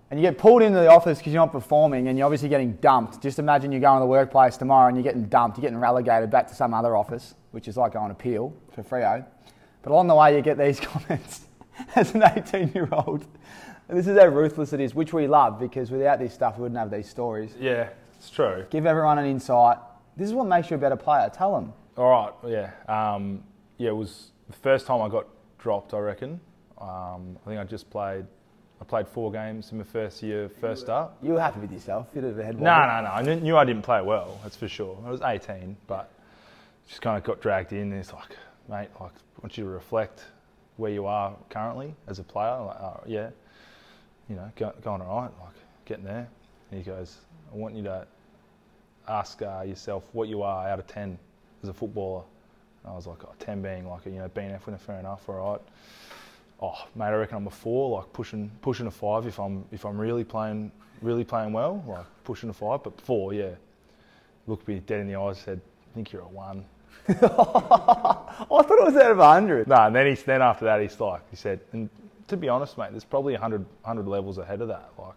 And 0.09 0.19
you 0.19 0.25
get 0.25 0.37
pulled 0.37 0.61
into 0.61 0.79
the 0.79 0.89
office 0.89 1.17
because 1.17 1.33
you're 1.33 1.41
not 1.41 1.51
performing, 1.51 2.07
and 2.07 2.17
you're 2.17 2.25
obviously 2.25 2.47
getting 2.47 2.73
dumped. 2.73 3.21
Just 3.21 3.39
imagine 3.39 3.71
you 3.71 3.79
go 3.79 3.93
in 3.95 3.99
the 3.99 4.05
workplace 4.05 4.55
tomorrow 4.55 4.87
and 4.87 4.95
you're 4.95 5.03
getting 5.03 5.25
dumped. 5.25 5.57
You're 5.57 5.63
getting 5.63 5.79
relegated 5.79 6.29
back 6.29 6.47
to 6.47 6.55
some 6.55 6.73
other 6.73 6.95
office, 6.95 7.33
which 7.51 7.67
is 7.67 7.75
like 7.75 7.93
going 7.93 8.09
to 8.09 8.13
appeal 8.13 8.53
for 8.71 8.83
Freo. 8.83 9.25
But 9.81 9.91
along 9.91 10.07
the 10.07 10.15
way, 10.15 10.35
you 10.35 10.41
get 10.41 10.57
these 10.57 10.79
comments 10.81 11.47
as 11.95 12.13
an 12.13 12.23
18 12.23 12.71
year 12.73 12.87
old. 12.91 13.25
And 13.87 13.97
this 13.97 14.07
is 14.07 14.17
how 14.17 14.25
ruthless 14.27 14.73
it 14.73 14.79
is, 14.79 14.95
which 14.95 15.13
we 15.13 15.27
love 15.27 15.59
because 15.59 15.91
without 15.91 16.19
this 16.19 16.33
stuff, 16.33 16.57
we 16.57 16.63
wouldn't 16.63 16.79
have 16.79 16.89
these 16.91 17.07
stories. 17.09 17.55
yeah, 17.59 17.89
it's 18.17 18.29
true. 18.29 18.65
Give 18.69 18.85
everyone 18.85 19.17
an 19.19 19.25
insight. 19.25 19.77
This 20.17 20.27
is 20.27 20.33
what 20.33 20.45
makes 20.47 20.69
you 20.71 20.75
a 20.77 20.79
better 20.79 20.95
player. 20.95 21.29
Tell 21.33 21.53
them. 21.53 21.73
All 21.97 22.09
right, 22.09 22.33
yeah, 22.47 22.71
um, 23.13 23.43
yeah. 23.77 23.89
It 23.89 23.95
was 23.95 24.31
the 24.47 24.53
first 24.55 24.85
time 24.87 25.01
I 25.01 25.09
got 25.09 25.27
dropped. 25.59 25.93
I 25.93 25.99
reckon. 25.99 26.39
Um, 26.79 27.37
I 27.45 27.49
think 27.49 27.59
I 27.59 27.63
just 27.63 27.89
played. 27.89 28.25
I 28.81 28.83
played 28.83 29.07
four 29.07 29.31
games 29.31 29.71
in 29.71 29.77
my 29.77 29.83
first 29.85 30.21
year, 30.21 30.49
first 30.49 30.81
start. 30.81 31.11
You 31.21 31.33
were 31.33 31.39
happy 31.39 31.61
with 31.61 31.71
yourself. 31.71 32.13
Bit 32.13 32.25
of 32.25 32.37
a 32.37 32.43
head 32.43 32.59
No, 32.59 32.75
no, 32.75 33.01
no. 33.03 33.09
I 33.09 33.21
knew- 33.21 33.39
knew 33.39 33.55
I 33.55 33.63
didn't 33.63 33.83
play 33.83 34.01
well. 34.01 34.37
That's 34.43 34.57
for 34.57 34.67
sure. 34.67 34.97
I 35.05 35.09
was 35.11 35.21
18, 35.21 35.77
but 35.87 36.09
just 36.85 37.01
kind 37.01 37.17
of 37.17 37.23
got 37.23 37.39
dragged 37.39 37.71
in. 37.71 37.79
And 37.83 37.93
it's 37.93 38.11
like, 38.11 38.35
mate, 38.67 38.89
like, 38.99 39.11
I 39.13 39.41
want 39.41 39.57
you 39.57 39.63
to 39.63 39.69
reflect 39.69 40.25
where 40.75 40.91
you 40.91 41.05
are 41.05 41.33
currently 41.49 41.95
as 42.07 42.19
a 42.19 42.23
player. 42.23 42.59
Like, 42.65 42.81
oh, 42.81 43.01
yeah, 43.05 43.29
you 44.29 44.35
know, 44.35 44.51
go, 44.55 44.73
going 44.83 45.01
all 45.01 45.21
right, 45.21 45.31
like 45.41 45.53
getting 45.85 46.05
there. 46.05 46.27
And 46.71 46.83
he 46.83 46.89
goes, 46.89 47.17
I 47.51 47.55
want 47.55 47.75
you 47.75 47.83
to 47.83 48.07
ask 49.07 49.41
uh, 49.41 49.61
yourself 49.61 50.03
what 50.13 50.27
you 50.27 50.41
are 50.41 50.67
out 50.67 50.79
of 50.79 50.87
10 50.87 51.17
as 51.63 51.69
a 51.69 51.73
footballer. 51.73 52.23
And 52.83 52.93
I 52.93 52.95
was 52.95 53.07
like, 53.07 53.23
oh, 53.23 53.33
10 53.39 53.61
being 53.61 53.87
like 53.87 54.05
a 54.05 54.09
you 54.09 54.19
know 54.19 54.29
BNF 54.29 54.65
winner, 54.65 54.77
fair 54.77 54.99
enough, 54.99 55.27
all 55.29 55.51
right. 55.51 55.61
Oh, 56.61 56.87
mate, 56.95 57.05
I 57.05 57.15
reckon 57.15 57.37
I'm 57.37 57.47
a 57.47 57.51
four, 57.51 57.97
like 57.97 58.13
pushing 58.13 58.49
pushing 58.61 58.87
a 58.87 58.91
five 58.91 59.27
if 59.27 59.39
I'm 59.39 59.65
if 59.71 59.85
I'm 59.85 59.97
really 59.97 60.23
playing 60.23 60.71
really 61.01 61.23
playing 61.23 61.51
well, 61.51 61.83
like 61.87 62.05
pushing 62.23 62.49
a 62.49 62.53
five, 62.53 62.83
but 62.83 62.99
four, 63.01 63.33
yeah. 63.33 63.51
Looked 64.47 64.67
me 64.67 64.79
dead 64.79 65.01
in 65.01 65.07
the 65.07 65.15
eyes, 65.15 65.39
said, 65.39 65.59
I 65.91 65.95
think 65.95 66.11
you're 66.11 66.21
a 66.21 66.27
one. 66.27 66.65
I 67.07 67.13
thought 67.15 68.79
it 68.79 68.85
was 68.85 68.95
out 68.95 69.11
of 69.11 69.17
100. 69.17 69.67
No, 69.67 69.75
and 69.75 69.95
then 69.95 70.07
he's 70.07 70.23
then 70.23 70.41
after 70.41 70.65
that 70.65 70.81
he's 70.81 70.99
like 70.99 71.21
he 71.29 71.35
said, 71.35 71.59
and 71.73 71.89
to 72.27 72.37
be 72.37 72.49
honest, 72.49 72.77
mate, 72.77 72.91
there's 72.91 73.03
probably 73.03 73.33
100, 73.33 73.59
100 73.59 74.07
levels 74.07 74.37
ahead 74.37 74.61
of 74.61 74.67
that, 74.69 74.89
like 74.97 75.13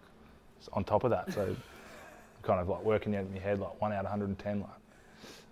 on 0.72 0.84
top 0.84 1.04
of 1.04 1.10
that. 1.10 1.32
So 1.32 1.54
kind 2.42 2.60
of 2.60 2.68
like 2.68 2.82
working 2.82 3.16
out 3.16 3.24
in 3.24 3.32
my 3.32 3.38
head, 3.38 3.60
like 3.60 3.80
one 3.80 3.92
out 3.92 4.00
of 4.00 4.10
110, 4.10 4.60
like 4.60 4.68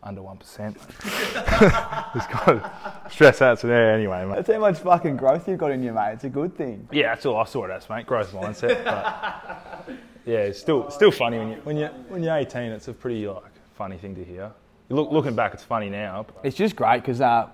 under 0.02 0.22
one 0.22 0.36
percent. 0.36 0.76
Just 1.02 2.30
kind 2.30 2.60
of 2.60 3.12
stress 3.12 3.42
out 3.42 3.58
to 3.60 3.66
there 3.66 3.92
anyway, 3.92 4.24
mate. 4.24 4.36
That's 4.36 4.50
how 4.50 4.60
much 4.60 4.78
fucking 4.78 5.16
growth 5.16 5.48
you've 5.48 5.58
got 5.58 5.72
in 5.72 5.82
you, 5.82 5.92
mate. 5.92 6.12
It's 6.12 6.24
a 6.24 6.28
good 6.28 6.56
thing. 6.56 6.88
Yeah, 6.92 7.14
that's 7.14 7.26
all 7.26 7.36
I 7.36 7.44
saw 7.44 7.64
it 7.64 7.70
as, 7.70 7.88
mate. 7.88 8.06
Growth 8.06 8.32
mindset. 8.32 8.84
But 8.84 9.88
yeah, 10.24 10.38
it's 10.38 10.60
still 10.60 10.90
still 10.90 11.10
funny 11.10 11.38
when 11.38 11.48
you 11.50 11.56
when 11.64 11.76
you 11.76 11.86
when 12.08 12.22
you're 12.22 12.36
18. 12.36 12.62
It's 12.72 12.88
a 12.88 12.92
pretty 12.92 13.26
like 13.26 13.42
funny 13.74 13.96
thing 13.96 14.14
to 14.14 14.24
hear. 14.24 14.52
Look 14.88 15.10
looking 15.10 15.34
back, 15.34 15.54
it's 15.54 15.64
funny 15.64 15.90
now. 15.90 16.24
But 16.26 16.46
It's 16.46 16.56
just 16.56 16.76
great 16.76 17.00
because 17.00 17.20
uh, 17.20 17.48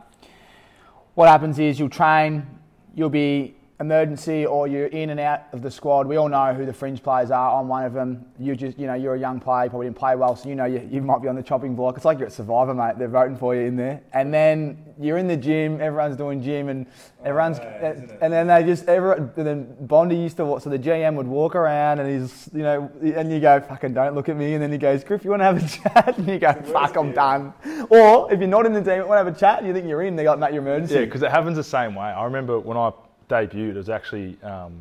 what 1.15 1.29
happens 1.29 1.59
is 1.59 1.79
you'll 1.79 1.89
train, 1.89 2.47
you'll 2.95 3.09
be 3.09 3.55
emergency 3.83 4.47
or 4.47 4.67
you're 4.67 4.87
in 4.87 5.11
and 5.11 5.21
out 5.21 5.43
of 5.53 5.61
the 5.61 5.71
squad, 5.71 6.07
we 6.07 6.17
all 6.17 6.29
know 6.29 6.55
who 6.55 6.65
the 6.65 6.73
fringe 6.73 7.03
players 7.03 7.31
are. 7.31 7.61
I'm 7.61 7.69
one 7.69 7.85
of 7.85 7.93
them. 7.93 8.25
You 8.39 8.57
just, 8.57 8.79
you 8.79 8.87
know, 8.87 8.95
you're 8.95 9.15
a 9.15 9.21
young 9.21 9.41
player, 9.41 9.65
you 9.65 9.71
probably 9.71 9.89
didn't 9.89 9.99
play 9.99 10.17
well, 10.17 10.35
so 10.35 10.49
you 10.49 10.55
know 10.55 10.65
you, 10.65 10.89
you 10.91 11.03
might 11.03 11.21
be 11.21 11.29
on 11.29 11.37
the 11.37 11.43
chopping 11.43 11.75
block. 11.75 11.97
It's 11.97 12.05
like 12.05 12.19
you're 12.19 12.29
at 12.29 12.33
Survivor, 12.33 12.75
mate. 12.75 12.99
They're 12.99 13.09
voting 13.09 13.37
for 13.37 13.55
you 13.55 13.63
in 13.63 13.77
there, 13.77 14.01
and 14.15 14.33
then 14.33 14.79
you're 14.99 15.19
in 15.19 15.27
the 15.27 15.37
gym. 15.37 15.81
Everyone's 15.81 16.17
doing 16.17 16.43
gym, 16.43 16.69
and 16.69 16.87
everyone's, 17.25 17.59
oh, 17.59 18.19
and 18.21 18.33
then 18.33 18.47
they 18.47 18.65
just, 18.65 18.89
everyone, 18.89 19.33
then 19.37 19.77
Bondi 19.81 20.17
used 20.17 20.37
to, 20.39 20.45
walk, 20.45 20.63
so 20.63 20.71
the 20.71 20.79
GM 20.79 21.17
would 21.17 21.27
walk 21.27 21.55
around, 21.55 21.99
and 21.99 22.09
he's, 22.09 22.49
you 22.53 22.63
know, 22.63 22.91
and 23.03 23.31
you 23.33 23.41
go, 23.41 23.61
fucking 23.61 23.95
don't 23.95 24.15
look 24.15 24.29
at 24.29 24.37
me, 24.37 24.55
and 24.55 24.63
then 24.63 24.73
he 24.73 24.79
goes, 24.79 25.05
Griff, 25.05 25.25
you 25.25 25.31
want 25.31 25.41
to 25.41 25.45
have 25.45 25.63
a 25.63 25.69
chat? 25.69 26.19
And 26.19 26.29
you 26.29 26.39
go, 26.39 26.53
fuck, 26.53 26.97
I'm 26.97 27.13
done. 27.13 27.53
Or 27.91 28.33
if 28.33 28.39
you're 28.39 28.49
not 28.49 28.67
in 28.67 28.73
the 28.73 28.83
team, 28.83 29.07
want 29.09 29.21
to 29.21 29.25
have 29.25 29.27
a 29.27 29.39
chat, 29.39 29.59
and 29.59 29.67
you 29.67 29.75
think 29.75 29.89
you're 29.89 30.03
in, 30.03 30.17
they 30.17 30.25
got, 30.25 30.39
mate, 30.39 30.53
your 30.53 30.63
emergency. 30.63 30.95
Yeah, 30.95 31.05
because 31.05 31.23
it 31.23 31.31
happens 31.31 31.57
the 31.57 31.65
same 31.65 31.95
way. 31.95 32.07
I 32.07 32.25
remember 32.25 32.59
when 32.59 32.77
I 32.77 32.93
debuted, 33.33 33.71
it 33.71 33.77
was 33.77 33.89
actually 33.89 34.37
um, 34.43 34.81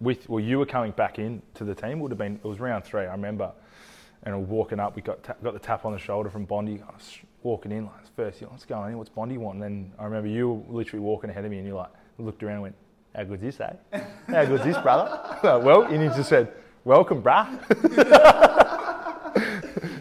with, 0.00 0.28
well, 0.28 0.40
you 0.40 0.58
were 0.58 0.66
coming 0.66 0.92
back 0.92 1.18
in 1.18 1.42
to 1.54 1.64
the 1.64 1.74
team. 1.74 1.92
It 1.92 2.02
would 2.02 2.10
have 2.10 2.18
been, 2.18 2.34
it 2.36 2.44
was 2.44 2.60
round 2.60 2.84
three, 2.84 3.02
I 3.02 3.12
remember. 3.12 3.50
And 4.24 4.48
walking 4.48 4.80
up, 4.80 4.94
we 4.94 5.02
got 5.02 5.22
ta- 5.22 5.36
got 5.42 5.54
the 5.54 5.60
tap 5.60 5.84
on 5.84 5.92
the 5.92 5.98
shoulder 5.98 6.28
from 6.28 6.44
Bondi. 6.44 6.82
I 6.82 6.92
was 6.92 7.18
walking 7.42 7.72
in, 7.72 7.84
like, 7.84 8.14
first, 8.14 8.42
what's 8.42 8.64
going 8.64 8.92
on? 8.92 8.98
What's 8.98 9.10
Bondi 9.10 9.38
want? 9.38 9.54
And 9.54 9.62
then 9.62 9.92
I 9.98 10.04
remember 10.04 10.28
you 10.28 10.50
were 10.50 10.78
literally 10.78 11.04
walking 11.04 11.30
ahead 11.30 11.44
of 11.44 11.50
me 11.50 11.58
and 11.58 11.66
you 11.66 11.74
like, 11.74 11.90
looked 12.18 12.42
around 12.42 12.54
and 12.54 12.62
went, 12.62 12.74
how 13.14 13.24
good's 13.24 13.42
this, 13.42 13.60
eh? 13.60 14.00
How 14.26 14.44
good's 14.44 14.64
this, 14.64 14.76
brother? 14.78 15.38
well, 15.64 15.82
and 15.84 16.02
he 16.02 16.08
just 16.08 16.28
said, 16.28 16.52
welcome, 16.84 17.22
bruh. 17.22 17.48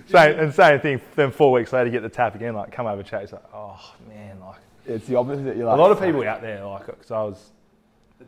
same, 0.09 0.39
and 0.39 0.53
same 0.53 0.79
thing, 0.79 1.01
then 1.15 1.31
four 1.31 1.51
weeks 1.51 1.71
later, 1.71 1.85
you 1.85 1.91
get 1.91 2.01
the 2.01 2.09
tap 2.09 2.35
again, 2.35 2.55
like, 2.55 2.71
come 2.71 2.87
over, 2.87 3.03
chat. 3.03 3.21
He's 3.21 3.33
like, 3.33 3.45
oh, 3.53 3.79
man, 4.09 4.39
like, 4.39 4.59
It's 4.85 5.05
the 5.05 5.15
opposite. 5.15 5.55
You're 5.55 5.67
like, 5.67 5.77
a 5.77 5.81
lot 5.81 5.91
of 5.91 6.01
people 6.01 6.27
out 6.27 6.41
there 6.41 6.65
like 6.65 6.87
because 6.87 7.11
I 7.11 7.21
was 7.21 7.51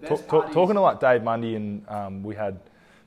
talk, 0.06 0.28
talk, 0.28 0.52
talking 0.52 0.76
to 0.76 0.82
like 0.82 1.00
Dave 1.00 1.24
Mundy 1.24 1.56
and 1.56 1.88
um, 1.90 2.24
we 2.24 2.36
had 2.36 2.60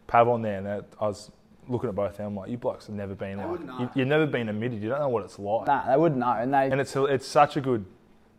Pav 0.07 0.29
on 0.29 0.43
there 0.43 0.59
and 0.59 0.67
that, 0.67 0.85
I 1.01 1.07
was 1.07 1.31
looking 1.69 1.89
at 1.89 1.95
both 1.95 2.11
of 2.13 2.17
them 2.19 2.37
like 2.37 2.51
you 2.51 2.57
blokes 2.59 2.87
have 2.87 2.95
never 2.97 3.15
been 3.15 3.39
like 3.39 3.61
you, 3.81 3.91
you've 3.95 4.09
never 4.09 4.27
been 4.27 4.49
admitted 4.49 4.83
you 4.83 4.89
don't 4.89 4.99
know 4.99 5.09
what 5.09 5.25
it's 5.25 5.39
like 5.39 5.67
Nah, 5.67 5.89
they 5.91 5.97
wouldn't 5.97 6.21
know, 6.21 6.33
and 6.33 6.53
they. 6.53 6.71
and 6.71 6.81
it's 6.81 6.95
it's 6.97 7.27
such 7.27 7.57
a 7.57 7.61
good 7.61 7.85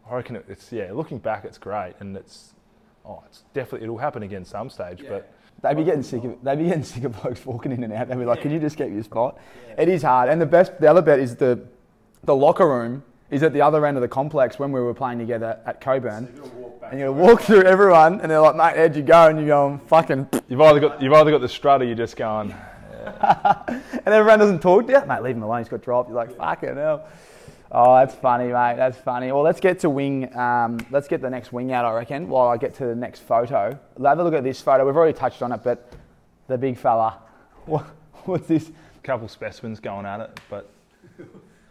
I 0.10 0.15
reckon 0.15 0.36
it, 0.36 0.45
it's 0.49 0.71
yeah 0.71 0.91
looking 0.91 1.19
back 1.19 1.45
it's 1.45 1.58
great 1.58 1.93
and 1.99 2.15
it's 2.17 2.53
oh 3.06 3.23
it's 3.25 3.43
definitely 3.53 3.86
it'll 3.86 3.97
happen 3.97 4.23
again 4.23 4.45
some 4.45 4.69
stage 4.69 5.03
but 5.08 5.34
They'd 5.62 5.77
be 5.77 5.86
getting 5.86 6.03
sick 6.03 6.25
of 6.25 6.43
they'd 6.43 6.58
be 6.58 6.65
getting 6.65 6.84
sick 6.84 7.06
of 7.06 7.21
blokes 7.21 7.45
walking 7.45 7.71
in 7.71 7.84
and 7.86 7.93
out. 7.93 8.10
They'd 8.10 8.17
be 8.19 8.25
like, 8.25 8.41
"Can 8.41 8.51
you 8.51 8.60
just 8.60 8.75
get 8.75 8.91
your 8.91 9.01
spot?" 9.03 9.38
It 9.77 9.88
is 9.88 10.01
hard, 10.01 10.27
and 10.27 10.41
the 10.41 10.45
best, 10.45 10.77
the 10.82 10.88
other 10.89 11.01
bet 11.01 11.19
is 11.19 11.38
the 11.38 11.65
the 12.25 12.36
locker 12.36 12.67
room 12.67 13.03
is 13.29 13.43
at 13.43 13.53
the 13.53 13.62
other 13.62 13.86
end 13.86 13.95
of 13.95 14.01
the 14.01 14.08
complex 14.10 14.60
when 14.60 14.73
we 14.73 14.82
were 14.82 14.93
playing 14.93 15.19
together 15.19 15.60
at 15.65 15.79
Cockburn, 15.79 16.27
and 16.91 17.00
you 17.00 17.12
walk 17.12 17.41
through 17.41 17.63
everyone, 17.63 18.22
and 18.22 18.30
they're 18.32 18.39
like, 18.39 18.56
"Mate, 18.56 18.78
how'd 18.78 18.96
you 18.96 19.02
go?" 19.02 19.28
And 19.28 19.39
you 19.39 19.48
go, 19.48 19.80
"Fucking," 19.88 20.28
you've 20.48 20.62
either 20.62 20.80
got 20.80 21.02
you've 21.02 21.13
either 21.13 21.32
got 21.32 21.41
the 21.41 21.50
strut 21.50 21.82
or 21.82 21.86
you're 21.86 21.96
just 21.96 22.15
going 22.15 22.54
and 23.04 24.08
everyone 24.08 24.39
doesn't 24.39 24.62
talk 24.62 24.88
to 24.88 24.93
you. 24.93 25.06
Mate, 25.06 25.22
leave 25.24 25.36
him 25.36 25.43
alone. 25.43 25.60
He's 25.60 25.69
got 25.69 25.82
dropped. 25.82 26.10
You're 26.10 26.17
like, 26.17 26.36
"Fucking 26.38 26.76
hell." 26.76 27.08
Oh, 27.72 27.96
that's 27.96 28.13
funny, 28.13 28.46
mate. 28.46 28.76
That's 28.78 28.98
funny. 28.98 29.32
Well, 29.32 29.41
let's 29.41 29.60
get 29.60 29.80
to 29.80 29.89
wing. 29.89 30.36
Um, 30.38 30.78
let's 30.91 31.08
get 31.08 31.22
the 31.22 31.30
next 31.30 31.52
wing 31.52 31.72
out, 31.72 31.86
I 31.86 31.93
reckon. 31.93 32.30
While 32.30 32.48
I 32.48 32.58
get 32.58 32.76
to 32.76 32.86
the 32.86 32.96
next 32.96 33.22
photo, 33.22 33.78
have 34.04 34.19
a 34.19 34.24
look 34.24 34.36
at 34.36 34.43
this 34.43 34.62
photo. 34.62 34.86
We've 34.86 34.96
already 34.96 35.17
touched 35.17 35.41
on 35.41 35.52
it, 35.52 35.62
but 35.63 35.91
the 36.48 36.58
big 36.58 36.78
fella. 36.78 37.19
What, 37.65 37.86
what's 38.26 38.48
this? 38.48 38.69
couple 39.04 39.28
specimens 39.28 39.82
going 39.82 40.06
at 40.06 40.22
it 40.22 40.39
but 40.50 40.69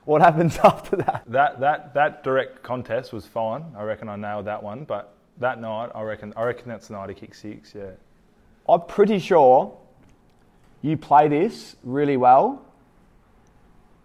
What 0.04 0.20
happens 0.20 0.58
after 0.64 0.96
that? 0.96 1.22
that 1.28 1.60
that 1.60 1.94
that 1.94 2.24
direct 2.24 2.62
contest 2.62 3.12
was 3.12 3.26
fine 3.26 3.64
I 3.76 3.82
reckon 3.84 4.08
I 4.08 4.16
nailed 4.16 4.46
that 4.46 4.62
one 4.62 4.84
but 4.84 5.14
that 5.38 5.60
night 5.60 5.90
I 5.94 6.02
reckon 6.02 6.32
I 6.36 6.42
reckon 6.44 6.68
that's 6.68 6.88
the 6.88 6.94
night 6.94 7.08
he 7.08 7.14
kicked 7.14 7.36
six 7.36 7.74
yeah 7.74 7.90
I'm 8.68 8.82
pretty 8.82 9.18
sure 9.18 9.76
you 10.82 10.96
play 10.96 11.28
this 11.28 11.76
really 11.84 12.16
well, 12.16 12.62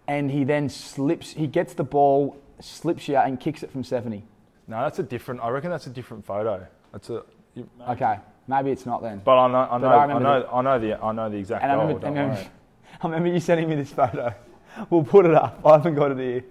and 0.06 0.30
he 0.30 0.44
then 0.44 0.68
slips. 0.68 1.32
He 1.32 1.46
gets 1.46 1.74
the 1.74 1.84
ball, 1.84 2.36
slips 2.60 3.08
you, 3.08 3.16
and 3.16 3.38
kicks 3.38 3.62
it 3.62 3.70
from 3.70 3.84
70. 3.84 4.24
No, 4.66 4.80
that's 4.82 4.98
a 4.98 5.02
different. 5.02 5.40
I 5.42 5.48
reckon 5.50 5.70
that's 5.70 5.86
a 5.86 5.90
different 5.90 6.24
photo. 6.24 6.66
That's 6.92 7.10
a. 7.10 7.22
You, 7.54 7.68
Okay, 7.88 8.18
maybe 8.46 8.70
it's 8.70 8.86
not 8.86 9.02
then. 9.02 9.20
but 9.24 9.36
I 9.38 9.48
know, 9.48 9.58
I 9.70 9.78
know, 9.78 9.86
I 9.88 9.96
I, 9.96 10.02
remember 10.02 10.22
know, 10.24 10.48
I 10.52 10.62
know 10.62 10.78
the, 10.78 11.04
I 11.04 11.12
know 11.12 11.30
the 11.30 11.36
exact 11.36 11.62
And 11.62 11.72
I 11.72 11.74
goal. 11.76 11.86
remember, 11.86 12.06
don't 12.06 12.18
I, 12.18 12.20
remember. 12.22 12.50
I 13.02 13.06
remember 13.06 13.28
you 13.28 13.40
sending 13.40 13.68
me 13.68 13.74
this 13.76 13.92
photo. 13.92 14.34
We'll 14.90 15.04
put 15.04 15.26
it 15.26 15.34
up. 15.34 15.60
I 15.64 15.72
haven't 15.72 15.94
got 15.94 16.12
it 16.12 16.18
here. 16.18 16.44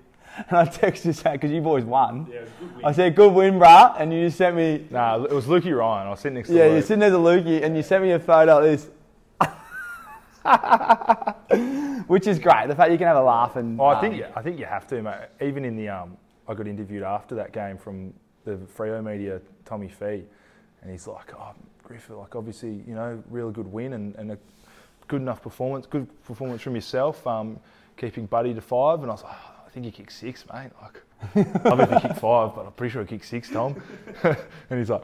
And 0.50 0.58
I 0.58 0.66
texted 0.66 1.06
you 1.06 1.14
saying, 1.14 1.38
because 1.38 1.52
you 1.52 1.62
boys 1.62 1.84
won. 1.84 2.32
I 2.84 2.92
said, 2.92 3.16
good 3.16 3.34
win, 3.34 3.56
bruh. 3.56 4.00
And 4.00 4.14
you 4.14 4.28
just 4.28 4.38
sent 4.38 4.56
me, 4.56 4.86
Nah, 4.92 5.24
it 5.24 5.32
was 5.32 5.46
Lukey 5.46 5.76
Ryan. 5.76 6.08
I 6.08 6.10
was 6.12 6.20
sitting 6.20 6.36
next 6.36 6.50
to 6.50 6.56
yeah, 6.56 6.66
Luke. 6.66 6.74
you're 6.74 6.82
sitting 6.84 7.00
there 7.00 7.10
to 7.10 7.18
Lukey, 7.18 7.64
and 7.64 7.76
you 7.76 7.82
sent 7.82 8.04
me 8.04 8.12
a 8.12 8.20
photo 8.20 8.60
of 8.60 8.64
this. 8.64 8.90
Which 12.08 12.28
is 12.28 12.40
great. 12.40 12.68
The 12.68 12.76
fact 12.76 12.92
you 12.92 12.98
can 12.98 13.08
have 13.08 13.18
a 13.18 13.24
laugh 13.24 13.56
and. 13.56 13.82
Oh, 13.82 13.86
I 13.86 13.96
um, 13.96 14.02
think 14.02 14.24
I 14.36 14.42
think 14.42 14.60
you 14.60 14.66
have 14.66 14.88
to, 14.88 15.02
mate. 15.02 15.28
Even 15.42 15.66
in 15.66 15.76
the 15.76 15.90
um, 15.90 16.18
I 16.48 16.54
got 16.54 16.68
interviewed 16.68 17.04
after 17.04 17.36
that 17.36 17.52
game 17.52 17.78
from 17.78 18.14
the 18.46 18.56
Freo 18.78 19.04
media, 19.04 19.42
Tommy 19.66 19.90
Fee, 19.90 20.24
and 20.82 20.92
he's 20.92 21.06
like, 21.06 21.34
"Oh, 21.38 21.54
Griffin, 21.84 22.18
like 22.18 22.36
obviously, 22.36 22.84
you 22.88 22.96
know, 22.96 23.22
really 23.30 23.52
good 23.52 23.72
win 23.72 23.94
and, 23.94 24.16
and 24.16 24.32
a 24.32 24.38
good 25.08 25.22
enough 25.22 25.42
performance, 25.42 25.86
good 25.86 26.08
performance 26.24 26.62
from 26.62 26.76
yourself, 26.76 27.26
um, 27.26 27.60
keeping 27.98 28.26
Buddy 28.26 28.54
to 28.54 28.62
five. 28.62 29.02
And 29.02 29.10
I 29.10 29.14
was 29.14 29.24
like, 29.24 29.36
oh, 29.36 29.64
I 29.66 29.70
think 29.70 29.86
he 29.86 29.92
kicked 29.92 30.14
six, 30.14 30.46
mate. 30.54 30.72
Like, 30.82 31.66
I 31.66 31.76
bet 31.76 31.94
he 31.94 32.08
kicked 32.08 32.20
five, 32.20 32.56
but 32.56 32.66
I'm 32.66 32.72
pretty 32.74 32.94
sure 32.94 33.02
he 33.02 33.08
kicked 33.08 33.26
six, 33.26 33.50
Tom. 33.50 33.82
and 34.24 34.80
he's 34.80 34.90
like, 34.90 35.04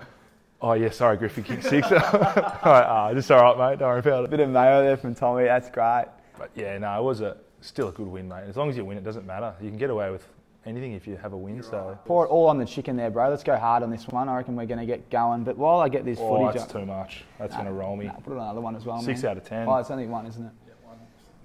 Oh 0.63 0.73
yeah, 0.73 0.91
sorry, 0.91 1.17
Griffith 1.17 1.43
kicked 1.43 1.65
six. 1.65 1.88
all 1.91 1.99
right, 1.99 2.63
ah, 2.63 3.13
just 3.13 3.29
all 3.29 3.43
right, 3.43 3.71
mate. 3.71 3.79
Don't 3.79 3.89
worry 3.89 3.99
about 3.99 4.23
it. 4.23 4.29
Bit 4.29 4.39
of 4.39 4.49
mayo 4.49 4.82
there 4.82 4.95
from 4.95 5.13
Tommy. 5.13 5.43
That's 5.43 5.69
great. 5.69 6.06
But 6.39 6.51
yeah, 6.56 6.77
no, 6.77 6.97
it 6.97 7.03
was 7.03 7.19
a 7.19 7.36
still 7.60 7.89
a 7.89 7.91
good 7.91 8.08
win, 8.08 8.29
mate. 8.29 8.45
As 8.47 8.56
long 8.56 8.69
as 8.69 8.77
you 8.77 8.86
win, 8.86 8.97
it 8.97 9.03
doesn't 9.03 9.25
matter. 9.25 9.53
You 9.62 9.67
can 9.67 9.77
get 9.77 9.89
away 9.89 10.10
with 10.10 10.25
anything 10.65 10.93
if 10.93 11.06
you 11.06 11.17
have 11.17 11.34
a 11.34 11.38
win. 11.38 11.62
so 11.62 11.99
Pour 12.06 12.25
it 12.25 12.29
all 12.29 12.47
on 12.47 12.58
the 12.58 12.65
chicken 12.65 12.95
there, 12.95 13.12
bro. 13.12 13.29
Let's 13.29 13.43
go 13.43 13.58
hard 13.58 13.84
on 13.84 13.89
this 13.89 14.08
one. 14.08 14.29
I 14.29 14.38
reckon 14.38 14.56
we're 14.56 14.65
going 14.65 14.79
to 14.79 14.86
get 14.86 15.10
going. 15.10 15.43
But 15.43 15.58
while 15.58 15.82
I 15.82 15.89
get 15.89 16.06
this 16.06 16.17
oh, 16.21 16.38
footage, 16.38 16.62
that's 16.62 16.71
too 16.71 16.86
much. 16.86 17.25
That's 17.39 17.56
going 17.56 17.67
to 17.67 17.73
roll 17.73 17.97
me. 17.97 18.06
Nah, 18.06 18.13
put 18.13 18.32
another 18.32 18.62
one 18.62 18.77
as 18.77 18.86
well. 18.86 19.01
Six 19.01 19.23
man. 19.23 19.32
out 19.32 19.38
of 19.38 19.43
ten. 19.43 19.67
Oh, 19.67 19.75
it's 19.75 19.91
only 19.91 20.08
one, 20.08 20.25
isn't 20.27 20.45
it? 20.45 20.51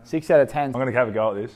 Six 0.08 0.30
out 0.30 0.40
of 0.40 0.48
ten. 0.48 0.68
I'm 0.68 0.72
going 0.72 0.86
to 0.86 0.92
have 0.92 1.08
a 1.08 1.12
go 1.12 1.32
at 1.32 1.34
this. 1.34 1.54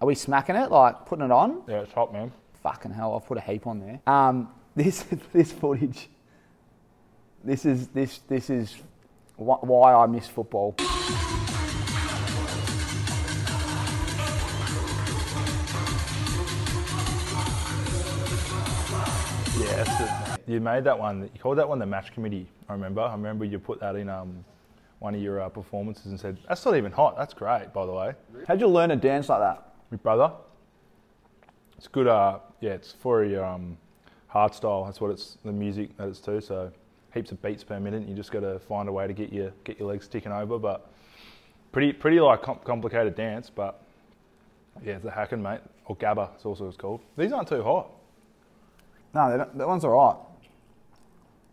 Are 0.00 0.06
we 0.06 0.14
smacking 0.14 0.56
it? 0.56 0.70
Like 0.70 1.04
putting 1.04 1.26
it 1.26 1.30
on? 1.30 1.64
Yeah, 1.68 1.80
it's 1.80 1.92
hot, 1.92 2.14
man. 2.14 2.32
Fucking 2.62 2.92
hell! 2.92 3.14
I've 3.14 3.26
put 3.26 3.36
a 3.36 3.42
heap 3.42 3.66
on 3.66 3.78
there. 3.78 4.00
Um, 4.06 4.48
this 4.74 5.04
this 5.34 5.52
footage. 5.52 6.08
This 7.44 7.66
is 7.66 7.88
this 7.88 8.20
this 8.20 8.48
is 8.48 8.74
wh- 9.36 9.62
why 9.62 9.92
I 9.92 10.06
miss 10.06 10.26
football. 10.28 10.74
Yeah. 19.60 20.36
You 20.46 20.58
made 20.60 20.84
that 20.84 20.98
one. 20.98 21.28
You 21.34 21.38
called 21.38 21.58
that 21.58 21.68
one 21.68 21.78
the 21.78 21.84
match 21.84 22.14
committee. 22.14 22.46
I 22.66 22.72
remember. 22.72 23.02
I 23.02 23.12
remember 23.12 23.44
you 23.44 23.58
put 23.58 23.78
that 23.80 23.94
in 23.96 24.08
um, 24.08 24.42
one 25.02 25.16
of 25.16 25.20
your 25.20 25.40
uh, 25.40 25.48
performances 25.48 26.06
and 26.06 26.18
said, 26.18 26.38
"That's 26.48 26.64
not 26.64 26.76
even 26.76 26.92
hot. 26.92 27.16
That's 27.16 27.34
great, 27.34 27.72
by 27.72 27.84
the 27.86 27.92
way." 27.92 28.14
How'd 28.46 28.60
you 28.60 28.68
learn 28.68 28.90
to 28.90 28.96
dance 28.96 29.28
like 29.28 29.40
that? 29.40 29.74
My 29.90 29.96
brother. 29.96 30.32
It's 31.76 31.88
good. 31.88 32.06
Uh, 32.06 32.38
yeah, 32.60 32.72
it's 32.74 32.92
for 32.92 33.24
your 33.24 33.44
um, 33.44 33.76
hard 34.28 34.54
style. 34.54 34.84
That's 34.84 35.00
what 35.00 35.10
it's 35.10 35.38
the 35.44 35.52
music 35.52 35.96
that 35.96 36.08
it's 36.08 36.20
to. 36.20 36.40
So 36.40 36.70
heaps 37.12 37.32
of 37.32 37.42
beats 37.42 37.64
per 37.64 37.80
minute. 37.80 38.08
You 38.08 38.14
just 38.14 38.30
got 38.30 38.40
to 38.40 38.60
find 38.60 38.88
a 38.88 38.92
way 38.92 39.08
to 39.08 39.12
get 39.12 39.32
your 39.32 39.52
get 39.64 39.80
your 39.80 39.88
legs 39.88 40.06
ticking 40.06 40.30
over. 40.30 40.58
But 40.58 40.88
pretty 41.72 41.92
pretty 41.92 42.20
like 42.20 42.42
com- 42.42 42.60
complicated 42.64 43.16
dance. 43.16 43.50
But 43.50 43.82
yeah, 44.84 44.94
it's 44.94 45.04
a 45.04 45.10
hakken 45.10 45.42
mate 45.42 45.60
or 45.86 45.96
gabber. 45.96 46.32
It's 46.36 46.46
also 46.46 46.68
it's 46.68 46.76
called. 46.76 47.00
These 47.16 47.32
aren't 47.32 47.48
too 47.48 47.64
hot. 47.64 47.90
No, 49.14 49.36
that 49.36 49.68
one's 49.68 49.84
all 49.84 49.90
right. 49.90 50.16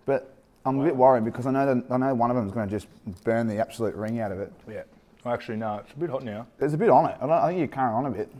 But 0.05 0.38
I'm 0.69 0.79
a 0.79 0.84
bit 0.84 0.95
worried 0.95 1.25
because 1.25 1.47
I 1.47 1.51
know 1.51 1.73
that, 1.73 1.91
I 1.91 1.97
know 1.97 2.13
one 2.13 2.29
of 2.29 2.36
them 2.36 2.45
is 2.45 2.51
going 2.51 2.69
to 2.69 2.71
just 2.71 2.88
burn 3.23 3.47
the 3.47 3.58
absolute 3.58 3.95
ring 3.95 4.19
out 4.19 4.32
of 4.32 4.39
it. 4.39 4.53
Yeah. 4.69 4.84
Well, 5.23 5.34
actually, 5.34 5.58
no. 5.58 5.79
It's 5.79 5.93
a 5.93 5.97
bit 5.97 6.12
hot 6.12 6.23
now. 6.23 6.45
There's 6.60 6.75
a 6.75 6.77
bit 6.77 6.89
on 6.89 7.10
it. 7.10 7.17
I, 7.19 7.21
don't, 7.21 7.32
I 7.32 7.47
think 7.47 7.58
you're 7.58 7.67
carrying 7.67 7.95
on 7.95 8.05
a 8.05 8.12
bit. 8.12 8.32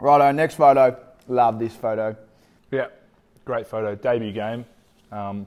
Righto, 0.00 0.30
next 0.30 0.54
photo. 0.54 0.96
Love 1.26 1.58
this 1.58 1.74
photo. 1.74 2.16
Yeah, 2.70 2.86
great 3.44 3.66
photo. 3.66 3.96
Debut 3.96 4.30
game. 4.30 4.64
Um, 5.10 5.46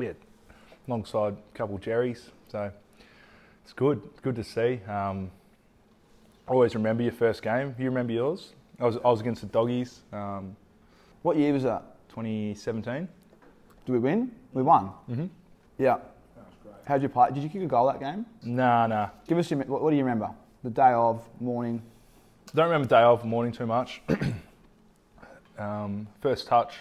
yeah, 0.00 0.12
alongside 0.86 1.32
a 1.32 1.56
couple 1.58 1.74
of 1.74 1.80
Jerrys. 1.80 2.30
So 2.50 2.70
it's 3.64 3.72
good. 3.72 4.00
It's 4.12 4.20
good 4.20 4.36
to 4.36 4.44
see. 4.44 4.80
Um, 4.88 5.32
always 6.46 6.76
remember 6.76 7.02
your 7.02 7.12
first 7.12 7.42
game. 7.42 7.74
You 7.76 7.86
remember 7.86 8.12
yours? 8.12 8.52
I 8.78 8.84
was, 8.84 8.98
I 8.98 9.08
was 9.08 9.20
against 9.20 9.40
the 9.40 9.48
Doggies, 9.48 10.00
um, 10.12 10.56
What 11.22 11.36
year 11.36 11.52
was 11.52 11.64
that? 11.64 11.82
2017. 12.10 13.08
Did 13.84 13.92
we 13.92 13.98
win? 13.98 14.32
We 14.52 14.62
won. 14.62 14.90
Mm-hmm. 15.10 15.26
Yeah. 15.78 15.98
How'd 16.86 17.02
you 17.02 17.08
play? 17.08 17.30
Did 17.32 17.42
you 17.42 17.48
kick 17.48 17.62
a 17.62 17.66
goal 17.66 17.86
that 17.86 18.00
game? 18.00 18.26
Nah, 18.42 18.86
nah. 18.86 19.08
Give 19.26 19.38
us 19.38 19.50
your. 19.50 19.60
What, 19.60 19.82
what 19.82 19.90
do 19.90 19.96
you 19.96 20.02
remember? 20.02 20.30
The 20.62 20.70
day 20.70 20.92
of, 20.92 21.26
morning. 21.40 21.82
Don't 22.54 22.66
remember 22.66 22.88
day 22.88 23.02
of 23.02 23.24
morning 23.24 23.52
too 23.52 23.66
much. 23.66 24.02
um, 25.58 26.06
first 26.20 26.46
touch. 26.46 26.74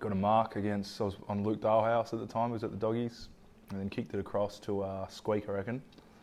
got 0.00 0.12
a 0.12 0.14
mark 0.14 0.56
against. 0.56 1.00
I 1.00 1.04
was 1.04 1.16
on 1.28 1.44
Luke 1.44 1.60
Dahlhaus 1.60 2.12
at 2.12 2.20
the 2.20 2.26
time. 2.26 2.50
He 2.50 2.52
was 2.54 2.64
at 2.64 2.70
the 2.70 2.76
doggies, 2.76 3.28
and 3.70 3.80
then 3.80 3.88
kicked 3.88 4.14
it 4.14 4.20
across 4.20 4.58
to 4.60 4.82
uh, 4.82 5.06
Squeak. 5.08 5.48
I 5.48 5.52
reckon. 5.52 5.82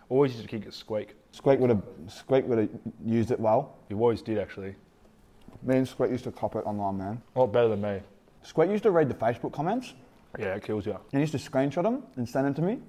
Always 0.09 0.33
used 0.33 0.43
to 0.43 0.49
kick 0.49 0.67
it 0.67 0.73
Squeak. 0.73 1.15
Squeak 1.31 1.59
would 1.59 1.69
have 1.69 1.83
Squeak 2.07 2.47
would 2.47 2.57
have 2.57 2.69
used 3.05 3.31
it 3.31 3.39
well. 3.39 3.75
He 3.89 3.95
always 3.95 4.21
did 4.21 4.37
actually. 4.37 4.75
Me 5.63 5.77
and 5.77 5.87
Squeak 5.87 6.11
used 6.11 6.23
to 6.23 6.31
cop 6.31 6.55
it 6.55 6.65
online, 6.65 6.97
man. 6.97 7.21
A 7.35 7.39
lot 7.39 7.51
better 7.51 7.69
than 7.69 7.81
me. 7.81 7.99
Squeak 8.49 8.71
used 8.71 8.81
to 8.81 8.89
read 8.89 9.07
the 9.07 9.13
Facebook 9.13 9.53
comments 9.53 9.93
Yeah, 10.39 10.55
it 10.55 10.63
kills 10.63 10.87
you. 10.87 10.93
and 10.93 11.01
he 11.11 11.19
used 11.19 11.33
to 11.33 11.37
screenshot 11.37 11.83
them 11.83 12.01
and 12.15 12.27
send 12.27 12.47
them 12.47 12.55
to 12.55 12.63
me. 12.63 12.79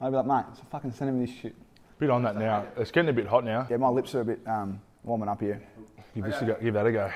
I'd 0.00 0.10
be 0.10 0.16
like, 0.16 0.26
mate, 0.26 0.44
so 0.56 0.64
fucking 0.68 0.90
send 0.90 1.10
him 1.10 1.24
this 1.24 1.30
shit. 1.32 1.54
Bit 2.00 2.10
on 2.10 2.24
that 2.24 2.36
now. 2.36 2.66
It's 2.76 2.90
getting 2.90 3.08
a 3.08 3.12
bit 3.12 3.28
hot 3.28 3.44
now. 3.44 3.68
Yeah, 3.70 3.76
my 3.76 3.88
lips 3.88 4.16
are 4.16 4.22
a 4.22 4.24
bit 4.24 4.40
um, 4.48 4.80
warming 5.04 5.28
up 5.28 5.40
here. 5.40 5.62
Give, 6.12 6.24
this 6.24 6.42
a 6.42 6.44
go, 6.44 6.56
give 6.60 6.74
that 6.74 6.86
a 6.86 6.90
go. 6.90 7.08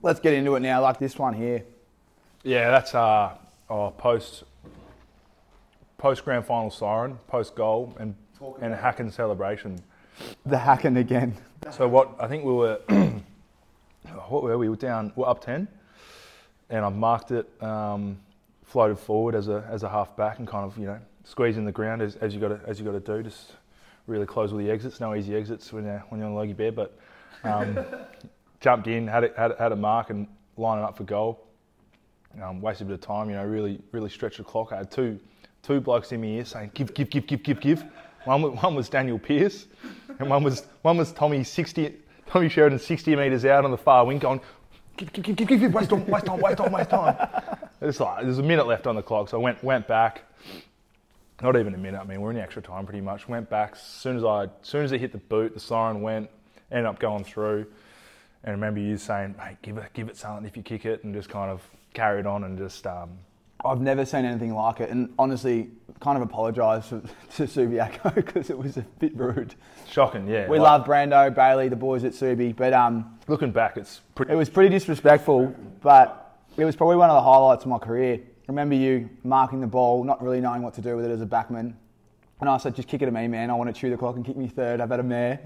Let's 0.00 0.18
get 0.18 0.32
into 0.32 0.54
it 0.56 0.60
now, 0.60 0.80
like 0.80 0.98
this 0.98 1.18
one 1.18 1.34
here. 1.34 1.62
Yeah, 2.42 2.70
that's 2.70 2.94
uh, 2.94 3.36
oh, 3.68 3.90
post 3.90 4.44
post 5.98 6.24
grand 6.24 6.46
final 6.46 6.70
siren, 6.70 7.18
post 7.26 7.54
goal, 7.54 7.94
and 8.00 8.14
and 8.62 8.74
Hakken 8.74 9.12
celebration. 9.12 9.78
The 10.46 10.56
hakken 10.56 10.98
again. 10.98 11.36
So 11.70 11.86
what 11.86 12.14
I 12.18 12.28
think 12.28 12.44
we 12.44 12.52
were, 12.52 12.80
what 14.28 14.42
were 14.42 14.56
we? 14.56 14.66
We 14.66 14.68
were 14.70 14.76
down, 14.76 15.12
we're 15.16 15.28
up 15.28 15.44
ten, 15.44 15.68
and 16.70 16.84
I've 16.84 16.94
marked 16.94 17.30
it, 17.30 17.50
um, 17.62 18.18
floated 18.64 18.98
forward 18.98 19.34
as 19.34 19.48
a 19.48 19.66
as 19.70 19.82
a 19.82 19.88
half 19.88 20.16
back, 20.16 20.38
and 20.38 20.46
kind 20.46 20.64
of 20.64 20.78
you 20.78 20.86
know 20.86 20.98
squeezing 21.24 21.64
the 21.64 21.72
ground 21.72 22.02
as, 22.02 22.16
as 22.16 22.34
you 22.34 22.40
got 22.40 22.48
to 22.48 22.60
as 22.66 22.78
you 22.78 22.84
got 22.84 22.92
to 22.92 23.00
do, 23.00 23.22
just 23.22 23.52
really 24.06 24.26
close 24.26 24.52
all 24.52 24.58
the 24.58 24.70
exits. 24.70 25.00
No 25.00 25.14
easy 25.14 25.36
exits 25.36 25.72
when 25.72 25.84
you're 25.84 26.04
when 26.08 26.20
you're 26.20 26.28
on 26.28 26.34
Logie 26.34 26.52
Bear, 26.52 26.72
but 26.72 26.98
um, 27.44 27.78
jumped 28.60 28.88
in, 28.88 29.06
had 29.06 29.24
it, 29.24 29.34
had 29.36 29.54
had 29.58 29.72
a 29.72 29.76
mark, 29.76 30.10
and 30.10 30.26
lining 30.56 30.84
up 30.84 30.96
for 30.96 31.04
goal. 31.04 31.44
Um, 32.42 32.60
wasted 32.60 32.86
a 32.86 32.90
bit 32.90 32.94
of 32.94 33.00
time, 33.00 33.30
you 33.30 33.36
know, 33.36 33.44
really 33.44 33.80
really 33.92 34.10
stretched 34.10 34.38
the 34.38 34.44
clock. 34.44 34.72
I 34.72 34.78
had 34.78 34.90
two 34.90 35.18
two 35.62 35.80
blokes 35.80 36.12
in 36.12 36.20
my 36.20 36.26
ear 36.28 36.44
saying 36.44 36.72
give 36.74 36.92
give 36.94 37.10
give 37.10 37.26
give 37.26 37.42
give 37.42 37.60
give. 37.60 37.84
One, 38.24 38.42
wa- 38.42 38.50
one 38.50 38.74
was 38.74 38.88
Daniel 38.88 39.18
Pierce, 39.18 39.66
and 40.18 40.28
one 40.28 40.42
was 40.42 40.66
one 40.82 40.96
was 40.98 41.12
Tommy 41.12 41.42
sixty 41.44 41.96
Tommy 42.26 42.48
Sheridan 42.48 42.78
sixty 42.78 43.16
meters 43.16 43.44
out 43.44 43.64
on 43.64 43.70
the 43.70 43.78
far 43.78 44.04
wing, 44.04 44.18
going 44.18 44.40
give 44.98 45.12
give 45.12 45.24
give 45.24 45.36
give 45.36 45.48
give, 45.48 45.60
give 45.60 45.74
waste 45.74 45.90
time 45.90 46.06
waste 46.06 46.26
time 46.26 46.40
waste 46.40 46.58
time 46.58 46.72
waste 46.72 46.90
time. 46.90 47.28
It's 47.80 48.00
like 48.00 48.24
there's 48.24 48.38
a 48.38 48.42
minute 48.42 48.66
left 48.66 48.86
on 48.86 48.96
the 48.96 49.02
clock, 49.02 49.28
so 49.28 49.38
I 49.38 49.42
went 49.42 49.62
went 49.62 49.86
back. 49.86 50.24
Not 51.40 51.56
even 51.56 51.72
a 51.74 51.78
minute. 51.78 52.00
I 52.00 52.04
mean, 52.04 52.20
we're 52.20 52.30
in 52.30 52.36
the 52.36 52.42
extra 52.42 52.60
time 52.60 52.84
pretty 52.84 53.00
much. 53.00 53.28
Went 53.28 53.48
back 53.48 53.72
as 53.74 53.82
soon 53.82 54.16
as 54.16 54.24
I 54.24 54.44
as 54.44 54.50
soon 54.62 54.84
as 54.84 54.92
it 54.92 55.00
hit 55.00 55.12
the 55.12 55.18
boot, 55.18 55.54
the 55.54 55.60
siren 55.60 56.02
went, 56.02 56.28
ended 56.70 56.86
up 56.86 56.98
going 56.98 57.24
through. 57.24 57.66
And 58.42 58.50
I 58.50 58.50
remember 58.50 58.80
you 58.80 58.96
saying, 58.96 59.36
"Mate, 59.38 59.56
give 59.62 59.78
it 59.78 59.92
give 59.94 60.08
it 60.08 60.16
something 60.16 60.44
if 60.46 60.56
you 60.56 60.62
kick 60.62 60.84
it," 60.84 61.04
and 61.04 61.14
just 61.14 61.28
kind 61.28 61.50
of 61.50 61.62
carried 61.94 62.26
on 62.26 62.44
and 62.44 62.58
just 62.58 62.86
um, 62.86 63.10
I've 63.64 63.80
never 63.80 64.04
seen 64.04 64.24
anything 64.24 64.54
like 64.54 64.80
it, 64.80 64.90
and 64.90 65.12
honestly, 65.18 65.70
kind 66.00 66.16
of 66.16 66.22
apologise 66.22 66.88
to, 66.90 67.00
to 67.36 67.42
Subiaco 67.44 68.14
because 68.14 68.50
it 68.50 68.58
was 68.58 68.76
a 68.76 68.82
bit 68.98 69.16
rude. 69.16 69.54
shocking. 69.88 70.28
Yeah, 70.28 70.48
We 70.48 70.58
like, 70.58 70.80
love 70.80 70.86
Brando, 70.86 71.34
Bailey, 71.34 71.68
the 71.68 71.76
boys 71.76 72.04
at 72.04 72.12
Subi, 72.12 72.54
but 72.54 72.72
um, 72.72 73.17
looking 73.28 73.50
back. 73.52 73.76
It's 73.76 74.00
pretty. 74.14 74.32
it 74.32 74.36
was 74.36 74.50
pretty 74.50 74.70
disrespectful. 74.70 75.54
But 75.82 76.40
it 76.56 76.64
was 76.64 76.74
probably 76.74 76.96
one 76.96 77.10
of 77.10 77.14
the 77.14 77.22
highlights 77.22 77.64
of 77.64 77.70
my 77.70 77.78
career. 77.78 78.14
I 78.14 78.44
remember 78.48 78.74
you 78.74 79.10
marking 79.24 79.60
the 79.60 79.66
ball, 79.66 80.02
not 80.04 80.22
really 80.22 80.40
knowing 80.40 80.62
what 80.62 80.74
to 80.74 80.80
do 80.80 80.96
with 80.96 81.04
it 81.04 81.10
as 81.10 81.20
a 81.20 81.26
backman. 81.26 81.74
And 82.40 82.48
I 82.48 82.56
said, 82.56 82.74
just 82.74 82.88
kick 82.88 83.02
it 83.02 83.06
to 83.06 83.10
me, 83.10 83.26
man. 83.28 83.50
I 83.50 83.54
want 83.54 83.74
to 83.74 83.78
chew 83.78 83.90
the 83.90 83.96
clock 83.96 84.16
and 84.16 84.24
kick 84.24 84.36
me 84.36 84.48
third. 84.48 84.80
I've 84.80 84.90
had 84.90 85.00
a 85.00 85.02
mare. 85.02 85.40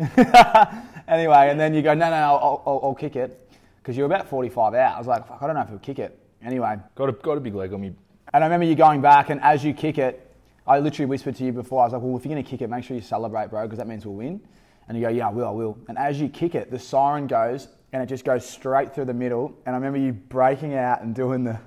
anyway, 1.08 1.48
and 1.48 1.58
then 1.58 1.74
you 1.74 1.82
go, 1.82 1.94
no, 1.94 2.10
no, 2.10 2.16
I'll, 2.16 2.62
I'll, 2.66 2.80
I'll 2.84 2.94
kick 2.94 3.16
it. 3.16 3.50
Because 3.78 3.96
you 3.96 4.02
were 4.02 4.14
about 4.14 4.28
45 4.28 4.74
out. 4.74 4.94
I 4.94 4.98
was 4.98 5.06
like, 5.06 5.26
fuck, 5.26 5.42
I 5.42 5.46
don't 5.46 5.56
know 5.56 5.62
if 5.62 5.68
he'll 5.70 5.78
kick 5.78 5.98
it. 5.98 6.18
Anyway, 6.44 6.76
got 6.94 7.08
a 7.08 7.12
got 7.12 7.36
a 7.36 7.40
big 7.40 7.54
leg 7.54 7.72
on 7.72 7.80
me. 7.80 7.94
and 8.32 8.44
I 8.44 8.46
remember 8.46 8.66
you 8.66 8.74
going 8.74 9.00
back, 9.00 9.30
and 9.30 9.40
as 9.42 9.64
you 9.64 9.72
kick 9.72 9.98
it, 9.98 10.32
I 10.66 10.78
literally 10.78 11.06
whispered 11.06 11.36
to 11.36 11.44
you 11.44 11.52
before, 11.52 11.82
I 11.82 11.84
was 11.84 11.92
like, 11.92 12.02
well, 12.02 12.16
if 12.16 12.24
you're 12.24 12.32
going 12.32 12.44
to 12.44 12.48
kick 12.48 12.62
it, 12.62 12.68
make 12.68 12.84
sure 12.84 12.96
you 12.96 13.02
celebrate, 13.02 13.50
bro, 13.50 13.62
because 13.64 13.78
that 13.78 13.88
means 13.88 14.06
we'll 14.06 14.14
win. 14.14 14.40
And 14.92 15.00
you 15.00 15.06
go, 15.06 15.10
yeah, 15.10 15.28
I 15.28 15.30
will, 15.30 15.48
I 15.48 15.50
will. 15.52 15.78
And 15.88 15.96
as 15.96 16.20
you 16.20 16.28
kick 16.28 16.54
it, 16.54 16.70
the 16.70 16.78
siren 16.78 17.26
goes, 17.26 17.68
and 17.94 18.02
it 18.02 18.10
just 18.10 18.26
goes 18.26 18.44
straight 18.44 18.94
through 18.94 19.06
the 19.06 19.14
middle. 19.14 19.54
And 19.64 19.74
I 19.74 19.78
remember 19.78 19.98
you 19.98 20.12
breaking 20.12 20.74
out 20.74 21.00
and 21.00 21.14
doing 21.14 21.44
the, 21.44 21.58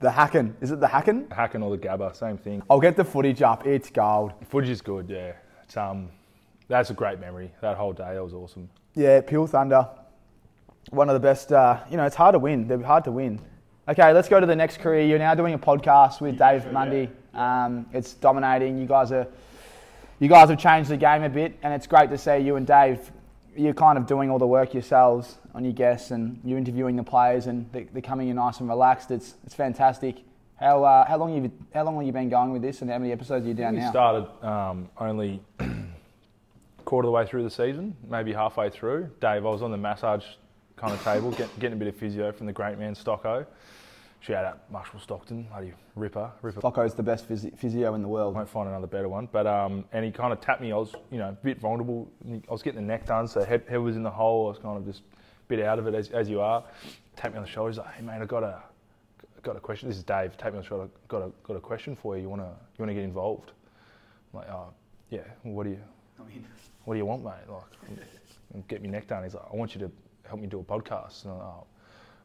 the 0.00 0.08
hakken. 0.08 0.54
Is 0.60 0.72
it 0.72 0.80
the 0.80 0.88
hakken? 0.88 1.28
Hakken 1.28 1.62
or 1.62 1.70
the 1.70 1.78
gabber, 1.78 2.16
same 2.16 2.36
thing. 2.36 2.60
I'll 2.68 2.80
get 2.80 2.96
the 2.96 3.04
footage 3.04 3.42
up. 3.42 3.64
It's 3.64 3.90
gold. 3.90 4.32
Footage 4.48 4.70
is 4.70 4.80
good. 4.80 5.08
Yeah, 5.08 5.34
it's 5.62 5.76
um, 5.76 6.08
that's 6.66 6.90
a 6.90 6.94
great 6.94 7.20
memory. 7.20 7.52
That 7.60 7.76
whole 7.76 7.92
day, 7.92 8.14
that 8.14 8.24
was 8.24 8.34
awesome. 8.34 8.68
Yeah, 8.94 9.20
Peel 9.20 9.46
Thunder. 9.46 9.88
One 10.90 11.08
of 11.08 11.14
the 11.14 11.20
best. 11.20 11.52
Uh, 11.52 11.78
you 11.88 11.96
know, 11.96 12.06
it's 12.06 12.16
hard 12.16 12.32
to 12.32 12.40
win. 12.40 12.66
They're 12.66 12.82
hard 12.82 13.04
to 13.04 13.12
win. 13.12 13.40
Okay, 13.86 14.12
let's 14.12 14.28
go 14.28 14.40
to 14.40 14.46
the 14.46 14.56
next 14.56 14.80
career. 14.80 15.06
You're 15.06 15.20
now 15.20 15.36
doing 15.36 15.54
a 15.54 15.58
podcast 15.60 16.20
with 16.20 16.38
Dave 16.38 16.72
Mundy. 16.72 17.08
Um, 17.34 17.86
it's 17.92 18.14
dominating. 18.14 18.78
You 18.78 18.86
guys 18.86 19.12
are. 19.12 19.28
You 20.22 20.28
guys 20.28 20.50
have 20.50 20.58
changed 20.60 20.88
the 20.88 20.96
game 20.96 21.24
a 21.24 21.28
bit, 21.28 21.58
and 21.64 21.74
it's 21.74 21.88
great 21.88 22.08
to 22.10 22.16
see 22.16 22.38
you 22.38 22.54
and 22.54 22.64
Dave. 22.64 23.10
You're 23.56 23.74
kind 23.74 23.98
of 23.98 24.06
doing 24.06 24.30
all 24.30 24.38
the 24.38 24.46
work 24.46 24.72
yourselves 24.72 25.36
on 25.52 25.64
your 25.64 25.72
guests, 25.72 26.12
and 26.12 26.40
you're 26.44 26.58
interviewing 26.58 26.94
the 26.94 27.02
players, 27.02 27.48
and 27.48 27.68
they- 27.72 27.88
they're 27.92 28.00
coming 28.00 28.28
in 28.28 28.36
nice 28.36 28.60
and 28.60 28.68
relaxed. 28.68 29.10
It's 29.10 29.34
it's 29.44 29.52
fantastic. 29.52 30.22
How 30.60 30.84
uh, 30.84 31.04
how 31.06 31.16
long 31.16 31.34
have 31.34 31.42
you 31.42 31.50
how 31.74 31.82
long 31.82 31.96
have 31.96 32.04
you 32.06 32.12
been 32.12 32.28
going 32.28 32.52
with 32.52 32.62
this, 32.62 32.82
and 32.82 32.88
how 32.92 32.98
many 32.98 33.10
episodes 33.10 33.44
are 33.46 33.48
you 33.48 33.54
down 33.54 33.74
We 33.74 33.80
now? 33.80 33.86
We 33.86 33.90
started 33.90 34.46
um, 34.46 34.88
only 34.96 35.42
quarter 36.84 37.08
of 37.08 37.10
the 37.10 37.16
way 37.16 37.26
through 37.26 37.42
the 37.42 37.50
season, 37.50 37.96
maybe 38.08 38.32
halfway 38.32 38.70
through. 38.70 39.10
Dave, 39.20 39.44
I 39.44 39.48
was 39.48 39.60
on 39.60 39.72
the 39.72 39.76
massage 39.76 40.24
kind 40.76 40.92
of 40.92 41.02
table, 41.02 41.32
get, 41.32 41.48
getting 41.58 41.76
a 41.76 41.80
bit 41.80 41.88
of 41.88 41.96
physio 41.96 42.30
from 42.30 42.46
the 42.46 42.52
great 42.52 42.78
man 42.78 42.94
Stocko. 42.94 43.44
Shout 44.22 44.44
out 44.44 44.70
Marshall 44.70 45.00
Stockton, 45.00 45.42
bloody 45.50 45.72
ripper, 45.96 46.30
ripper. 46.42 46.60
Stocko's 46.60 46.94
the 46.94 47.02
best 47.02 47.28
physi- 47.28 47.58
physio 47.58 47.94
in 47.94 48.02
the 48.02 48.08
world. 48.08 48.36
won't 48.36 48.48
find 48.48 48.68
another 48.68 48.86
better 48.86 49.08
one. 49.08 49.28
But 49.32 49.48
um, 49.48 49.84
and 49.92 50.04
he 50.04 50.12
kind 50.12 50.32
of 50.32 50.40
tapped 50.40 50.60
me. 50.60 50.70
I 50.70 50.76
was 50.76 50.94
you 51.10 51.18
know 51.18 51.30
a 51.30 51.32
bit 51.32 51.60
vulnerable. 51.60 52.08
I 52.30 52.52
was 52.52 52.62
getting 52.62 52.80
the 52.80 52.86
neck 52.86 53.04
done, 53.04 53.26
so 53.26 53.44
head, 53.44 53.64
head 53.68 53.78
was 53.78 53.96
in 53.96 54.04
the 54.04 54.10
hole. 54.10 54.46
I 54.46 54.50
was 54.50 54.58
kind 54.58 54.78
of 54.78 54.86
just 54.86 55.00
a 55.00 55.48
bit 55.48 55.58
out 55.60 55.80
of 55.80 55.88
it 55.88 55.94
as, 55.94 56.10
as 56.10 56.28
you 56.30 56.40
are. 56.40 56.62
Tapped 57.16 57.34
me 57.34 57.38
on 57.38 57.44
the 57.44 57.50
shoulder. 57.50 57.70
He's 57.72 57.78
like, 57.78 57.94
"Hey 57.94 58.02
man, 58.04 58.22
I 58.22 58.26
got 58.26 58.44
a 58.44 58.62
got 59.42 59.56
a 59.56 59.60
question. 59.60 59.88
This 59.88 59.98
is 59.98 60.04
Dave. 60.04 60.36
Tapped 60.36 60.52
me 60.52 60.58
on 60.58 60.62
the 60.62 60.68
shoulder. 60.68 60.88
Got 61.08 61.22
a 61.22 61.32
got 61.42 61.56
a 61.56 61.60
question 61.60 61.96
for 61.96 62.16
you. 62.16 62.22
You 62.22 62.28
wanna 62.28 62.44
you 62.44 62.78
wanna 62.78 62.94
get 62.94 63.02
involved? 63.02 63.50
I'm 64.32 64.38
like, 64.40 64.50
oh 64.50 64.72
yeah. 65.10 65.22
Well, 65.42 65.54
what 65.54 65.64
do 65.64 65.70
you 65.70 65.80
what 66.84 66.94
do 66.94 66.98
you 66.98 67.06
want, 67.06 67.24
mate? 67.24 67.32
Like, 67.48 68.68
get 68.68 68.82
me 68.82 68.88
neck 68.88 69.08
done. 69.08 69.24
He's 69.24 69.34
like, 69.34 69.44
I 69.52 69.56
want 69.56 69.74
you 69.74 69.80
to 69.80 69.90
help 70.28 70.40
me 70.40 70.46
do 70.46 70.60
a 70.60 70.62
podcast. 70.62 71.24
And 71.24 71.32
I'm 71.32 71.38
like, 71.38 71.46
oh, 71.48 71.66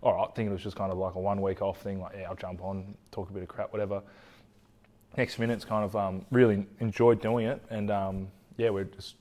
all 0.02 0.14
right. 0.14 0.28
Thinking 0.36 0.52
it 0.52 0.54
was 0.54 0.64
just 0.64 0.76
kind 0.76 0.92
of 0.92 0.98
like 0.98 1.16
a 1.16 1.20
one 1.20 1.42
week 1.42 1.62
off 1.62 1.82
thing. 1.82 2.00
Like, 2.02 2.14
yeah, 2.18 2.30
I'll 2.30 2.36
jump 2.36 2.62
on, 2.64 2.96
talk 3.12 3.30
a 3.30 3.34
bit 3.34 3.44
of 3.44 3.50
crap, 3.50 3.72
whatever 3.72 4.02
next 5.18 5.40
minute's 5.40 5.66
kind 5.66 5.84
of 5.84 5.96
um, 5.96 6.26
really 6.32 6.66
enjoyed 6.80 7.22
doing 7.22 7.48
it, 7.48 7.62
and 7.70 7.90
um, 7.90 8.28
yeah, 8.58 8.70
we're 8.70 8.84
just 8.86 9.16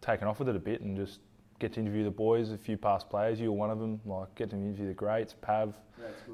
taking 0.00 0.26
off 0.26 0.38
with 0.38 0.48
it 0.48 0.56
a 0.56 0.60
bit 0.60 0.80
and 0.80 0.96
just 0.96 1.20
get 1.58 1.72
to 1.74 1.80
interview 1.80 2.04
the 2.04 2.10
boys, 2.10 2.50
a 2.50 2.58
few 2.58 2.76
past 2.76 3.08
players. 3.08 3.40
You 3.40 3.52
were 3.52 3.58
one 3.58 3.70
of 3.70 3.78
them. 3.78 4.00
Like 4.04 4.34
get 4.34 4.50
to 4.50 4.56
interview 4.56 4.88
the 4.88 4.94
greats, 4.94 5.34
Pav, 5.40 5.74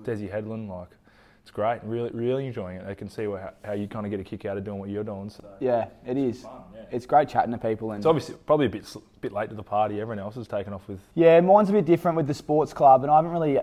Desi 0.03 0.31
Headland. 0.31 0.69
Like 0.69 0.91
it's 1.45 1.51
great. 1.51 1.81
Really, 1.85 2.09
really 2.15 2.47
enjoying 2.47 2.79
it. 2.79 2.87
I 2.89 2.95
can 2.95 3.11
see 3.11 3.29
how 3.65 3.73
you 3.75 3.87
kind 3.87 4.07
of 4.07 4.11
get 4.11 4.19
a 4.19 4.25
kick 4.25 4.47
out 4.47 4.57
of 4.57 4.65
doing 4.65 4.79
what 4.79 4.89
you're 4.89 5.05
doing. 5.05 5.29
So 5.29 5.45
Yeah, 5.61 5.89
it 6.07 6.17
is. 6.17 6.41
fun, 6.41 6.63
yeah. 6.75 6.85
It's 6.91 7.05
great 7.05 7.29
chatting 7.29 7.53
to 7.53 7.59
people, 7.59 7.91
and 7.91 7.99
it's 7.99 8.07
obviously 8.07 8.37
probably 8.47 8.65
a 8.65 8.71
bit 8.71 8.87
bit 9.21 9.31
late 9.33 9.51
to 9.51 9.55
the 9.55 9.63
party. 9.63 10.01
Everyone 10.01 10.21
else 10.21 10.37
has 10.37 10.49
taken 10.49 10.73
off 10.73 10.89
with. 10.89 11.01
yeah, 11.15 11.39
mine's 11.43 11.69
a 11.69 11.73
bit 11.73 11.85
different 11.85 12.17
with 12.17 12.27
the 12.27 12.33
sports 12.33 12.73
club, 12.73 13.03
and 13.03 13.11
I 13.13 13.17
haven't 13.17 13.31
really 13.33 13.61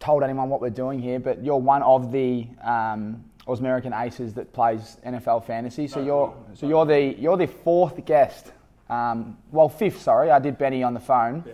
told 0.00 0.24
anyone 0.24 0.48
what 0.48 0.60
we're 0.60 0.70
doing 0.70 0.98
here. 0.98 1.20
But 1.20 1.44
you're 1.44 1.56
one 1.56 1.84
of 1.84 2.10
the 2.10 2.48
um, 2.64 3.24
American 3.46 3.92
aces 3.92 4.34
that 4.34 4.52
plays 4.52 4.96
NFL 5.06 5.44
fantasy, 5.44 5.86
so 5.86 6.02
you're 6.02 6.34
so 6.54 6.66
you're 6.66 6.84
the 6.84 7.14
you're 7.16 7.36
the 7.36 7.46
fourth 7.46 8.04
guest. 8.04 8.50
Um, 8.88 9.38
well, 9.52 9.68
fifth. 9.68 10.02
Sorry, 10.02 10.32
I 10.32 10.40
did 10.40 10.58
Benny 10.58 10.82
on 10.82 10.94
the 10.94 11.00
phone. 11.00 11.44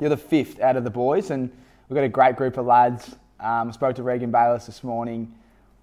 You're 0.00 0.08
the 0.08 0.16
fifth 0.16 0.58
out 0.60 0.76
of 0.76 0.84
the 0.84 0.90
boys, 0.90 1.30
and 1.30 1.50
we've 1.88 1.94
got 1.94 2.04
a 2.04 2.08
great 2.08 2.36
group 2.36 2.56
of 2.56 2.64
lads. 2.64 3.14
Um, 3.42 3.68
I 3.68 3.72
spoke 3.72 3.96
to 3.96 4.02
Regan 4.02 4.30
Bayless 4.30 4.66
this 4.66 4.84
morning. 4.84 5.34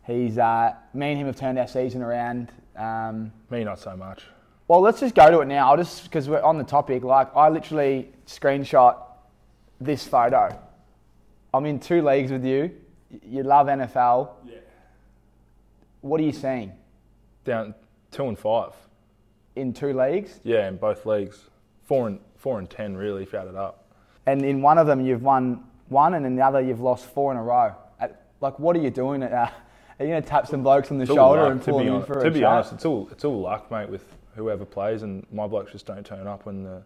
He's 0.07 0.37
uh, 0.37 0.73
me 0.93 1.09
and 1.11 1.19
him 1.19 1.27
have 1.27 1.35
turned 1.35 1.59
our 1.59 1.67
season 1.67 2.01
around. 2.01 2.51
Um, 2.77 3.31
Me, 3.49 3.63
not 3.65 3.79
so 3.79 3.95
much. 3.97 4.23
well, 4.69 4.79
let's 4.79 5.01
just 5.01 5.13
go 5.13 5.29
to 5.29 5.41
it 5.41 5.45
now. 5.45 5.69
I'll 5.69 5.77
just 5.77 6.03
because 6.03 6.29
we're 6.29 6.41
on 6.41 6.57
the 6.57 6.63
topic. 6.63 7.03
Like, 7.03 7.35
I 7.35 7.49
literally 7.49 8.09
screenshot 8.25 8.95
this 9.81 10.07
photo. 10.07 10.57
I'm 11.53 11.65
in 11.65 11.79
two 11.79 12.01
leagues 12.01 12.31
with 12.31 12.45
you. 12.45 12.71
You 13.27 13.43
love 13.43 13.67
NFL. 13.67 14.29
Yeah. 14.47 14.55
What 16.01 16.21
are 16.21 16.23
you 16.23 16.31
seeing 16.31 16.71
Down 17.43 17.75
two 18.11 18.27
and 18.27 18.39
five. 18.39 18.71
in 19.57 19.73
two 19.73 19.93
leagues? 19.99 20.39
Yeah, 20.43 20.67
in 20.69 20.77
both 20.77 21.05
leagues. 21.05 21.49
Four 21.83 22.07
and 22.07 22.19
four 22.37 22.59
and 22.59 22.69
ten 22.69 22.95
really, 22.95 23.23
if 23.23 23.33
you 23.33 23.39
add 23.39 23.47
it 23.47 23.55
up. 23.55 23.83
And 24.27 24.45
in 24.45 24.61
one 24.61 24.77
of 24.77 24.87
them, 24.87 25.05
you've 25.05 25.23
won 25.23 25.63
one, 25.89 26.13
and 26.13 26.25
in 26.25 26.35
the 26.35 26.41
other, 26.41 26.61
you've 26.61 26.81
lost 26.81 27.05
four 27.05 27.31
in 27.31 27.37
a 27.37 27.43
row. 27.43 27.75
At, 27.99 28.25
like, 28.41 28.59
what 28.59 28.75
are 28.75 28.79
you 28.79 28.89
doing? 28.89 29.23
At, 29.23 29.33
uh, 29.33 29.49
are 29.99 30.05
you 30.05 30.11
going 30.11 30.23
to 30.23 30.29
tap 30.29 30.47
some 30.47 30.63
blokes 30.63 30.91
on 30.91 30.97
the 30.97 31.05
shoulder 31.05 31.41
luck, 31.41 31.51
and 31.51 31.61
to 31.61 31.71
pull 31.71 31.79
be, 31.79 31.85
them 31.85 31.95
in 31.95 32.03
for 32.03 32.21
to 32.21 32.27
a 32.27 32.31
be 32.31 32.39
chat? 32.39 32.49
honest, 32.49 32.73
it's 32.73 32.85
all 32.85 33.09
it's 33.11 33.25
all 33.25 33.41
luck, 33.41 33.69
mate, 33.69 33.89
with 33.89 34.05
whoever 34.35 34.65
plays, 34.65 35.03
and 35.03 35.25
my 35.31 35.45
blokes 35.45 35.73
just 35.73 35.85
don't 35.85 36.05
turn 36.05 36.25
up 36.25 36.45
when 36.45 36.63
the 36.63 36.81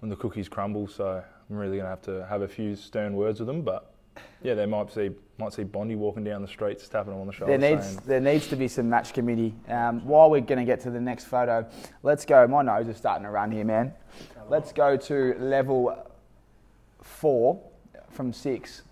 when 0.00 0.10
the 0.10 0.16
cookies 0.16 0.48
crumble. 0.48 0.88
So 0.88 1.22
I'm 1.48 1.56
really 1.56 1.76
gonna 1.76 1.88
have 1.88 2.02
to 2.02 2.26
have 2.26 2.42
a 2.42 2.48
few 2.48 2.74
stern 2.74 3.14
words 3.14 3.38
with 3.38 3.46
them. 3.46 3.62
But 3.62 3.92
yeah, 4.42 4.54
they 4.54 4.66
might 4.66 4.92
see 4.92 5.10
might 5.38 5.52
see 5.52 5.62
Bondi 5.62 5.94
walking 5.94 6.24
down 6.24 6.42
the 6.42 6.48
streets, 6.48 6.88
tapping 6.88 7.12
him 7.12 7.20
on 7.20 7.26
the 7.26 7.32
shoulder. 7.32 7.56
There 7.56 7.70
needs 7.70 7.86
saying, 7.86 8.00
there 8.06 8.20
needs 8.20 8.48
to 8.48 8.56
be 8.56 8.68
some 8.68 8.88
match 8.88 9.12
committee. 9.12 9.54
Um, 9.68 10.04
while 10.04 10.30
we're 10.30 10.40
going 10.40 10.58
to 10.58 10.64
get 10.64 10.80
to 10.80 10.90
the 10.90 11.00
next 11.00 11.24
photo, 11.24 11.68
let's 12.02 12.24
go. 12.24 12.46
My 12.46 12.62
nose 12.62 12.88
is 12.88 12.96
starting 12.96 13.24
to 13.24 13.30
run 13.30 13.50
here, 13.50 13.64
man. 13.64 13.94
Let's 14.48 14.72
go 14.72 14.96
to 14.96 15.34
level 15.38 15.96
four 17.02 17.62
from 18.10 18.32
six. 18.32 18.82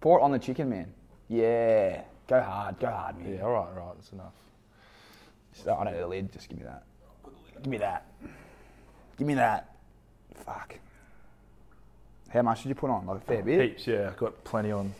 Pour 0.00 0.18
it 0.18 0.22
on 0.22 0.32
the 0.32 0.38
chicken, 0.38 0.68
man. 0.68 0.92
Yeah, 1.28 2.02
go 2.28 2.40
hard, 2.40 2.78
go 2.78 2.88
hard, 2.88 3.18
man. 3.18 3.34
yeah, 3.34 3.42
all 3.42 3.52
right, 3.52 3.68
all 3.68 3.86
right, 3.86 3.94
that's 3.96 4.12
enough. 4.12 4.34
So, 5.52 5.74
I 5.74 5.84
don't 5.84 5.94
need 5.94 6.00
a 6.00 6.06
lid. 6.06 6.32
Just 6.32 6.48
give 6.48 6.58
me 6.58 6.64
that. 6.64 6.84
Give 7.62 7.66
me 7.70 7.78
that. 7.78 8.06
Give 9.16 9.26
me 9.26 9.34
that. 9.34 9.74
Fuck. 10.44 10.78
How 12.30 12.42
much 12.42 12.62
did 12.62 12.68
you 12.68 12.74
put 12.74 12.90
on? 12.90 13.06
Like 13.06 13.18
a 13.18 13.20
fair 13.20 13.42
bit. 13.42 13.60
Heaps, 13.60 13.86
yeah, 13.86 14.08
I've 14.08 14.16
got 14.16 14.42
plenty 14.42 14.72
on. 14.72 14.92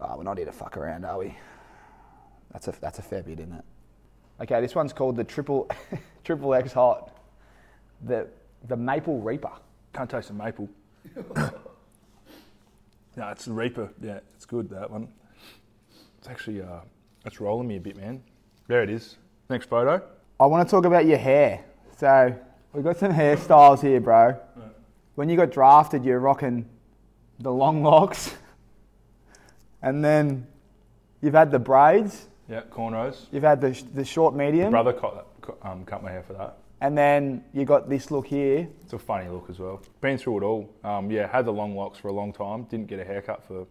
Oh, 0.00 0.16
we're 0.18 0.22
not 0.22 0.36
here 0.36 0.46
to 0.46 0.52
fuck 0.52 0.76
around, 0.76 1.04
are 1.04 1.18
we? 1.18 1.34
That's 2.52 2.68
a 2.68 2.74
that's 2.80 2.98
a 2.98 3.02
fair 3.02 3.22
bit, 3.22 3.40
isn't 3.40 3.52
it? 3.52 3.64
Okay, 4.42 4.60
this 4.60 4.74
one's 4.74 4.92
called 4.92 5.16
the 5.16 5.24
triple 5.24 5.68
triple 6.24 6.54
X 6.54 6.72
hot. 6.72 7.16
The 8.04 8.28
the 8.68 8.76
maple 8.76 9.20
reaper. 9.20 9.52
Can't 9.94 10.10
taste 10.10 10.28
the 10.28 10.34
maple. 10.34 10.68
no, 13.16 13.28
it's 13.28 13.44
the 13.44 13.52
Reaper. 13.52 13.90
Yeah, 14.00 14.20
it's 14.34 14.46
good 14.46 14.68
that 14.70 14.90
one. 14.90 15.08
It's 16.18 16.28
actually 16.28 16.62
uh, 16.62 16.80
it's 17.24 17.40
rolling 17.40 17.68
me 17.68 17.76
a 17.76 17.80
bit, 17.80 17.96
man. 17.96 18.22
There 18.68 18.82
it 18.82 18.90
is. 18.90 19.16
Next 19.48 19.68
photo. 19.68 20.02
I 20.38 20.46
want 20.46 20.66
to 20.66 20.70
talk 20.70 20.84
about 20.84 21.06
your 21.06 21.18
hair. 21.18 21.64
So 21.96 22.34
we've 22.72 22.84
got 22.84 22.96
some 22.96 23.12
hairstyles 23.12 23.80
here, 23.82 24.00
bro. 24.00 24.38
When 25.16 25.28
you 25.28 25.36
got 25.36 25.50
drafted, 25.50 26.04
you're 26.04 26.20
rocking 26.20 26.66
the 27.40 27.52
long 27.52 27.82
locks, 27.82 28.34
and 29.82 30.04
then 30.04 30.46
you've 31.20 31.34
had 31.34 31.50
the 31.50 31.58
braids. 31.58 32.26
Yeah, 32.48 32.62
cornrows. 32.70 33.26
You've 33.30 33.42
had 33.42 33.60
the, 33.60 33.70
the 33.94 34.04
short 34.04 34.34
medium, 34.34 34.70
Brother 34.70 34.92
cut, 34.92 35.26
cut- 35.40 35.58
um, 35.62 35.84
cut 35.84 36.02
my 36.02 36.10
hair 36.10 36.22
for 36.22 36.32
that. 36.34 36.58
And 36.80 36.96
then 36.96 37.44
you 37.52 37.64
got 37.64 37.90
this 37.90 38.10
look 38.10 38.26
here. 38.26 38.66
It's 38.82 38.92
a 38.94 38.98
funny 38.98 39.28
look 39.28 39.50
as 39.50 39.58
well. 39.58 39.82
Been 40.00 40.16
through 40.16 40.38
it 40.38 40.44
all. 40.44 40.70
Um, 40.82 41.10
yeah, 41.10 41.26
had 41.26 41.44
the 41.44 41.52
long 41.52 41.76
locks 41.76 41.98
for 41.98 42.08
a 42.08 42.12
long 42.12 42.32
time. 42.32 42.64
Didn't 42.64 42.86
get 42.86 42.98
a 42.98 43.04
haircut 43.04 43.44
for 43.46 43.66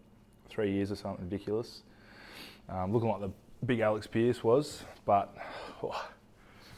three 0.48 0.72
years 0.72 0.92
or 0.92 0.96
something 0.96 1.26
ridiculous. 1.26 1.82
Um, 2.70 2.94
looking 2.94 3.10
like 3.10 3.22
the 3.22 3.32
big 3.66 3.80
Alex 3.80 4.06
Pearce 4.06 4.44
was, 4.44 4.84
but 5.06 5.36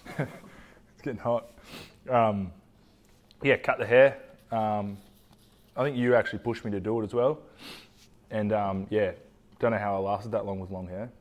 it's 0.18 1.02
getting 1.02 1.20
hot. 1.20 1.50
Um, 2.10 2.52
yeah, 3.44 3.58
cut 3.58 3.78
the 3.78 3.86
hair. 3.86 4.18
Um, 4.52 4.98
I 5.76 5.84
think 5.84 5.98
you 5.98 6.16
actually 6.16 6.40
pushed 6.40 6.64
me 6.64 6.72
to 6.72 6.80
do 6.80 7.02
it 7.02 7.06
as 7.06 7.14
well. 7.14 7.40
And 8.30 8.54
um, 8.54 8.88
yeah, 8.90 9.12
don't 9.60 9.72
know 9.72 9.78
how 9.78 9.96
I 9.96 10.00
lasted 10.00 10.32
that 10.32 10.46
long 10.46 10.60
with 10.60 10.72
long 10.72 10.88
hair. 10.88 11.12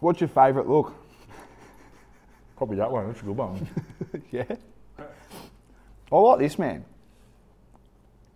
What's 0.00 0.20
your 0.20 0.28
favourite 0.28 0.68
look? 0.68 0.94
Probably 2.56 2.76
that 2.76 2.90
one. 2.90 3.06
That's 3.08 3.20
a 3.20 3.24
good 3.24 3.36
one. 3.36 3.68
yeah. 4.30 4.56
I 6.12 6.16
like 6.16 6.38
this 6.38 6.58
man. 6.58 6.84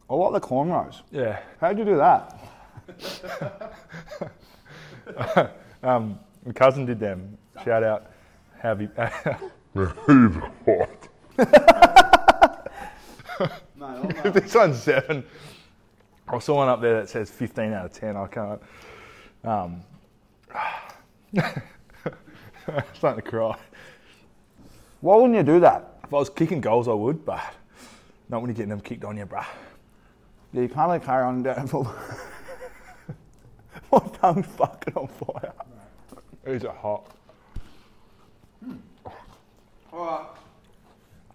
I 0.09 0.14
like 0.14 0.33
the 0.33 0.41
cornrows. 0.47 1.03
yeah. 1.11 1.41
How'd 1.61 1.79
you 1.79 1.85
do 1.85 1.97
that? 1.97 2.37
Um, 5.83 6.18
my 6.45 6.53
cousin 6.53 6.85
did 6.85 7.01
them. 7.01 7.39
Shout 7.64 7.83
out, 7.83 8.11
Harvey. 8.61 8.89
this 14.33 14.55
one's 14.55 14.83
seven. 14.83 15.25
I 16.29 16.39
saw 16.39 16.57
one 16.57 16.68
up 16.68 16.81
there 16.81 17.01
that 17.01 17.09
says 17.09 17.31
15 17.31 17.73
out 17.73 17.87
of 17.87 17.93
10. 17.93 18.16
I 18.16 18.27
can't. 18.27 18.61
Um, 19.43 19.83
starting 22.95 23.23
to 23.23 23.31
cry. 23.31 23.57
Why 25.01 25.17
wouldn't 25.17 25.35
you 25.35 25.43
do 25.43 25.61
that? 25.61 26.01
If 26.05 26.13
I 26.13 26.17
was 26.17 26.29
kicking 26.29 26.61
goals, 26.61 26.89
I 26.89 26.93
would, 26.93 27.25
but 27.25 27.41
not 28.29 28.43
when 28.43 28.51
you're 28.51 28.57
getting 28.57 28.71
them 28.71 28.81
kicked 28.81 29.05
on 29.05 29.17
you, 29.17 29.27
bruh. 29.27 29.47
Yeah, 30.53 30.63
you 30.63 30.69
can't 30.69 30.91
let 30.91 31.05
carry 31.05 31.25
on 31.25 31.43
down 31.43 31.67
for. 31.67 31.85
My 33.93 33.99
tongue's 34.21 34.47
fucking 34.49 34.95
on 34.95 35.09
fire. 35.09 35.53
These 36.45 36.65
are 36.65 36.75
hot. 36.75 37.17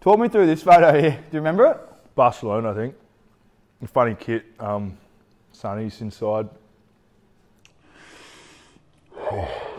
Talk 0.01 0.19
me 0.19 0.27
through 0.29 0.45
this 0.45 0.61
photo 0.61 0.99
here. 0.99 1.11
Do 1.11 1.17
you 1.31 1.39
remember 1.39 1.65
it? 1.65 1.77
Barcelona, 2.13 2.71
I 2.71 2.75
think. 2.75 2.95
Funny 3.87 4.15
kit. 4.15 4.45
Um, 4.59 4.97
Sonny's 5.51 6.01
inside. 6.01 6.47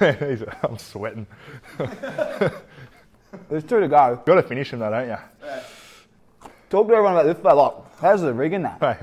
I'm 0.62 0.78
sweating. 0.78 1.26
There's 3.48 3.64
two 3.64 3.80
to 3.80 3.88
go. 3.88 4.10
You 4.10 4.22
Got 4.24 4.34
to 4.36 4.42
finish 4.42 4.72
him 4.72 4.80
though, 4.80 4.90
don't 4.90 5.08
you? 5.08 5.16
Talk 6.68 6.88
to 6.88 6.94
everyone 6.94 7.12
about 7.12 7.26
this. 7.26 7.44
Like, 7.44 7.74
how's 8.00 8.22
the 8.22 8.34
rig 8.34 8.52
in 8.52 8.62
that? 8.62 8.82
I 8.82 8.94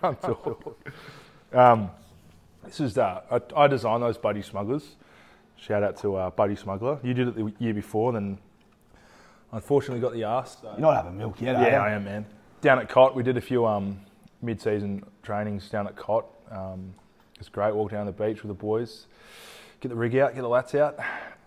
can't 0.00 0.22
talk. 0.22 0.78
Um, 1.52 1.90
this 2.64 2.80
is 2.80 2.98
uh, 2.98 3.22
I, 3.30 3.40
I 3.56 3.66
designed 3.66 4.02
those 4.02 4.18
Budgy 4.18 4.44
Smugglers. 4.44 4.96
Shout 5.56 5.82
out 5.82 5.96
to 5.98 6.14
uh, 6.16 6.30
Budgy 6.30 6.58
Smuggler. 6.58 6.98
You 7.02 7.14
did 7.14 7.28
it 7.28 7.34
the 7.34 7.52
year 7.58 7.74
before, 7.74 8.12
then 8.12 8.38
unfortunately 9.52 10.00
got 10.00 10.12
the 10.12 10.24
arse. 10.24 10.56
So. 10.62 10.70
You're 10.70 10.80
not 10.80 10.96
having 10.96 11.18
milk 11.18 11.40
yet, 11.40 11.56
are 11.56 11.68
Yeah? 11.68 11.82
I 11.82 11.90
am, 11.92 12.04
man. 12.04 12.26
Down 12.60 12.78
at 12.78 12.88
Cot, 12.88 13.14
we 13.14 13.22
did 13.22 13.36
a 13.36 13.40
few 13.40 13.66
um, 13.66 14.00
mid-season 14.42 15.04
trainings 15.22 15.68
down 15.68 15.88
at 15.88 15.96
Cot. 15.96 16.26
Um, 16.50 16.94
it's 17.38 17.48
great. 17.48 17.74
Walk 17.74 17.90
down 17.90 18.06
the 18.06 18.12
beach 18.12 18.42
with 18.42 18.48
the 18.48 18.54
boys, 18.54 19.06
get 19.80 19.88
the 19.88 19.94
rig 19.94 20.16
out, 20.16 20.34
get 20.34 20.42
the 20.42 20.48
lats 20.48 20.78
out. 20.78 20.98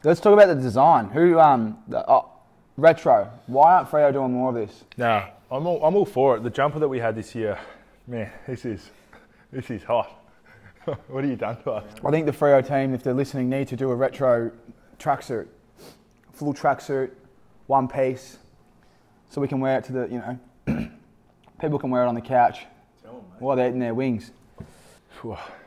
Let's 0.04 0.20
talk 0.20 0.34
about 0.34 0.48
the 0.48 0.62
design. 0.62 1.10
Who, 1.10 1.40
um, 1.40 1.78
the, 1.88 2.04
oh, 2.10 2.30
retro. 2.78 3.30
Why 3.48 3.76
aren't 3.76 3.90
Freo 3.90 4.12
doing 4.12 4.34
more 4.34 4.50
of 4.50 4.56
this? 4.56 4.84
Nah, 4.98 5.28
I'm 5.52 5.68
all, 5.68 5.84
I'm 5.86 5.96
all 5.96 6.06
for 6.06 6.38
it. 6.38 6.44
The 6.44 6.50
jumper 6.50 6.80
that 6.80 6.88
we 6.88 7.00
had 7.00 7.16
this 7.16 7.36
year, 7.36 7.60
man, 8.08 8.32
this 8.48 8.66
is 8.66 8.90
this 9.52 9.70
is 9.70 9.84
hot. 9.84 10.10
what 10.86 11.24
have 11.24 11.30
you 11.30 11.36
done 11.36 11.62
to 11.64 11.72
us? 11.72 11.94
I 12.04 12.10
think 12.10 12.26
the 12.26 12.32
Freo 12.32 12.66
team, 12.66 12.94
if 12.94 13.04
they're 13.04 13.14
listening, 13.14 13.50
need 13.50 13.68
to 13.68 13.76
do 13.76 13.92
a 13.92 13.96
retro 13.96 14.52
tracksuit, 14.98 15.48
full 16.34 16.54
tracksuit, 16.54 17.12
one 17.68 17.88
piece, 17.88 18.38
so 19.30 19.42
we 19.42 19.48
can 19.48 19.60
wear 19.60 19.78
it 19.78 19.84
to 19.86 19.92
the, 19.92 20.08
you 20.08 20.20
know, 20.20 20.90
people 21.62 21.78
can 21.78 21.90
wear 21.90 22.04
it 22.04 22.08
on 22.08 22.16
the 22.16 22.22
couch 22.22 22.66
while 23.40 23.56
they're 23.56 23.68
eating 23.68 23.80
their 23.80 23.94
wings. 23.94 24.32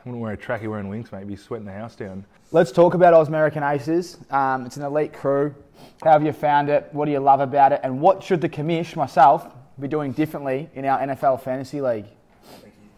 Wouldn't 0.05 0.21
wear 0.21 0.33
a 0.33 0.37
trackie 0.37 0.69
wearing 0.69 0.87
wings, 0.87 1.11
mate. 1.11 1.25
Be 1.27 1.35
sweating 1.35 1.65
the 1.65 1.71
house 1.71 1.95
down. 1.95 2.25
Let's 2.51 2.71
talk 2.71 2.93
about 2.93 3.15
Oz 3.15 3.27
American 3.27 3.63
Aces. 3.63 4.19
Um, 4.29 4.67
it's 4.67 4.77
an 4.77 4.83
elite 4.83 5.13
crew. 5.13 5.55
How 6.03 6.11
have 6.11 6.23
you 6.23 6.31
found 6.31 6.69
it? 6.69 6.87
What 6.91 7.05
do 7.05 7.11
you 7.11 7.19
love 7.19 7.39
about 7.39 7.71
it? 7.71 7.79
And 7.83 7.99
what 7.99 8.23
should 8.23 8.39
the 8.39 8.47
commish, 8.47 8.95
myself, 8.95 9.51
be 9.79 9.87
doing 9.87 10.11
differently 10.11 10.69
in 10.75 10.85
our 10.85 10.99
NFL 10.99 11.41
fantasy 11.41 11.81
league? 11.81 12.05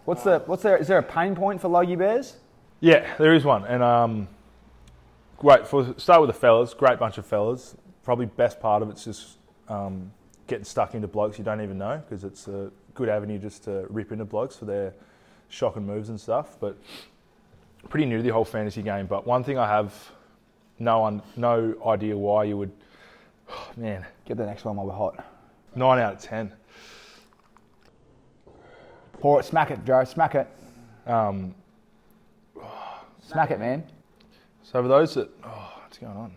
What's 0.03 0.23
the 0.23 0.43
what's 0.47 0.63
there? 0.63 0.75
Is 0.75 0.87
there 0.87 0.97
a 0.97 1.03
pain 1.03 1.33
point 1.33 1.61
for 1.61 1.69
Logie 1.69 1.95
Bears? 1.95 2.35
Yeah, 2.81 3.07
there 3.17 3.33
is 3.33 3.45
one, 3.45 3.63
and 3.65 3.81
um, 3.81 4.27
great. 5.37 5.65
For 5.65 5.95
start 5.97 6.19
with 6.19 6.29
the 6.29 6.37
fellas, 6.37 6.73
great 6.73 6.99
bunch 6.99 7.17
of 7.17 7.25
fellas. 7.25 7.75
Probably 8.03 8.25
best 8.25 8.59
part 8.59 8.83
of 8.83 8.89
it's 8.89 9.05
just 9.05 9.37
um, 9.69 10.11
getting 10.47 10.65
stuck 10.65 10.93
into 10.93 11.07
blokes 11.07 11.37
you 11.37 11.45
don't 11.45 11.61
even 11.61 11.77
know 11.77 12.03
because 12.05 12.25
it's 12.25 12.49
a 12.49 12.69
good 12.95 13.07
avenue 13.07 13.39
just 13.39 13.63
to 13.63 13.85
rip 13.89 14.11
into 14.11 14.25
blokes 14.25 14.57
for 14.57 14.65
their 14.65 14.93
shocking 15.49 15.85
moves 15.85 16.09
and 16.09 16.19
stuff. 16.19 16.57
But 16.59 16.77
pretty 17.89 18.05
new 18.05 18.17
to 18.17 18.23
the 18.23 18.29
whole 18.29 18.45
fantasy 18.45 18.81
game. 18.81 19.05
But 19.07 19.25
one 19.25 19.43
thing 19.43 19.57
I 19.57 19.67
have 19.67 19.93
no 20.79 21.05
un- 21.05 21.21
no 21.35 21.75
idea 21.85 22.17
why 22.17 22.43
you 22.45 22.57
would. 22.57 22.71
man, 23.77 24.05
Get 24.25 24.37
the 24.37 24.45
next 24.45 24.65
one 24.65 24.75
while 24.75 24.85
we're 24.87 24.93
hot. 24.93 25.25
nine 25.75 25.99
out 25.99 26.13
of 26.15 26.19
ten. 26.21 26.51
Pour 29.19 29.39
it, 29.39 29.43
smack 29.45 29.71
it, 29.71 29.83
Joe, 29.85 30.03
smack 30.03 30.35
it, 30.35 30.47
Um, 31.07 31.55
smack 33.21 33.49
it, 33.49 33.59
man. 33.59 33.83
so 34.61 34.81
for 34.83 34.87
those 34.87 35.15
that, 35.15 35.27
oh, 35.43 35.73
what's 35.81 35.97
going 35.97 36.15
on? 36.15 36.31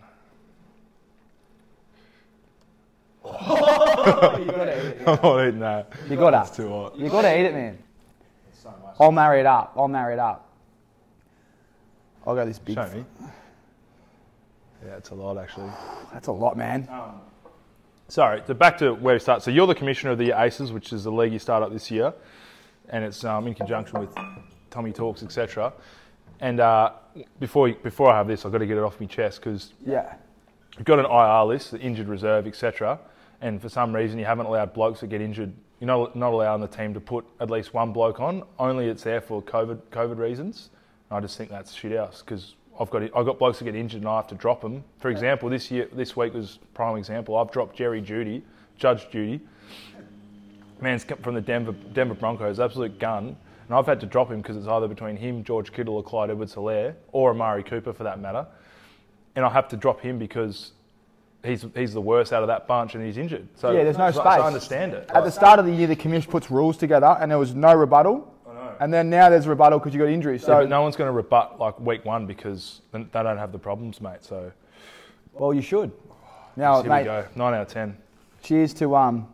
You 4.41 4.47
gotta 4.47 4.81
eat 4.81 4.87
it. 4.87 5.03
I'm 5.09 5.21
not 5.23 5.47
eating 5.47 5.61
that. 5.61 5.93
You 6.09 6.17
gotta, 6.17 6.41
It's 6.41 6.57
too 6.57 6.69
hot. 6.71 6.97
you 6.97 7.11
gotta 7.11 7.39
eat 7.39 7.45
it, 7.47 7.53
man. 7.53 7.79
I'll 9.01 9.13
marry 9.13 9.41
it 9.41 9.47
up. 9.47 9.73
I'll 9.77 9.89
marry 9.89 10.13
it 10.13 10.19
up. 10.19 10.47
I'll 12.27 12.35
go 12.35 12.45
this 12.45 12.59
big. 12.59 12.75
Show 12.77 12.87
me. 12.93 13.05
Yeah, 14.87 14.97
it's 14.97 15.09
a 15.11 15.15
lot 15.15 15.39
actually. 15.39 15.71
That's 16.13 16.29
a 16.29 16.33
lot, 16.33 16.57
man. 16.57 16.87
Sorry, 18.09 18.43
so 18.47 18.55
back 18.55 18.77
to 18.79 18.93
where 18.95 19.15
we 19.15 19.19
start. 19.21 19.43
So 19.43 19.51
you're 19.51 19.67
the 19.67 19.75
commissioner 19.75 20.13
of 20.13 20.19
the 20.19 20.33
Aces, 20.33 20.73
which 20.73 20.93
is 20.93 21.05
the 21.05 21.13
league 21.13 21.33
you 21.33 21.39
start 21.39 21.63
up 21.63 21.73
this 21.73 21.91
year, 21.91 22.13
and 22.91 23.05
it's 23.05 23.25
um, 23.25 23.47
in 23.47 23.55
conjunction 23.55 24.01
with 24.01 24.11
Tommy 24.71 24.93
Talks, 24.93 25.23
etc. 25.23 25.73
And 26.41 26.61
uh, 26.61 26.93
before 27.39 27.73
before 27.73 28.11
I 28.13 28.19
have 28.19 28.27
this, 28.27 28.45
I've 28.45 28.53
got 28.53 28.59
to 28.59 28.67
get 28.67 28.77
it 28.77 28.83
off 28.83 29.01
my 29.01 29.07
chest 29.07 29.41
because 29.41 29.73
Yeah. 29.87 30.15
you've 30.77 30.85
got 30.87 30.99
an 30.99 31.07
IR 31.07 31.45
list, 31.47 31.71
the 31.71 31.79
injured 31.79 32.09
reserve, 32.09 32.47
etc. 32.47 32.99
And 33.41 33.63
for 33.63 33.69
some 33.69 33.95
reason, 33.95 34.19
you 34.19 34.25
haven't 34.27 34.47
allowed 34.47 34.75
blokes 34.75 35.01
that 35.01 35.07
get 35.07 35.21
injured 35.21 35.53
you're 35.81 35.87
not 35.87 36.15
not 36.15 36.33
allowing 36.33 36.61
the 36.61 36.69
team 36.69 36.95
to 36.95 37.01
put 37.01 37.25
at 37.41 37.51
least 37.51 37.73
one 37.75 37.93
bloke 37.93 38.21
on. 38.21 38.45
Only 38.59 38.89
it's 38.89 39.03
there 39.03 39.21
for 39.21 39.43
COVID 39.43 39.81
COVID 39.91 40.19
reasons. 40.19 40.71
And 41.09 41.17
I 41.17 41.21
just 41.21 41.37
think 41.37 41.51
that's 41.51 41.73
shit 41.73 41.97
house 41.97 42.23
because 42.23 42.55
I've 42.79 42.91
got 42.91 43.03
I've 43.03 43.27
got 43.27 43.39
blokes 43.39 43.59
that 43.59 43.65
get 43.65 43.75
injured 43.75 44.03
and 44.03 44.09
I 44.09 44.17
have 44.17 44.29
to 44.29 44.35
drop 44.35 44.61
them. 44.61 44.85
For 44.99 45.11
example, 45.11 45.49
this 45.49 45.71
year 45.71 45.89
this 45.93 46.17
week 46.17 46.35
was 46.35 46.59
prime 46.75 46.97
example. 46.97 47.37
I've 47.37 47.51
dropped 47.51 47.77
Jerry 47.77 48.03
Jeudy, 48.03 48.43
Judge 48.77 49.09
Judy. 49.11 49.41
Man's 50.81 51.05
come 51.05 51.19
from 51.19 51.35
the 51.35 51.41
Denver 51.41 51.73
Denver 51.93 52.15
Broncos, 52.15 52.61
absolute 52.61 52.99
gun. 52.99 53.37
And 53.71 53.79
I've 53.79 53.87
had 53.87 54.01
to 54.01 54.07
drop 54.07 54.31
him 54.31 54.41
because 54.43 54.57
it's 54.57 54.67
either 54.67 54.89
between 54.89 55.17
him, 55.17 55.45
George 55.45 55.73
Kittle, 55.73 55.95
or 55.95 56.03
Clyde 56.03 56.31
Edwards-Helaire, 56.31 56.97
or 57.13 57.31
Amari 57.31 57.63
Cooper 57.63 57.93
for 57.93 58.03
that 58.03 58.19
matter. 58.19 58.45
And 59.37 59.45
I 59.45 59.49
have 59.49 59.69
to 59.69 59.77
drop 59.77 60.01
him 60.01 60.19
because 60.19 60.73
he's 61.45 61.65
he's 61.75 61.93
the 61.93 62.01
worst 62.01 62.33
out 62.33 62.43
of 62.43 62.49
that 62.49 62.67
bunch 62.67 62.95
and 62.95 63.05
he's 63.05 63.17
injured. 63.17 63.49
So 63.57 63.71
Yeah, 63.71 63.85
there's 63.85 63.99
no 63.99 64.11
so 64.11 64.21
space. 64.21 64.41
I 64.41 64.47
understand 64.47 64.95
it. 64.95 65.11
At 65.15 65.25
the 65.25 65.31
start 65.31 65.59
of 65.59 65.67
the 65.67 65.73
year, 65.73 65.87
the 65.87 65.97
commission 65.97 66.31
puts 66.31 66.51
rules 66.51 66.77
together, 66.77 67.17
and 67.21 67.31
there 67.31 67.39
was 67.39 67.55
no 67.55 67.75
rebuttal. 67.75 68.33
I 68.49 68.53
know. 68.53 68.75
And 68.81 68.93
then 68.93 69.11
now 69.11 69.29
there's 69.31 69.47
a 69.47 69.51
rebuttal 69.51 69.79
because 69.79 69.95
you 69.95 70.01
got 70.01 70.09
injuries. 70.09 70.43
Yeah, 70.43 70.47
So, 70.47 70.55
but 70.61 70.69
no 70.69 70.83
one's 70.83 70.97
going 70.97 71.09
to 71.09 71.13
rebut 71.13 71.59
like 71.59 71.79
week 71.81 72.05
one 72.05 72.27
because 72.27 72.83
they 72.93 73.03
don't 73.13 73.39
have 73.39 73.53
the 73.53 73.59
problems, 73.59 74.01
mate. 74.01 74.23
So 74.23 74.53
well, 75.33 75.55
you 75.55 75.63
should. 75.63 75.93
Now, 76.57 76.83
here 76.83 76.91
mate, 76.91 77.01
we 77.01 77.05
go. 77.05 77.27
Nine 77.37 77.55
out 77.55 77.63
of 77.63 77.69
ten. 77.69 77.97
cheers 78.43 78.75
to 78.75 78.95
um. 78.97 79.29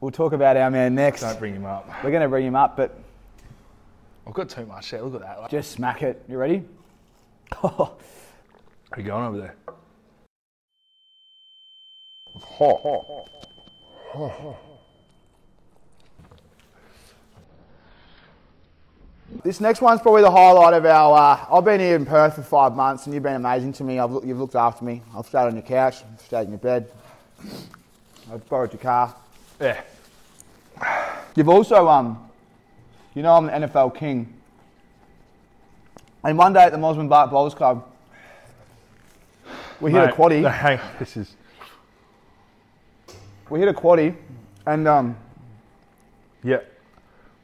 We'll 0.00 0.10
talk 0.10 0.34
about 0.34 0.58
our 0.58 0.70
man 0.70 0.94
next. 0.94 1.22
Don't 1.22 1.38
bring 1.38 1.54
him 1.54 1.64
up. 1.64 1.88
We're 2.04 2.10
going 2.10 2.22
to 2.22 2.28
bring 2.28 2.46
him 2.46 2.54
up, 2.54 2.76
but 2.76 3.00
I've 4.26 4.34
got 4.34 4.50
too 4.50 4.66
much 4.66 4.90
there. 4.90 5.00
Look 5.02 5.22
at 5.22 5.40
that. 5.40 5.50
Just 5.50 5.72
smack 5.72 6.02
it. 6.02 6.22
You 6.28 6.36
ready? 6.36 6.62
Are 7.62 7.90
you 8.96 9.04
going 9.04 9.24
over 9.24 9.38
there? 9.38 9.54
Hot. 12.42 13.26
This 19.42 19.60
next 19.60 19.80
one's 19.80 20.00
probably 20.00 20.22
the 20.22 20.30
highlight 20.30 20.72
of 20.74 20.86
our. 20.86 21.18
Uh, 21.50 21.56
I've 21.56 21.64
been 21.64 21.80
here 21.80 21.96
in 21.96 22.06
Perth 22.06 22.36
for 22.36 22.42
five 22.42 22.74
months, 22.74 23.06
and 23.06 23.14
you've 23.14 23.22
been 23.24 23.34
amazing 23.34 23.72
to 23.74 23.84
me. 23.84 23.98
I've, 23.98 24.10
look- 24.12 24.24
you've 24.24 24.38
looked 24.38 24.54
after 24.54 24.84
me. 24.84 25.02
I've 25.16 25.26
stayed 25.26 25.40
on 25.40 25.54
your 25.54 25.62
couch, 25.62 25.96
I've 26.12 26.20
stayed 26.20 26.42
in 26.42 26.50
your 26.50 26.58
bed. 26.58 26.90
I've 28.32 28.48
borrowed 28.48 28.72
your 28.72 28.80
car. 28.80 29.14
Yeah. 29.60 29.80
You've 31.34 31.48
also, 31.48 31.88
um, 31.88 32.28
you 33.14 33.22
know, 33.22 33.34
I'm 33.34 33.46
the 33.46 33.52
NFL 33.52 33.96
king. 33.96 34.32
And 36.24 36.36
one 36.38 36.52
day 36.52 36.62
at 36.64 36.72
the 36.72 36.78
Mosman 36.78 37.08
Park 37.08 37.30
Bowls 37.30 37.54
Club, 37.54 37.84
we 39.80 39.90
hit 39.92 40.02
a 40.02 40.06
Mate, 40.06 40.14
quaddy. 40.14 40.40
no, 40.42 40.48
hang 40.48 40.78
on. 40.78 40.90
This 40.98 41.16
is. 41.16 41.34
We 43.48 43.60
hit 43.60 43.68
a 43.68 43.72
quaddy, 43.72 44.14
and 44.66 44.88
um, 44.88 45.16
Yeah. 46.42 46.60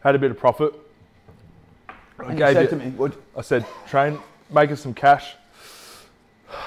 Had 0.01 0.15
a 0.17 0.19
bit 0.19 0.31
of 0.33 0.39
profit. 0.39 0.75
I 2.19 2.25
and 2.25 2.33
you 2.39 2.45
gave 2.45 2.55
said 2.55 2.63
you- 2.65 2.69
to 2.71 2.77
me, 2.77 2.91
"Would 2.91 3.15
I 3.37 3.41
said, 3.43 3.65
train, 3.87 4.19
make 4.51 4.71
us 4.71 4.81
some 4.81 4.95
cash. 4.95 5.35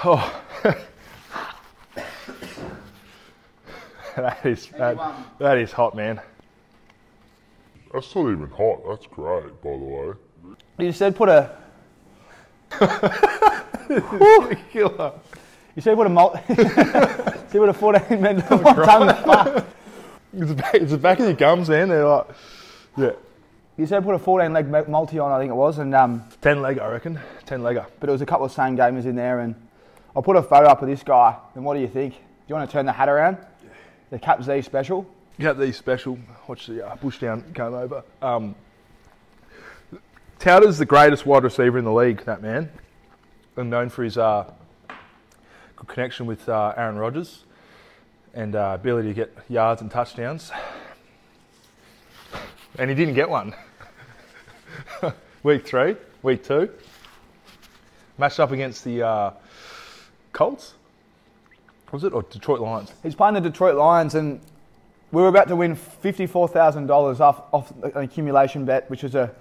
Oh. 0.04 0.42
that 4.16 4.46
is 4.46 4.68
that, 4.78 4.98
that 5.40 5.58
is 5.58 5.72
hot, 5.72 5.96
man. 5.96 6.20
That's 7.94 8.16
not 8.16 8.32
even 8.32 8.50
hot. 8.50 8.82
That's 8.88 9.08
great, 9.08 9.62
by 9.62 9.72
the 9.72 9.78
way. 9.78 10.14
you 10.86 10.92
said 10.92 11.16
put 11.16 11.30
a 11.30 11.52
Killer. 14.72 15.14
You 15.76 15.82
said 15.82 15.96
put 15.96 16.08
a 16.08 16.10
mul- 16.10 16.40
said 16.48 17.52
put 17.52 17.70
a 17.70 17.74
14 17.74 18.22
minute 18.22 18.46
tongue. 18.48 19.64
It's 20.38 20.50
the, 20.50 20.56
back, 20.56 20.74
it's 20.76 20.92
the 20.92 20.98
back 20.98 21.20
of 21.20 21.26
your 21.26 21.34
gums, 21.34 21.70
man. 21.70 21.88
They're 21.90 22.06
like, 22.06 22.28
yeah, 22.98 23.12
You 23.78 23.86
said 23.86 24.04
put 24.04 24.16
a 24.16 24.20
14 24.20 24.52
leg 24.52 24.90
multi 24.90 25.18
on, 25.20 25.32
I 25.32 25.40
think 25.40 25.50
it 25.52 25.56
was, 25.56 25.78
and 25.78 25.96
um, 25.96 26.24
ten 26.42 26.62
leg, 26.62 26.80
I 26.80 26.90
reckon. 26.92 27.20
Ten 27.46 27.62
legger. 27.62 27.86
but 28.00 28.10
it 28.10 28.12
was 28.12 28.22
a 28.22 28.26
couple 28.26 28.46
of 28.46 28.52
same 28.52 28.76
gamers 28.76 29.06
in 29.06 29.16
there, 29.16 29.40
and 29.40 29.56
I'll 30.16 30.24
put 30.24 30.36
a 30.36 30.44
photo 30.44 30.68
up 30.68 30.82
of 30.82 30.88
this 30.88 31.04
guy. 31.04 31.38
And 31.56 31.64
what 31.64 31.76
do 31.76 31.80
you 31.82 31.88
think? 31.88 32.14
Do 32.16 32.20
you 32.50 32.56
want 32.56 32.70
to 32.70 32.74
turn 32.74 32.86
the 32.86 32.92
hat 32.92 33.08
around? 33.10 33.38
The 34.12 34.20
Cap 34.20 34.44
Z 34.44 34.62
special. 34.64 35.06
Have 35.40 35.58
these 35.58 35.78
special. 35.78 36.18
Watch 36.48 36.68
the 36.68 36.86
uh, 36.86 36.96
bush 36.98 37.20
down 37.20 37.44
come 37.54 37.74
over. 37.74 38.04
Um, 38.22 38.56
Touter's 40.40 40.78
the 40.78 40.86
greatest 40.86 41.26
wide 41.26 41.44
receiver 41.44 41.78
in 41.78 41.86
the 41.86 41.94
league. 41.94 42.24
That 42.26 42.42
man, 42.42 42.70
and 43.56 43.70
known 43.70 43.90
for 43.90 44.04
his 44.04 44.18
uh, 44.18 44.52
good 45.76 45.88
connection 45.88 46.26
with 46.26 46.48
uh, 46.48 46.74
Aaron 46.78 46.98
Rodgers 46.98 47.44
and 48.34 48.56
uh, 48.56 48.72
ability 48.76 49.10
to 49.10 49.14
get 49.14 49.36
yards 49.50 49.82
and 49.82 49.90
touchdowns. 49.90 50.52
And 52.78 52.90
he 52.90 52.96
didn't 52.96 53.14
get 53.16 53.30
one. 53.30 53.56
week 55.44 55.66
three, 55.66 55.96
week 56.22 56.44
two, 56.44 56.70
matched 58.18 58.40
up 58.40 58.52
against 58.52 58.84
the 58.84 59.04
uh, 59.04 59.32
Colts. 60.34 60.74
Was 61.92 62.04
it 62.04 62.14
or 62.14 62.24
Detroit 62.24 62.60
Lions? 62.60 62.92
He's 63.04 63.16
playing 63.16 63.36
the 63.36 63.42
Detroit 63.42 63.76
Lions, 63.76 64.16
and 64.16 64.42
we 65.12 65.22
were 65.22 65.30
about 65.30 65.48
to 65.48 65.56
win 65.56 65.76
$54,000 65.76 67.20
off, 67.22 67.44
off 67.54 67.72
an 67.84 68.04
accumulation 68.04 68.66
bet, 68.66 68.90
which 68.90 69.04
was 69.04 69.16
a, 69.16 69.32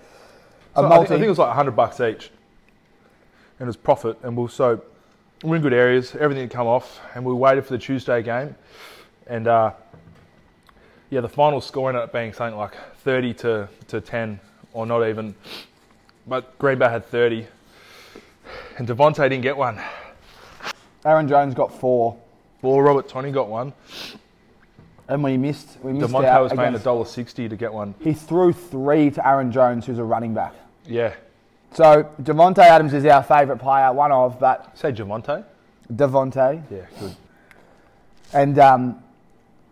a 0.76 0.80
So 0.80 0.86
I, 0.86 0.98
think, 0.98 1.10
I 1.10 1.14
think 1.14 1.24
it 1.24 1.28
was 1.28 1.38
like 1.38 1.48
100 1.48 1.72
bucks 1.72 2.00
each. 2.00 2.30
And 3.58 3.66
it 3.66 3.66
was 3.66 3.76
profit. 3.76 4.18
And 4.22 4.36
we'll 4.36 4.48
so, 4.48 4.82
we're 5.44 5.56
in 5.56 5.62
good 5.62 5.74
areas, 5.74 6.14
everything 6.16 6.42
had 6.44 6.50
come 6.50 6.66
off. 6.66 7.00
And 7.14 7.24
we 7.24 7.32
waited 7.34 7.64
for 7.66 7.72
the 7.74 7.78
Tuesday 7.78 8.22
game. 8.22 8.54
And 9.26 9.46
uh, 9.46 9.72
yeah, 11.10 11.20
the 11.20 11.28
final 11.28 11.60
score 11.60 11.90
ended 11.90 12.02
up 12.02 12.12
being 12.12 12.32
something 12.32 12.56
like 12.58 12.74
30 12.98 13.34
to, 13.34 13.68
to 13.88 14.00
10, 14.00 14.40
or 14.72 14.86
not 14.86 15.06
even. 15.06 15.34
But 16.26 16.58
Green 16.58 16.78
Bay 16.78 16.88
had 16.88 17.04
30. 17.06 17.46
And 18.78 18.88
Davante 18.88 19.16
didn't 19.28 19.42
get 19.42 19.56
one. 19.56 19.78
Aaron 21.04 21.28
Jones 21.28 21.54
got 21.54 21.78
four, 21.78 22.16
Well, 22.62 22.80
Robert 22.80 23.08
Tonyan 23.08 23.32
got 23.34 23.48
one. 23.48 23.74
and 25.08 25.22
we 25.22 25.36
missed. 25.36 25.76
We 25.82 25.92
missed 25.92 26.10
Davante 26.14 26.24
out 26.24 26.42
was 26.44 26.52
paying 26.52 26.74
against- 26.74 26.86
$1.60 26.86 27.50
to 27.50 27.56
get 27.56 27.70
one. 27.72 27.94
He 28.00 28.14
threw 28.14 28.54
three 28.54 29.10
to 29.10 29.28
Aaron 29.28 29.52
Jones, 29.52 29.84
who's 29.84 29.98
a 29.98 30.04
running 30.04 30.32
back. 30.32 30.54
Yeah. 30.86 31.12
So 31.74 32.08
Davante 32.22 32.58
Adams 32.58 32.94
is 32.94 33.04
our 33.06 33.22
favourite 33.22 33.60
player, 33.60 33.92
one 33.92 34.12
of, 34.12 34.38
but 34.38 34.78
Say 34.78 34.92
Javonte? 34.92 35.44
Davante, 35.92 36.62
Yeah, 36.70 36.78
good. 37.00 37.16
and 38.32 38.58
um, 38.60 39.02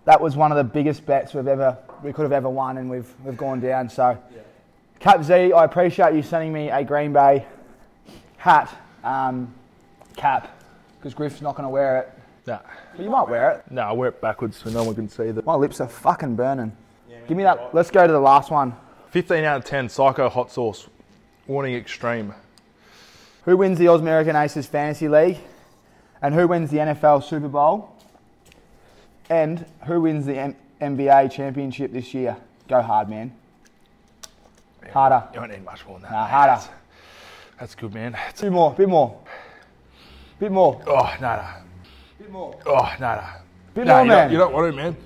that 0.04 0.20
was 0.20 0.36
one 0.36 0.50
of 0.50 0.58
the 0.58 0.64
biggest 0.64 1.06
bets 1.06 1.32
we've 1.32 1.46
ever 1.46 1.78
we 2.02 2.12
could 2.12 2.22
have 2.22 2.32
ever 2.32 2.50
won, 2.50 2.78
and 2.78 2.90
we've 2.90 3.08
we've 3.24 3.36
gone 3.36 3.60
down. 3.60 3.88
So, 3.88 4.18
Cap 4.98 5.22
Z, 5.22 5.52
I 5.52 5.64
appreciate 5.64 6.14
you 6.14 6.22
sending 6.22 6.52
me 6.52 6.70
a 6.70 6.82
Green 6.82 7.12
Bay 7.12 7.46
hat 8.36 8.68
um, 9.04 9.54
cap 10.16 10.58
because 10.98 11.14
Griff's 11.14 11.40
not 11.40 11.54
going 11.54 11.64
to 11.64 11.70
wear 11.70 11.98
it, 12.00 12.12
Nah. 12.48 12.58
but 12.96 13.04
you 13.04 13.10
might 13.10 13.28
wear 13.28 13.50
it. 13.52 13.64
No, 13.70 13.82
I 13.82 13.92
wear 13.92 14.08
it 14.08 14.20
backwards 14.20 14.56
so 14.56 14.70
no 14.70 14.82
one 14.82 14.96
can 14.96 15.08
see 15.08 15.30
that. 15.30 15.46
My 15.46 15.54
lips 15.54 15.80
are 15.80 15.88
fucking 15.88 16.34
burning. 16.34 16.76
Give 17.28 17.36
me 17.36 17.44
that. 17.44 17.72
Let's 17.72 17.90
go 17.92 18.04
to 18.04 18.12
the 18.12 18.18
last 18.20 18.50
one. 18.50 18.74
15 19.10 19.44
out 19.44 19.58
of 19.58 19.64
10, 19.64 19.88
Psycho 19.88 20.28
Hot 20.28 20.50
Sauce. 20.50 20.88
Warning 21.46 21.74
extreme. 21.74 22.34
Who 23.44 23.56
wins 23.56 23.78
the 23.78 23.88
Oz 23.88 24.00
American 24.00 24.36
Aces 24.36 24.66
Fantasy 24.66 25.08
League? 25.08 25.38
And 26.20 26.34
who 26.34 26.46
wins 26.46 26.70
the 26.70 26.78
NFL 26.78 27.24
Super 27.24 27.48
Bowl? 27.48 27.92
And 29.28 29.66
who 29.86 30.00
wins 30.02 30.26
the 30.26 30.36
M- 30.38 30.56
NBA 30.80 31.32
Championship 31.32 31.92
this 31.92 32.14
year? 32.14 32.36
Go 32.68 32.80
hard, 32.80 33.08
man. 33.08 33.32
Harder. 34.92 35.24
You 35.34 35.40
don't 35.40 35.50
need 35.50 35.64
much 35.64 35.84
more 35.86 35.94
than 35.98 36.02
that. 36.02 36.12
Nah, 36.12 36.26
harder. 36.26 36.52
That's, 36.52 36.68
that's 37.58 37.74
good, 37.74 37.94
man. 37.94 38.14
It's- 38.14 38.40
Bit 38.40 38.52
more, 38.52 38.72
bit 38.74 38.88
more. 38.88 39.18
Bit 40.38 40.52
more. 40.52 40.80
oh, 40.86 41.14
no, 41.20 41.36
no. 41.36 41.44
Bit 42.18 42.30
more. 42.30 42.56
Oh, 42.66 42.92
no, 43.00 43.14
no. 43.16 43.22
Bit 43.74 43.86
No, 43.86 43.94
more, 43.94 44.02
you, 44.04 44.08
man. 44.08 44.18
don't, 44.24 44.32
you 44.32 44.38
don't 44.38 44.52
want 44.52 44.70
to, 44.72 44.76
man. 44.76 44.96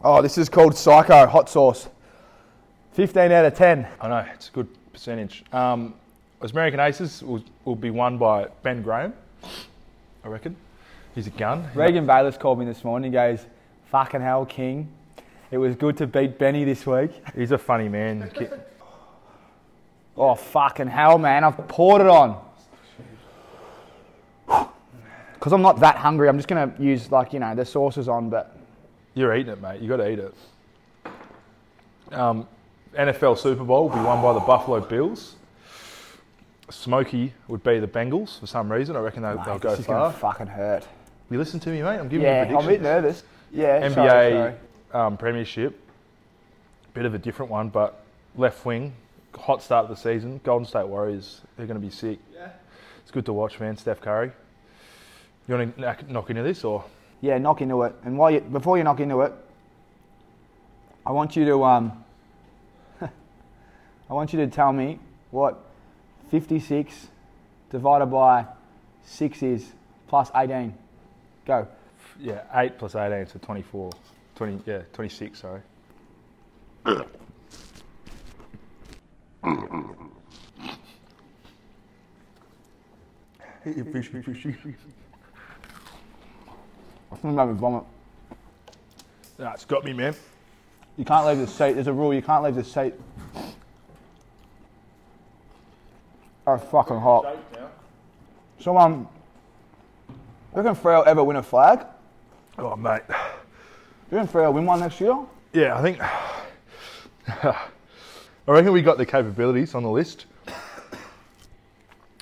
Oh, 0.00 0.22
this 0.22 0.38
is 0.38 0.48
called 0.48 0.76
Psycho 0.76 1.26
Hot 1.26 1.48
Sauce. 1.50 1.88
15 2.98 3.30
out 3.30 3.44
of 3.44 3.54
10. 3.54 3.86
I 4.00 4.08
know, 4.08 4.26
it's 4.34 4.48
a 4.48 4.50
good 4.50 4.66
percentage. 4.92 5.44
Um, 5.52 5.94
As 6.42 6.50
American 6.50 6.80
Aces 6.80 7.22
will, 7.22 7.44
will 7.64 7.76
be 7.76 7.90
won 7.90 8.18
by 8.18 8.48
Ben 8.64 8.82
Graham, 8.82 9.14
I 10.24 10.26
reckon. 10.26 10.56
He's 11.14 11.28
a 11.28 11.30
gun. 11.30 11.70
Regan 11.76 12.08
Bayless 12.08 12.36
called 12.36 12.58
me 12.58 12.64
this 12.64 12.82
morning. 12.82 13.12
He 13.12 13.14
goes, 13.14 13.46
fucking 13.92 14.20
hell, 14.20 14.44
King. 14.44 14.88
It 15.52 15.58
was 15.58 15.76
good 15.76 15.96
to 15.98 16.08
beat 16.08 16.40
Benny 16.40 16.64
this 16.64 16.88
week. 16.88 17.12
He's 17.36 17.52
a 17.52 17.58
funny 17.58 17.88
man. 17.88 18.32
Oh, 20.20 20.34
fucking 20.34 20.88
hell, 20.88 21.16
man. 21.16 21.44
I've 21.44 21.68
poured 21.68 22.00
it 22.00 22.08
on. 22.08 22.44
Because 25.34 25.52
I'm 25.52 25.62
not 25.62 25.78
that 25.78 25.94
hungry. 25.94 26.28
I'm 26.28 26.36
just 26.36 26.48
going 26.48 26.72
to 26.74 26.82
use, 26.82 27.12
like, 27.12 27.32
you 27.32 27.38
know, 27.38 27.54
the 27.54 27.64
sauces 27.64 28.08
on, 28.08 28.28
but 28.28 28.56
You're 29.14 29.36
eating 29.36 29.52
it, 29.52 29.62
mate. 29.62 29.80
you 29.80 29.88
got 29.88 29.98
to 29.98 30.10
eat 30.10 30.18
it. 30.18 30.34
Um, 32.10 32.48
NFL 32.96 33.38
Super 33.38 33.64
Bowl 33.64 33.88
will 33.88 33.96
be 33.96 34.02
won 34.02 34.22
by 34.22 34.32
the 34.32 34.40
Buffalo 34.40 34.80
Bills. 34.80 35.36
Smokey 36.70 37.32
would 37.46 37.62
be 37.62 37.78
the 37.78 37.86
Bengals 37.86 38.38
for 38.40 38.46
some 38.46 38.70
reason. 38.70 38.96
I 38.96 39.00
reckon 39.00 39.22
they, 39.22 39.28
they'll 39.44 39.54
mate, 39.54 39.60
go 39.60 39.70
this 39.70 39.80
is 39.80 39.86
Gonna 39.86 40.12
fucking 40.12 40.46
hurt. 40.48 40.86
You 41.30 41.38
listen 41.38 41.60
to 41.60 41.70
me, 41.70 41.82
mate. 41.82 41.98
I'm 41.98 42.08
giving 42.08 42.26
Yeah, 42.26 42.48
you 42.48 42.58
I'm 42.58 42.64
a 42.64 42.68
bit 42.68 42.80
predictions. 42.80 42.82
nervous. 42.82 43.24
Yeah, 43.52 43.88
NBA 43.88 43.94
sorry, 43.94 44.32
sorry. 44.32 44.54
Um, 44.92 45.16
Premiership. 45.16 45.78
Bit 46.94 47.04
of 47.04 47.14
a 47.14 47.18
different 47.18 47.50
one, 47.50 47.68
but 47.68 48.02
left 48.36 48.64
wing, 48.64 48.92
hot 49.34 49.62
start 49.62 49.84
of 49.84 49.90
the 49.90 49.96
season. 49.96 50.40
Golden 50.44 50.66
State 50.66 50.86
Warriors, 50.86 51.42
they're 51.56 51.66
going 51.66 51.80
to 51.80 51.86
be 51.86 51.92
sick. 51.92 52.18
Yeah. 52.34 52.48
It's 53.02 53.10
good 53.10 53.24
to 53.26 53.32
watch, 53.32 53.60
man. 53.60 53.76
Steph 53.76 54.00
Curry. 54.00 54.32
You 55.46 55.54
want 55.54 55.74
to 55.76 55.80
knock, 55.80 56.08
knock 56.08 56.30
into 56.30 56.42
this 56.42 56.64
or? 56.64 56.84
Yeah, 57.20 57.38
knock 57.38 57.60
into 57.62 57.82
it. 57.82 57.94
And 58.04 58.18
while 58.18 58.30
you, 58.30 58.40
before 58.40 58.76
you 58.78 58.84
knock 58.84 59.00
into 59.00 59.20
it, 59.22 59.32
I 61.06 61.12
want 61.12 61.36
you 61.36 61.44
to 61.46 61.64
um, 61.64 62.04
I 64.10 64.14
want 64.14 64.32
you 64.32 64.38
to 64.40 64.46
tell 64.46 64.72
me 64.72 64.98
what 65.30 65.62
56 66.30 67.08
divided 67.70 68.06
by 68.06 68.46
6 69.04 69.42
is 69.42 69.72
plus 70.06 70.30
18. 70.34 70.74
Go. 71.46 71.68
Yeah, 72.18 72.42
8 72.54 72.78
plus 72.78 72.94
18, 72.94 73.26
so 73.26 73.38
24. 73.38 73.90
20, 74.34 74.62
yeah, 74.66 74.82
26, 74.92 75.38
sorry. 75.38 75.60
I'm 76.84 77.04
gonna 87.22 87.46
make 87.46 87.54
me 87.54 87.60
vomit. 87.60 87.84
Nah, 89.38 89.52
it's 89.52 89.64
got 89.64 89.84
me, 89.84 89.92
man. 89.92 90.14
You 90.96 91.04
can't 91.04 91.26
leave 91.26 91.38
the 91.38 91.46
seat. 91.46 91.74
There's 91.74 91.86
a 91.86 91.92
rule. 91.92 92.14
You 92.14 92.22
can't 92.22 92.42
leave 92.42 92.54
the 92.54 92.64
seat. 92.64 92.94
Oh, 96.50 96.56
fucking 96.56 96.98
hot. 96.98 97.36
So, 98.58 98.78
um, 98.78 99.06
you 100.08 100.14
reckon 100.54 100.74
Freo 100.74 101.06
ever 101.06 101.22
win 101.22 101.36
a 101.36 101.42
flag? 101.42 101.84
Oh, 102.56 102.74
mate. 102.74 103.02
You 104.10 104.16
reckon 104.16 104.32
Freo 104.32 104.50
win 104.54 104.64
one 104.64 104.80
next 104.80 104.98
year? 104.98 105.14
Yeah, 105.52 105.78
I 105.78 105.82
think. 105.82 106.00
I 107.44 107.68
reckon 108.46 108.72
we 108.72 108.80
got 108.80 108.96
the 108.96 109.04
capabilities 109.04 109.74
on 109.74 109.82
the 109.82 109.90
list. 109.90 110.24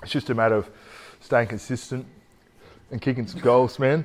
It's 0.03 0.11
just 0.11 0.29
a 0.29 0.35
matter 0.35 0.57
of 0.57 0.69
staying 1.21 1.47
consistent 1.47 2.05
and 2.91 3.01
kicking 3.01 3.29
some 3.29 3.41
goals, 3.41 3.79
man. 3.79 4.05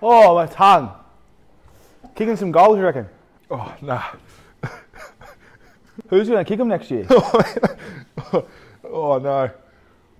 Oh, 0.00 0.36
my 0.36 0.46
tongue. 0.46 0.92
Kicking 2.14 2.36
some 2.36 2.52
goals, 2.52 2.78
you 2.78 2.84
reckon? 2.84 3.08
Oh, 3.50 3.74
nah. 3.82 4.04
Who's 6.08 6.28
going 6.28 6.44
to 6.44 6.48
kick 6.48 6.60
him 6.60 6.68
next 6.68 6.90
year? 6.90 7.06
Oh, 8.86 9.18
no. 9.18 9.50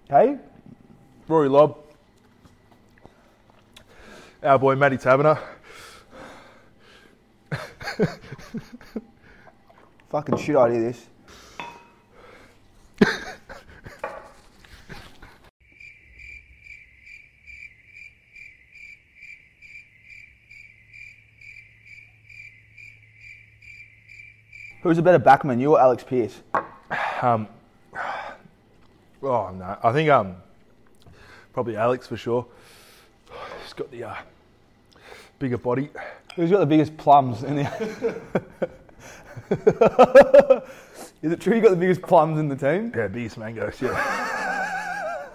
hey? 0.08 0.36
Rory 1.28 1.48
Lobb. 1.48 1.76
Our 4.42 4.58
boy 4.58 4.74
Matty 4.74 4.96
Taberner. 4.96 5.38
Fucking 10.10 10.38
shit 10.38 10.56
idea, 10.56 10.80
this. 10.80 11.06
Who's 24.84 24.98
a 24.98 25.02
better 25.02 25.18
backman, 25.18 25.58
you 25.62 25.72
or 25.72 25.80
Alex 25.80 26.04
Pearce? 26.04 26.42
Um, 27.22 27.48
oh, 29.22 29.50
no. 29.50 29.78
I 29.82 29.92
think 29.94 30.10
um, 30.10 30.36
probably 31.54 31.74
Alex 31.74 32.06
for 32.06 32.18
sure. 32.18 32.44
He's 33.62 33.72
got 33.72 33.90
the 33.90 34.04
uh, 34.04 34.14
bigger 35.38 35.56
body. 35.56 35.88
Who's 36.36 36.50
got 36.50 36.58
the 36.58 36.66
biggest 36.66 36.94
plums 36.98 37.44
in 37.44 37.56
the? 37.56 37.62
Is 41.22 41.32
it 41.32 41.40
true 41.40 41.56
you 41.56 41.62
got 41.62 41.70
the 41.70 41.76
biggest 41.76 42.02
plums 42.02 42.38
in 42.38 42.50
the 42.50 42.56
team? 42.56 42.92
Yeah, 42.94 43.08
biggest 43.08 43.38
mangoes, 43.38 43.80
yeah. 43.80 45.30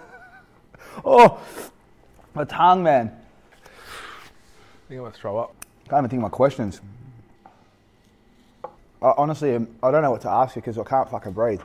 Oh, 1.04 1.40
my 2.34 2.44
tongue, 2.44 2.84
man. 2.84 3.08
I 3.08 3.68
think 4.86 4.90
I'm 4.90 4.98
going 4.98 5.12
to 5.12 5.18
throw 5.18 5.38
up. 5.38 5.56
I 5.86 5.88
Can't 5.88 6.00
even 6.00 6.10
think 6.10 6.20
of 6.20 6.30
my 6.30 6.36
questions. 6.36 6.80
I, 9.02 9.14
honestly, 9.16 9.54
um, 9.54 9.68
I 9.82 9.90
don't 9.90 10.02
know 10.02 10.10
what 10.10 10.20
to 10.22 10.30
ask 10.30 10.56
you 10.56 10.62
because 10.62 10.78
I 10.78 10.84
can't 10.84 11.08
fucking 11.10 11.32
breathe. 11.32 11.62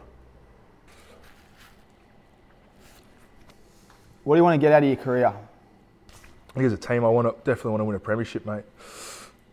What 4.23 4.35
do 4.35 4.39
you 4.39 4.43
want 4.43 4.59
to 4.59 4.65
get 4.65 4.71
out 4.73 4.81
of 4.81 4.87
your 4.87 4.97
career? 4.97 5.27
I 5.27 6.53
think 6.53 6.65
as 6.65 6.73
a 6.73 6.77
team, 6.77 7.03
I 7.03 7.09
want 7.09 7.27
to 7.27 7.35
definitely 7.43 7.71
want 7.71 7.81
to 7.81 7.85
win 7.85 7.95
a 7.95 7.99
premiership, 7.99 8.45
mate. 8.45 8.63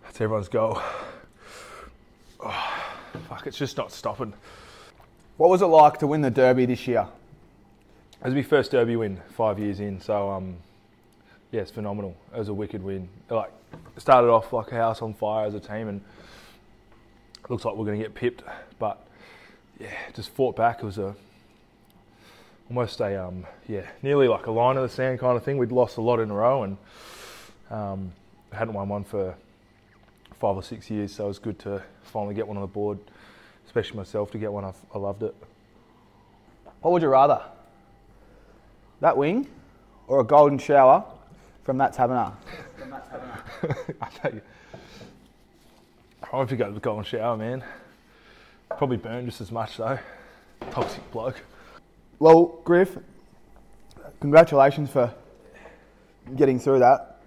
That's 0.05 0.21
everyone's 0.21 0.49
goal. 0.49 0.81
Oh, 2.41 2.83
fuck, 3.29 3.47
it's 3.47 3.59
just 3.59 3.77
not 3.77 3.93
stopping. 3.93 4.33
What 5.37 5.51
was 5.51 5.63
it 5.63 5.67
like 5.67 5.99
to 5.99 6.07
win 6.07 6.21
the 6.21 6.31
Derby 6.31 6.67
this 6.67 6.87
year? 6.87 7.07
It 8.21 8.27
was 8.27 8.35
my 8.35 8.43
first 8.43 8.71
derby 8.71 8.95
win 8.95 9.21
five 9.31 9.59
years 9.59 9.81
in, 9.81 10.01
so 10.01 10.31
um, 10.31 10.57
yeah, 11.51 11.63
it's 11.63 11.73
phenomenal. 11.73 12.17
It 12.33 12.39
was 12.39 12.49
a 12.49 12.55
wicked 12.55 12.81
win. 12.81 13.09
Like 13.29 13.51
started 13.99 14.29
off 14.29 14.53
like 14.53 14.71
a 14.71 14.77
house 14.77 15.03
on 15.03 15.13
fire 15.13 15.45
as 15.45 15.55
a 15.55 15.61
team, 15.61 15.89
and 15.89 16.01
looks 17.49 17.65
like 17.65 17.75
we're 17.75 17.85
going 17.85 17.99
to 17.99 18.05
get 18.05 18.15
pipped, 18.15 18.43
but 18.79 19.07
yeah, 19.81 19.91
just 20.15 20.31
fought 20.31 20.57
back. 20.57 20.83
It 20.83 20.85
was 20.85 20.99
a 20.99 21.15
almost 22.69 23.01
a 23.01 23.27
um, 23.27 23.47
yeah, 23.69 23.87
nearly 24.03 24.29
like 24.29 24.47
a 24.47 24.51
line 24.51 24.77
in 24.77 24.83
the 24.83 24.89
sand 24.89 25.19
kind 25.19 25.37
of 25.37 25.45
thing. 25.45 25.59
We'd 25.59 25.73
lost 25.73 25.97
a 25.97 26.01
lot 26.01 26.21
in 26.21 26.31
a 26.31 26.35
row, 26.35 26.63
and 26.63 26.77
um, 27.71 28.13
hadn't 28.53 28.75
won 28.75 28.89
one 28.89 29.05
for 29.05 29.35
five 30.39 30.57
or 30.57 30.63
six 30.63 30.91
years, 30.91 31.15
so 31.15 31.25
it 31.25 31.29
was 31.29 31.39
good 31.39 31.59
to 31.61 31.83
finally 32.03 32.35
get 32.35 32.47
one 32.47 32.57
on 32.57 32.63
the 32.63 32.67
board, 32.67 32.99
especially 33.67 33.97
myself 33.97 34.31
to 34.33 34.39
get 34.39 34.53
one. 34.53 34.65
I, 34.65 34.73
I 34.95 34.99
loved 34.99 35.23
it. 35.23 35.35
What 36.81 36.93
would 36.93 37.03
you 37.03 37.09
rather? 37.09 37.43
That 39.01 39.17
wing 39.17 39.49
or 40.07 40.21
a 40.21 40.25
golden 40.25 40.59
shower 40.59 41.05
from 41.65 41.79
that 41.79 41.93
tabernacle? 41.93 42.37
I 44.01 44.09
tell 44.11 44.33
you. 46.33 46.39
I 46.39 46.41
hope 46.41 46.51
you 46.51 46.57
got 46.57 46.75
the 46.75 46.81
golden 46.81 47.05
shower, 47.05 47.37
man. 47.37 47.63
Probably 48.77 48.97
burn 48.97 49.27
just 49.27 49.41
as 49.41 49.53
much 49.53 49.77
though. 49.77 49.99
Toxic 50.71 51.11
bloke. 51.11 51.43
Well, 52.19 52.59
Griff, 52.65 52.97
congratulations 54.21 54.91
for 54.91 55.13
getting 56.37 56.59
through 56.59 56.79
that. 56.79 57.21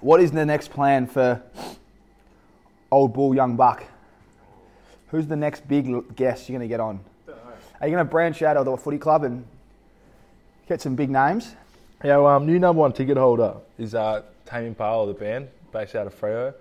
What 0.00 0.20
is 0.20 0.30
the 0.30 0.46
next 0.46 0.70
plan 0.70 1.06
for 1.06 1.42
old 2.90 3.12
bull, 3.12 3.34
young 3.34 3.56
buck? 3.56 3.84
Who's 5.08 5.26
the 5.26 5.36
next 5.36 5.68
big 5.68 6.16
guest 6.16 6.48
you're 6.48 6.58
going 6.58 6.68
to 6.68 6.72
get 6.72 6.80
on? 6.80 7.00
Are 7.80 7.86
you 7.86 7.94
going 7.94 8.06
to 8.06 8.10
branch 8.10 8.42
out 8.42 8.56
of 8.56 8.64
the 8.64 8.76
footy 8.76 8.98
club 8.98 9.24
and 9.24 9.44
get 10.68 10.80
some 10.80 10.94
big 10.94 11.10
names? 11.10 11.54
Our 12.04 12.36
um, 12.36 12.46
new 12.46 12.58
number 12.58 12.80
one 12.80 12.92
ticket 12.92 13.16
holder 13.16 13.56
is 13.78 13.94
uh, 13.94 14.22
Tame 14.46 14.66
Impala, 14.66 15.06
the 15.08 15.14
band 15.14 15.48
based 15.72 15.94
out 15.94 16.06
of 16.06 16.18
Freo, 16.18 16.54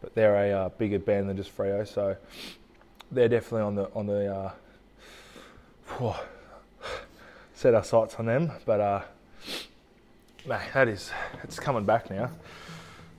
but 0.00 0.14
they're 0.14 0.36
a 0.36 0.52
uh, 0.52 0.68
bigger 0.70 0.98
band 0.98 1.28
than 1.28 1.36
just 1.36 1.56
Freo, 1.56 1.86
so 1.86 2.16
they're 3.10 3.28
definitely 3.28 3.62
on 3.62 3.74
the 3.74 3.90
on 3.94 4.06
the 4.06 4.34
uh, 4.34 4.52
whew, 5.98 6.14
set 7.54 7.74
our 7.74 7.84
sights 7.84 8.16
on 8.16 8.26
them. 8.26 8.52
But 8.64 8.80
uh, 8.80 9.02
mate, 10.46 10.60
that 10.74 10.88
is 10.88 11.10
it's 11.42 11.58
coming 11.58 11.84
back 11.84 12.10
now. 12.10 12.30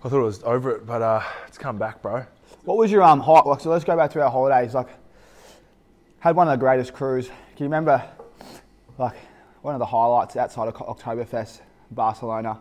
I 0.04 0.10
thought 0.10 0.20
it 0.20 0.24
was 0.24 0.44
over 0.44 0.76
it, 0.76 0.86
but 0.86 1.02
uh, 1.02 1.22
it's 1.48 1.58
come 1.58 1.78
back, 1.78 2.02
bro. 2.02 2.26
What 2.64 2.78
was 2.78 2.92
your 2.92 3.04
um 3.04 3.20
hot? 3.20 3.48
Like, 3.48 3.62
so 3.62 3.70
let's 3.70 3.84
go 3.84 3.96
back 3.96 4.12
to 4.12 4.22
our 4.22 4.30
holidays. 4.30 4.74
Like, 4.74 4.90
had 6.20 6.36
one 6.36 6.48
of 6.48 6.52
the 6.52 6.64
greatest 6.64 6.94
crews. 6.94 7.28
Can 7.28 7.36
you 7.60 7.66
remember, 7.66 8.04
like, 8.98 9.16
one 9.62 9.74
of 9.74 9.80
the 9.80 9.86
highlights 9.86 10.36
outside 10.36 10.68
of 10.68 10.76
Oktoberfest, 10.76 11.62
Barcelona, 11.92 12.60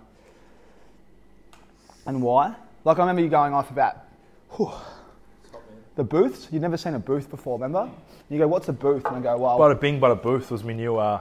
and 2.06 2.22
why? 2.22 2.54
Like, 2.84 2.98
I 2.98 3.00
remember 3.00 3.22
you 3.22 3.28
going 3.28 3.54
off 3.54 3.70
about 3.70 3.96
whew, 4.56 4.70
the 5.96 6.04
booths. 6.04 6.48
You'd 6.50 6.62
never 6.62 6.76
seen 6.76 6.94
a 6.94 6.98
booth 6.98 7.30
before, 7.30 7.58
remember? 7.58 7.90
You 8.28 8.38
go, 8.38 8.48
"What's 8.48 8.68
a 8.68 8.72
booth?" 8.72 9.04
And 9.06 9.16
I 9.16 9.20
go, 9.20 9.38
"Well, 9.38 9.58
Bada 9.58 9.80
bing, 9.80 10.00
bada 10.00 10.20
booth 10.20 10.50
was 10.50 10.62
my 10.64 10.72
new, 10.72 10.96
uh, 10.96 11.20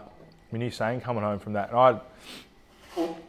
my 0.51 0.59
new 0.59 0.69
saying 0.69 1.01
coming 1.01 1.23
home 1.23 1.39
from 1.39 1.53
that. 1.53 1.69
And 1.69 1.77
I'd, 1.77 2.01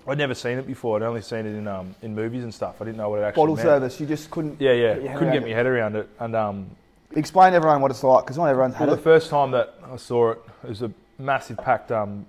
I'd 0.06 0.18
never 0.18 0.34
seen 0.34 0.58
it 0.58 0.66
before. 0.66 0.96
I'd 0.96 1.06
only 1.06 1.22
seen 1.22 1.40
it 1.46 1.54
in, 1.56 1.68
um, 1.68 1.94
in 2.02 2.14
movies 2.14 2.42
and 2.44 2.52
stuff. 2.52 2.82
I 2.82 2.84
didn't 2.84 2.98
know 2.98 3.08
what 3.08 3.20
it 3.20 3.22
actually 3.22 3.40
bottle 3.40 3.56
meant. 3.56 3.66
service." 3.66 4.00
You 4.00 4.06
just 4.06 4.30
couldn't. 4.30 4.60
Yeah, 4.60 4.72
yeah. 4.72 4.98
get 4.98 5.16
Couldn't 5.16 5.32
get 5.32 5.42
my 5.42 5.50
head 5.50 5.66
around 5.66 5.96
it. 5.96 6.08
And 6.18 6.34
um, 6.34 6.70
Explain 7.16 7.52
to 7.52 7.56
everyone 7.56 7.80
what 7.80 7.92
it's 7.92 8.02
like, 8.02 8.24
because 8.24 8.36
not 8.36 8.46
everyone's 8.46 8.74
had 8.74 8.88
well, 8.88 8.96
the 8.96 9.02
first 9.02 9.30
time 9.30 9.52
that 9.52 9.74
I 9.88 9.96
saw 9.96 10.32
it, 10.32 10.42
it 10.64 10.68
was 10.68 10.82
a 10.82 10.90
massive 11.18 11.58
packed 11.58 11.92
um, 11.92 12.26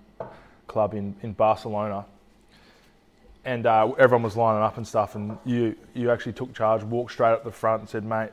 club 0.67 0.93
in, 0.93 1.15
in 1.23 1.33
Barcelona. 1.33 2.05
And 3.45 3.65
uh, 3.65 3.91
everyone 3.99 4.23
was 4.23 4.35
lining 4.35 4.63
up 4.63 4.77
and 4.77 4.87
stuff. 4.87 5.15
And 5.15 5.37
you, 5.45 5.75
you 5.93 6.11
actually 6.11 6.33
took 6.33 6.53
charge, 6.53 6.83
walked 6.83 7.11
straight 7.13 7.31
up 7.31 7.43
the 7.43 7.51
front 7.51 7.81
and 7.81 7.89
said, 7.89 8.03
mate, 8.03 8.31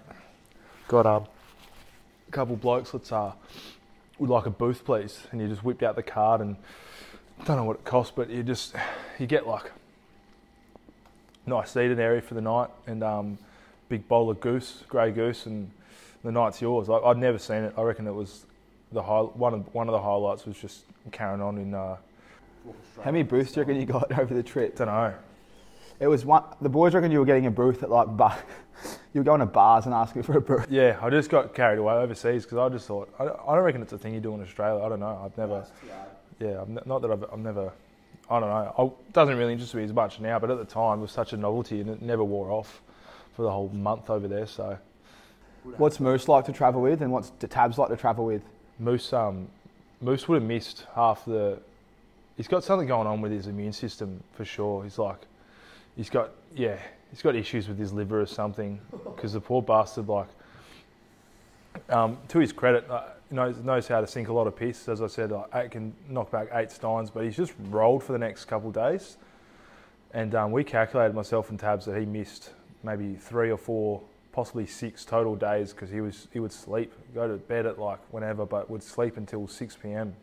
got 0.88 1.06
um, 1.06 1.26
a 2.28 2.30
couple 2.32 2.56
blokes, 2.56 2.92
let's, 2.94 3.12
uh, 3.12 3.32
would 4.18 4.30
like 4.30 4.46
a 4.46 4.50
booth, 4.50 4.84
please. 4.84 5.26
And 5.30 5.40
you 5.40 5.48
just 5.48 5.62
whipped 5.62 5.82
out 5.82 5.96
the 5.96 6.02
card 6.02 6.40
and 6.40 6.56
don't 7.44 7.56
know 7.56 7.64
what 7.64 7.76
it 7.76 7.84
costs, 7.84 8.12
but 8.14 8.30
you 8.30 8.42
just 8.42 8.74
you 9.18 9.26
get 9.26 9.46
like 9.46 9.70
nice 11.46 11.72
seated 11.72 11.98
area 11.98 12.22
for 12.22 12.34
the 12.34 12.40
night 12.40 12.70
and 12.86 13.02
um, 13.02 13.38
big 13.88 14.06
bowl 14.08 14.30
of 14.30 14.40
goose, 14.40 14.84
grey 14.88 15.10
goose, 15.10 15.46
and 15.46 15.70
the 16.22 16.30
night's 16.30 16.60
yours. 16.60 16.88
Like, 16.88 17.02
I'd 17.02 17.18
never 17.18 17.38
seen 17.38 17.64
it. 17.64 17.74
I 17.76 17.82
reckon 17.82 18.06
it 18.06 18.14
was 18.14 18.46
the 18.92 19.02
high, 19.02 19.20
one 19.20 19.54
of 19.54 19.74
one 19.74 19.88
of 19.88 19.92
the 19.92 20.00
highlights 20.00 20.46
was 20.46 20.56
just 20.56 20.84
carrying 21.10 21.42
on 21.42 21.58
in. 21.58 21.74
Uh, 21.74 21.96
How 23.02 23.10
many 23.10 23.22
booths 23.22 23.52
do 23.52 23.60
you 23.60 23.66
reckon 23.66 23.80
you 23.80 23.86
got 23.86 24.12
over 24.18 24.34
the 24.34 24.42
trip? 24.42 24.76
don't 24.76 24.86
know. 24.88 25.14
It 26.00 26.06
was 26.06 26.24
one. 26.24 26.44
The 26.60 26.68
boys 26.68 26.94
reckon 26.94 27.10
you 27.10 27.20
were 27.20 27.24
getting 27.24 27.46
a 27.46 27.50
booth 27.50 27.82
at 27.82 27.90
like 27.90 28.16
bar. 28.16 28.36
you 29.12 29.20
were 29.20 29.24
going 29.24 29.40
to 29.40 29.46
bars 29.46 29.86
and 29.86 29.94
asking 29.94 30.22
for 30.24 30.36
a 30.36 30.40
booth. 30.40 30.66
Yeah, 30.68 30.98
I 31.00 31.10
just 31.10 31.30
got 31.30 31.54
carried 31.54 31.78
away 31.78 31.94
overseas 31.94 32.44
because 32.44 32.58
I 32.58 32.68
just 32.68 32.86
thought 32.86 33.12
I, 33.18 33.24
I 33.24 33.54
don't 33.54 33.64
reckon 33.64 33.82
it's 33.82 33.92
a 33.92 33.98
thing 33.98 34.14
you 34.14 34.20
do 34.20 34.34
in 34.34 34.42
Australia. 34.42 34.84
I 34.84 34.88
don't 34.88 35.00
know. 35.00 35.20
I've 35.24 35.36
never. 35.38 35.64
Yeah, 36.40 36.62
I'm 36.62 36.78
not 36.86 37.02
that 37.02 37.10
I've, 37.10 37.24
I've 37.32 37.38
never. 37.38 37.72
I 38.30 38.40
don't 38.40 38.48
know. 38.48 38.96
It 39.06 39.12
doesn't 39.12 39.36
really 39.36 39.52
interest 39.52 39.74
me 39.74 39.84
as 39.84 39.92
much 39.92 40.18
now, 40.20 40.38
but 40.38 40.50
at 40.50 40.58
the 40.58 40.64
time 40.64 40.98
it 40.98 41.02
was 41.02 41.12
such 41.12 41.32
a 41.32 41.36
novelty 41.36 41.80
and 41.80 41.90
it 41.90 42.02
never 42.02 42.24
wore 42.24 42.50
off 42.50 42.80
for 43.36 43.42
the 43.42 43.50
whole 43.50 43.68
month 43.68 44.10
over 44.10 44.26
there. 44.26 44.46
So 44.46 44.78
What's 45.76 46.00
Moose 46.00 46.26
like 46.26 46.44
to 46.46 46.52
travel 46.52 46.82
with, 46.82 47.02
and 47.02 47.12
what's 47.12 47.30
the 47.38 47.46
Tabs 47.46 47.78
like 47.78 47.88
to 47.90 47.96
travel 47.96 48.24
with? 48.24 48.42
Moose, 48.80 49.12
um, 49.12 49.48
Moose 50.00 50.26
would 50.28 50.42
have 50.42 50.48
missed 50.48 50.86
half 50.94 51.24
the. 51.24 51.60
He's 52.37 52.49
got 52.49 52.64
something 52.64 52.89
going 52.89 53.07
on 53.07 53.20
with 53.20 53.33
his 53.33 53.47
immune 53.47 53.72
system 53.72 54.22
for 54.33 54.45
sure. 54.45 54.83
He's 54.83 54.99
like, 54.99 55.20
he's 55.97 56.11
got 56.11 56.30
yeah, 56.55 56.78
he's 57.11 57.22
got 57.22 57.35
issues 57.37 57.68
with 57.68 57.78
his 57.78 57.93
liver 57.93 58.20
or 58.20 58.26
something 58.26 58.80
because 59.05 59.33
the 59.33 59.41
poor 59.41 59.62
bastard 59.62 60.09
like. 60.09 60.28
Um, 61.89 62.18
to 62.28 62.39
his 62.39 62.53
credit, 62.53 62.89
uh, 62.91 63.05
knows 63.30 63.57
knows 63.59 63.89
how 63.89 64.01
to 64.01 64.07
sink 64.07 64.28
a 64.28 64.33
lot 64.33 64.47
of 64.47 64.57
piss. 64.57 64.89
As 64.89 65.01
I 65.01 65.07
said, 65.07 65.30
like, 65.30 65.70
can 65.70 65.95
knock 66.09 66.30
back 66.30 66.49
eight 66.53 66.70
steins, 66.70 67.11
but 67.11 67.24
he's 67.24 67.37
just 67.37 67.55
rolled 67.70 68.03
for 68.03 68.12
the 68.12 68.18
next 68.18 68.45
couple 68.45 68.68
of 68.68 68.74
days. 68.74 69.16
And 70.12 70.35
um, 70.35 70.53
we 70.53 70.64
calculated 70.64 71.14
myself 71.14 71.49
and 71.49 71.59
Tabs 71.59 71.87
that 71.87 71.99
he 71.99 72.05
missed 72.05 72.51
maybe 72.83 73.14
three 73.14 73.51
or 73.51 73.57
four, 73.57 74.03
possibly 74.33 74.66
six 74.66 75.07
total 75.07 75.35
days 75.35 75.72
because 75.72 75.91
he 75.91 76.03
was 76.03 76.28
he 76.33 76.41
would 76.41 76.53
sleep, 76.53 76.93
go 77.14 77.26
to 77.26 77.37
bed 77.37 77.64
at 77.64 77.78
like 77.78 78.01
whenever, 78.11 78.45
but 78.45 78.68
would 78.68 78.83
sleep 78.83 79.16
until 79.16 79.47
six 79.49 79.74
p.m. 79.76 80.14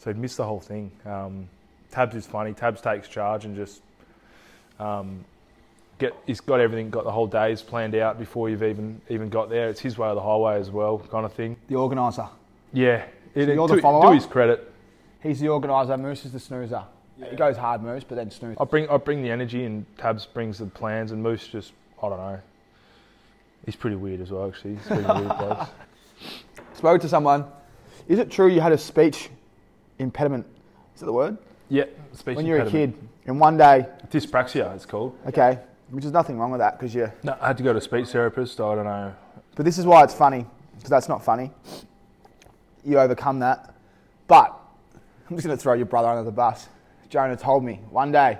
So 0.00 0.10
he'd 0.10 0.18
miss 0.18 0.34
the 0.34 0.44
whole 0.44 0.60
thing. 0.60 0.90
Um, 1.04 1.46
Tabs 1.90 2.16
is 2.16 2.26
funny. 2.26 2.54
Tabs 2.54 2.80
takes 2.80 3.06
charge 3.06 3.44
and 3.44 3.54
just 3.54 3.82
um, 4.78 5.24
get. 5.98 6.14
He's 6.26 6.40
got 6.40 6.58
everything, 6.58 6.88
got 6.88 7.04
the 7.04 7.12
whole 7.12 7.26
days 7.26 7.60
planned 7.60 7.94
out 7.94 8.18
before 8.18 8.48
you've 8.48 8.62
even 8.62 9.00
even 9.10 9.28
got 9.28 9.50
there. 9.50 9.68
It's 9.68 9.80
his 9.80 9.98
way 9.98 10.08
or 10.08 10.14
the 10.14 10.22
highway 10.22 10.58
as 10.58 10.70
well, 10.70 10.98
kind 11.10 11.26
of 11.26 11.34
thing. 11.34 11.56
The 11.68 11.76
organiser. 11.76 12.28
Yeah, 12.72 13.04
it, 13.34 13.48
you're 13.48 13.68
the 13.68 13.76
to, 13.76 13.82
follower? 13.82 14.08
to 14.08 14.14
his 14.14 14.26
credit, 14.26 14.72
He's 15.22 15.40
the 15.40 15.48
organiser. 15.48 15.98
Moose 15.98 16.24
is 16.24 16.32
the 16.32 16.40
snoozer. 16.40 16.82
He 17.28 17.36
goes 17.36 17.58
hard, 17.58 17.82
Moose, 17.82 18.04
but 18.04 18.14
then 18.14 18.30
snooze. 18.30 18.56
I 18.58 18.64
bring 18.64 18.88
I 18.88 18.96
bring 18.96 19.22
the 19.22 19.30
energy 19.30 19.64
and 19.64 19.84
Tabs 19.98 20.24
brings 20.24 20.58
the 20.58 20.66
plans 20.66 21.12
and 21.12 21.22
Moose 21.22 21.46
just 21.46 21.72
I 22.02 22.08
don't 22.08 22.18
know. 22.18 22.40
He's 23.66 23.76
pretty 23.76 23.96
weird 23.96 24.22
as 24.22 24.30
well 24.30 24.48
actually. 24.48 24.76
He's 24.76 24.86
pretty 24.86 25.04
weird 25.04 25.28
bloke. 25.38 25.68
Spoke 26.72 27.00
to 27.02 27.08
someone. 27.08 27.44
Is 28.08 28.18
it 28.18 28.30
true 28.30 28.48
you 28.48 28.62
had 28.62 28.72
a 28.72 28.78
speech 28.78 29.28
impediment? 30.00 30.46
Is 30.94 31.00
that 31.00 31.06
the 31.06 31.12
word? 31.12 31.38
Yeah, 31.68 31.84
speech 32.12 32.36
when 32.36 32.46
you 32.46 32.54
were 32.54 32.60
a 32.60 32.70
kid, 32.70 32.94
and 33.26 33.38
one 33.38 33.56
day, 33.56 33.86
Dyspraxia 34.10 34.74
it's 34.74 34.86
called. 34.86 35.16
okay, 35.26 35.60
which 35.90 36.04
is 36.04 36.10
nothing 36.10 36.36
wrong 36.38 36.50
with 36.50 36.58
that 36.58 36.78
because 36.78 36.94
you. 36.94 37.12
No, 37.22 37.36
I 37.40 37.48
had 37.48 37.56
to 37.58 37.62
go 37.62 37.72
to 37.72 37.78
a 37.78 37.82
speech 37.82 38.08
therapist. 38.08 38.60
I 38.60 38.74
don't 38.74 38.84
know. 38.84 39.14
But 39.54 39.64
this 39.64 39.78
is 39.78 39.86
why 39.86 40.02
it's 40.02 40.14
funny 40.14 40.46
because 40.74 40.90
that's 40.90 41.08
not 41.08 41.24
funny. 41.24 41.52
You 42.84 42.98
overcome 42.98 43.38
that, 43.40 43.74
but 44.26 44.58
I'm 45.28 45.36
just 45.36 45.46
going 45.46 45.56
to 45.56 45.62
throw 45.62 45.74
your 45.74 45.86
brother 45.86 46.08
under 46.08 46.24
the 46.24 46.32
bus. 46.32 46.68
Jonah 47.08 47.36
told 47.36 47.62
me 47.64 47.80
one 47.90 48.10
day 48.10 48.38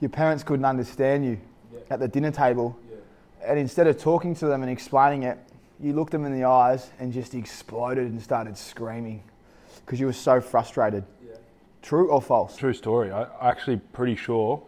your 0.00 0.08
parents 0.10 0.42
couldn't 0.42 0.64
understand 0.64 1.24
you 1.24 1.40
at 1.90 2.00
the 2.00 2.08
dinner 2.08 2.30
table, 2.30 2.76
and 3.44 3.58
instead 3.58 3.86
of 3.86 3.98
talking 3.98 4.34
to 4.36 4.46
them 4.46 4.62
and 4.62 4.70
explaining 4.70 5.22
it, 5.22 5.38
you 5.80 5.92
looked 5.92 6.12
them 6.12 6.24
in 6.24 6.32
the 6.38 6.44
eyes 6.44 6.90
and 6.98 7.12
just 7.12 7.34
exploded 7.34 8.06
and 8.06 8.20
started 8.20 8.58
screaming 8.58 9.22
because 9.84 10.00
you 10.00 10.06
were 10.06 10.12
so 10.12 10.40
frustrated. 10.40 11.04
True 11.82 12.10
or 12.10 12.22
false? 12.22 12.56
True 12.56 12.72
story. 12.72 13.10
I 13.10 13.24
I 13.24 13.50
actually 13.50 13.78
pretty 13.92 14.14
sure 14.14 14.62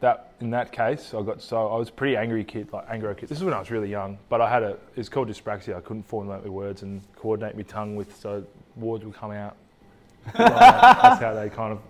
that 0.00 0.32
in 0.40 0.50
that 0.50 0.72
case 0.72 1.12
I 1.14 1.22
got 1.22 1.42
so 1.42 1.68
I 1.68 1.76
was 1.76 1.88
a 1.88 1.92
pretty 1.92 2.16
angry 2.16 2.44
kid, 2.44 2.72
like 2.72 2.86
angry 2.88 3.14
kid. 3.14 3.28
This 3.28 3.38
is 3.38 3.44
when 3.44 3.54
I 3.54 3.58
was 3.58 3.70
really 3.70 3.90
young, 3.90 4.18
but 4.28 4.40
I 4.40 4.48
had 4.48 4.62
a 4.62 4.76
it's 4.96 5.08
called 5.08 5.28
dyspraxia. 5.28 5.76
I 5.76 5.80
couldn't 5.80 6.04
formulate 6.04 6.44
my 6.44 6.50
words 6.50 6.82
and 6.82 7.00
coordinate 7.16 7.56
my 7.56 7.62
tongue 7.62 7.96
with 7.96 8.16
so 8.16 8.44
words 8.76 9.04
would 9.04 9.14
come 9.14 9.32
out. 9.32 9.56
Like. 10.26 10.36
That's 10.36 11.20
how 11.20 11.34
they 11.34 11.48
kind 11.50 11.72
of 11.72 11.80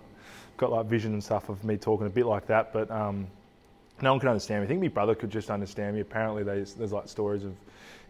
got 0.57 0.71
like 0.71 0.87
vision 0.87 1.13
and 1.13 1.23
stuff 1.23 1.49
of 1.49 1.63
me 1.63 1.77
talking 1.77 2.07
a 2.07 2.09
bit 2.09 2.25
like 2.25 2.47
that. 2.47 2.73
But 2.73 2.89
um, 2.89 3.27
no 4.01 4.11
one 4.11 4.19
could 4.19 4.29
understand 4.29 4.61
me. 4.61 4.65
I 4.65 4.67
think 4.67 4.81
my 4.81 4.87
brother 4.87 5.15
could 5.15 5.29
just 5.29 5.49
understand 5.49 5.95
me. 5.95 6.01
Apparently, 6.01 6.43
there's, 6.43 6.73
there's 6.73 6.91
like 6.91 7.07
stories 7.07 7.43
of 7.43 7.51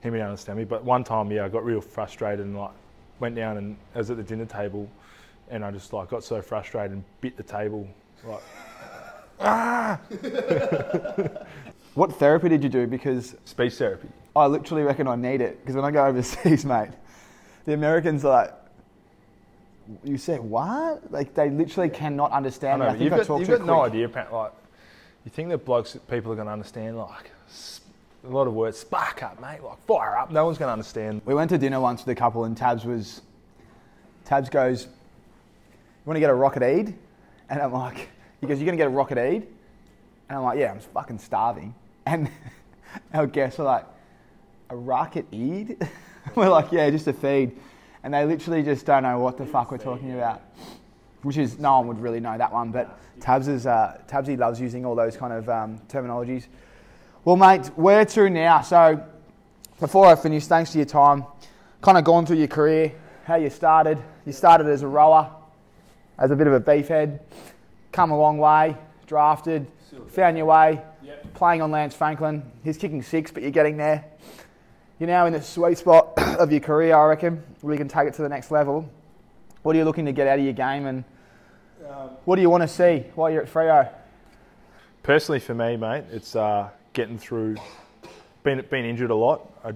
him 0.01 0.11
being 0.11 0.15
able 0.15 0.29
understand 0.29 0.59
me. 0.59 0.65
But 0.65 0.83
one 0.83 1.03
time, 1.03 1.31
yeah, 1.31 1.45
I 1.45 1.49
got 1.49 1.65
real 1.65 1.81
frustrated 1.81 2.45
and 2.45 2.57
like 2.57 2.71
went 3.23 3.35
down 3.35 3.57
and 3.57 3.77
I 3.95 3.99
was 3.99 4.11
at 4.11 4.17
the 4.17 4.23
dinner 4.23 4.45
table, 4.45 4.89
and 5.49 5.63
I 5.63 5.71
just 5.71 5.93
like 5.93 6.09
got 6.09 6.23
so 6.23 6.41
frustrated 6.41 6.91
and 6.91 7.03
bit 7.21 7.37
the 7.37 7.43
table. 7.43 7.87
Like 8.25 8.43
ah. 9.39 9.99
What 11.95 12.13
therapy 12.15 12.49
did 12.49 12.63
you 12.63 12.69
do? 12.69 12.87
Because 12.87 13.35
speech 13.45 13.75
therapy. 13.75 14.07
I 14.35 14.47
literally 14.47 14.81
reckon 14.83 15.07
I 15.07 15.15
need 15.15 15.41
it 15.41 15.59
because 15.59 15.75
when 15.75 15.85
I 15.85 15.91
go 15.91 16.05
overseas, 16.05 16.65
mate, 16.73 16.89
the 17.65 17.73
Americans 17.73 18.25
are 18.25 18.29
like, 18.29 18.53
you 20.03 20.17
said 20.17 20.39
what? 20.39 21.11
Like 21.11 21.35
they 21.35 21.49
literally 21.49 21.89
cannot 21.89 22.31
I 22.31 22.37
understand. 22.37 22.79
know. 22.79 22.87
I 22.87 22.91
think 22.91 23.03
you've 23.03 23.13
I 23.13 23.23
got, 23.23 23.39
you've 23.39 23.47
got 23.47 23.65
no 23.65 23.81
idea. 23.83 24.09
Like 24.31 24.53
you 25.23 25.31
think 25.31 25.49
that 25.49 25.65
blokes, 25.65 25.95
people 26.09 26.31
are 26.31 26.35
going 26.35 26.47
to 26.47 26.53
understand 26.53 26.97
like 26.97 27.31
a 28.23 28.29
lot 28.29 28.47
of 28.47 28.53
words. 28.53 28.77
Spark 28.77 29.21
up, 29.23 29.41
mate. 29.41 29.63
Like 29.63 29.77
fire 29.85 30.17
up. 30.17 30.31
No 30.31 30.45
one's 30.45 30.57
going 30.57 30.69
to 30.69 30.73
understand. 30.73 31.21
We 31.25 31.35
went 31.35 31.49
to 31.49 31.57
dinner 31.57 31.79
once 31.79 32.05
with 32.05 32.15
a 32.15 32.19
couple, 32.19 32.45
and 32.45 32.55
Tabs 32.55 32.85
was, 32.85 33.21
Tabs 34.25 34.49
goes, 34.49 34.85
"You 34.85 34.89
want 36.05 36.15
to 36.15 36.21
get 36.21 36.29
a 36.29 36.33
rocket 36.33 36.63
Eid?" 36.63 36.95
And 37.49 37.61
I'm 37.61 37.73
like, 37.73 38.09
he 38.41 38.47
goes, 38.47 38.59
"You're 38.59 38.65
gonna 38.65 38.77
get 38.77 38.87
a 38.87 38.91
rocket 38.91 39.17
Eid?" 39.17 39.47
And 40.29 40.37
I'm 40.37 40.43
like, 40.43 40.57
"Yeah, 40.57 40.71
I'm 40.71 40.79
fucking 40.79 41.19
starving." 41.19 41.75
And 42.05 42.29
our 43.13 43.27
guests 43.27 43.59
were 43.59 43.65
like, 43.65 43.85
"A 44.69 44.75
rocket 44.75 45.25
Eid?" 45.33 45.89
we're 46.35 46.49
like, 46.49 46.71
"Yeah, 46.71 46.89
just 46.89 47.07
a 47.07 47.13
feed." 47.13 47.57
And 48.03 48.13
they 48.13 48.25
literally 48.25 48.63
just 48.63 48.85
don't 48.85 49.03
know 49.03 49.19
what 49.19 49.37
the 49.37 49.45
fuck 49.45 49.71
we're 49.71 49.77
talking 49.77 50.13
about. 50.13 50.41
Which 51.21 51.37
is 51.37 51.57
no 51.57 51.77
one 51.77 51.87
would 51.87 51.99
really 51.99 52.19
know 52.19 52.37
that 52.37 52.51
one, 52.51 52.71
but 52.71 52.99
Tabs 53.21 53.47
is 53.47 53.65
uh, 53.65 54.01
Tabsy 54.07 54.37
loves 54.37 54.59
using 54.59 54.85
all 54.85 54.93
those 54.93 55.15
kind 55.15 55.31
of 55.31 55.47
um, 55.47 55.79
terminologies. 55.87 56.47
Well, 57.25 57.37
mate, 57.37 57.67
where 57.77 58.03
to 58.03 58.29
now? 58.29 58.59
So, 58.63 59.01
before 59.79 60.07
I 60.07 60.15
finish, 60.15 60.45
thanks 60.45 60.73
for 60.73 60.77
your 60.79 60.85
time. 60.85 61.23
Kind 61.81 61.97
of 61.97 62.03
gone 62.03 62.25
through 62.25 62.35
your 62.35 62.49
career, 62.49 62.91
how 63.23 63.35
you 63.35 63.49
started. 63.49 63.97
You 64.25 64.33
started 64.33 64.67
as 64.67 64.81
a 64.81 64.89
rower, 64.89 65.31
as 66.19 66.31
a 66.31 66.35
bit 66.35 66.47
of 66.47 66.53
a 66.53 66.59
beefhead, 66.59 67.21
come 67.93 68.11
a 68.11 68.17
long 68.17 68.39
way, 68.39 68.75
drafted, 69.07 69.65
found 70.09 70.35
your 70.35 70.47
way, 70.47 70.81
playing 71.33 71.61
on 71.61 71.71
Lance 71.71 71.95
Franklin. 71.95 72.43
He's 72.61 72.75
kicking 72.75 73.01
six, 73.01 73.31
but 73.31 73.41
you're 73.41 73.51
getting 73.53 73.77
there. 73.77 74.03
You're 74.99 75.07
now 75.07 75.25
in 75.25 75.31
the 75.31 75.41
sweet 75.41 75.77
spot 75.77 76.11
of 76.17 76.51
your 76.51 76.59
career, 76.59 76.93
I 76.93 77.05
reckon, 77.05 77.41
where 77.61 77.73
you 77.73 77.77
can 77.77 77.87
take 77.87 78.05
it 78.05 78.15
to 78.15 78.21
the 78.21 78.27
next 78.27 78.51
level. 78.51 78.89
What 79.61 79.77
are 79.77 79.79
you 79.79 79.85
looking 79.85 80.07
to 80.07 80.11
get 80.11 80.27
out 80.27 80.39
of 80.39 80.43
your 80.43 80.53
game, 80.53 80.87
and 80.87 81.05
what 82.25 82.35
do 82.35 82.41
you 82.41 82.49
want 82.49 82.63
to 82.63 82.67
see 82.67 83.05
while 83.15 83.31
you're 83.31 83.43
at 83.43 83.49
Freo? 83.49 83.89
Personally, 85.03 85.39
for 85.39 85.53
me, 85.53 85.77
mate, 85.77 86.03
it's 86.11 86.35
uh, 86.35 86.69
getting 86.93 87.17
through. 87.17 87.57
Been 88.43 88.65
been 88.69 88.85
injured 88.85 89.11
a 89.11 89.15
lot. 89.15 89.51
I 89.63 89.73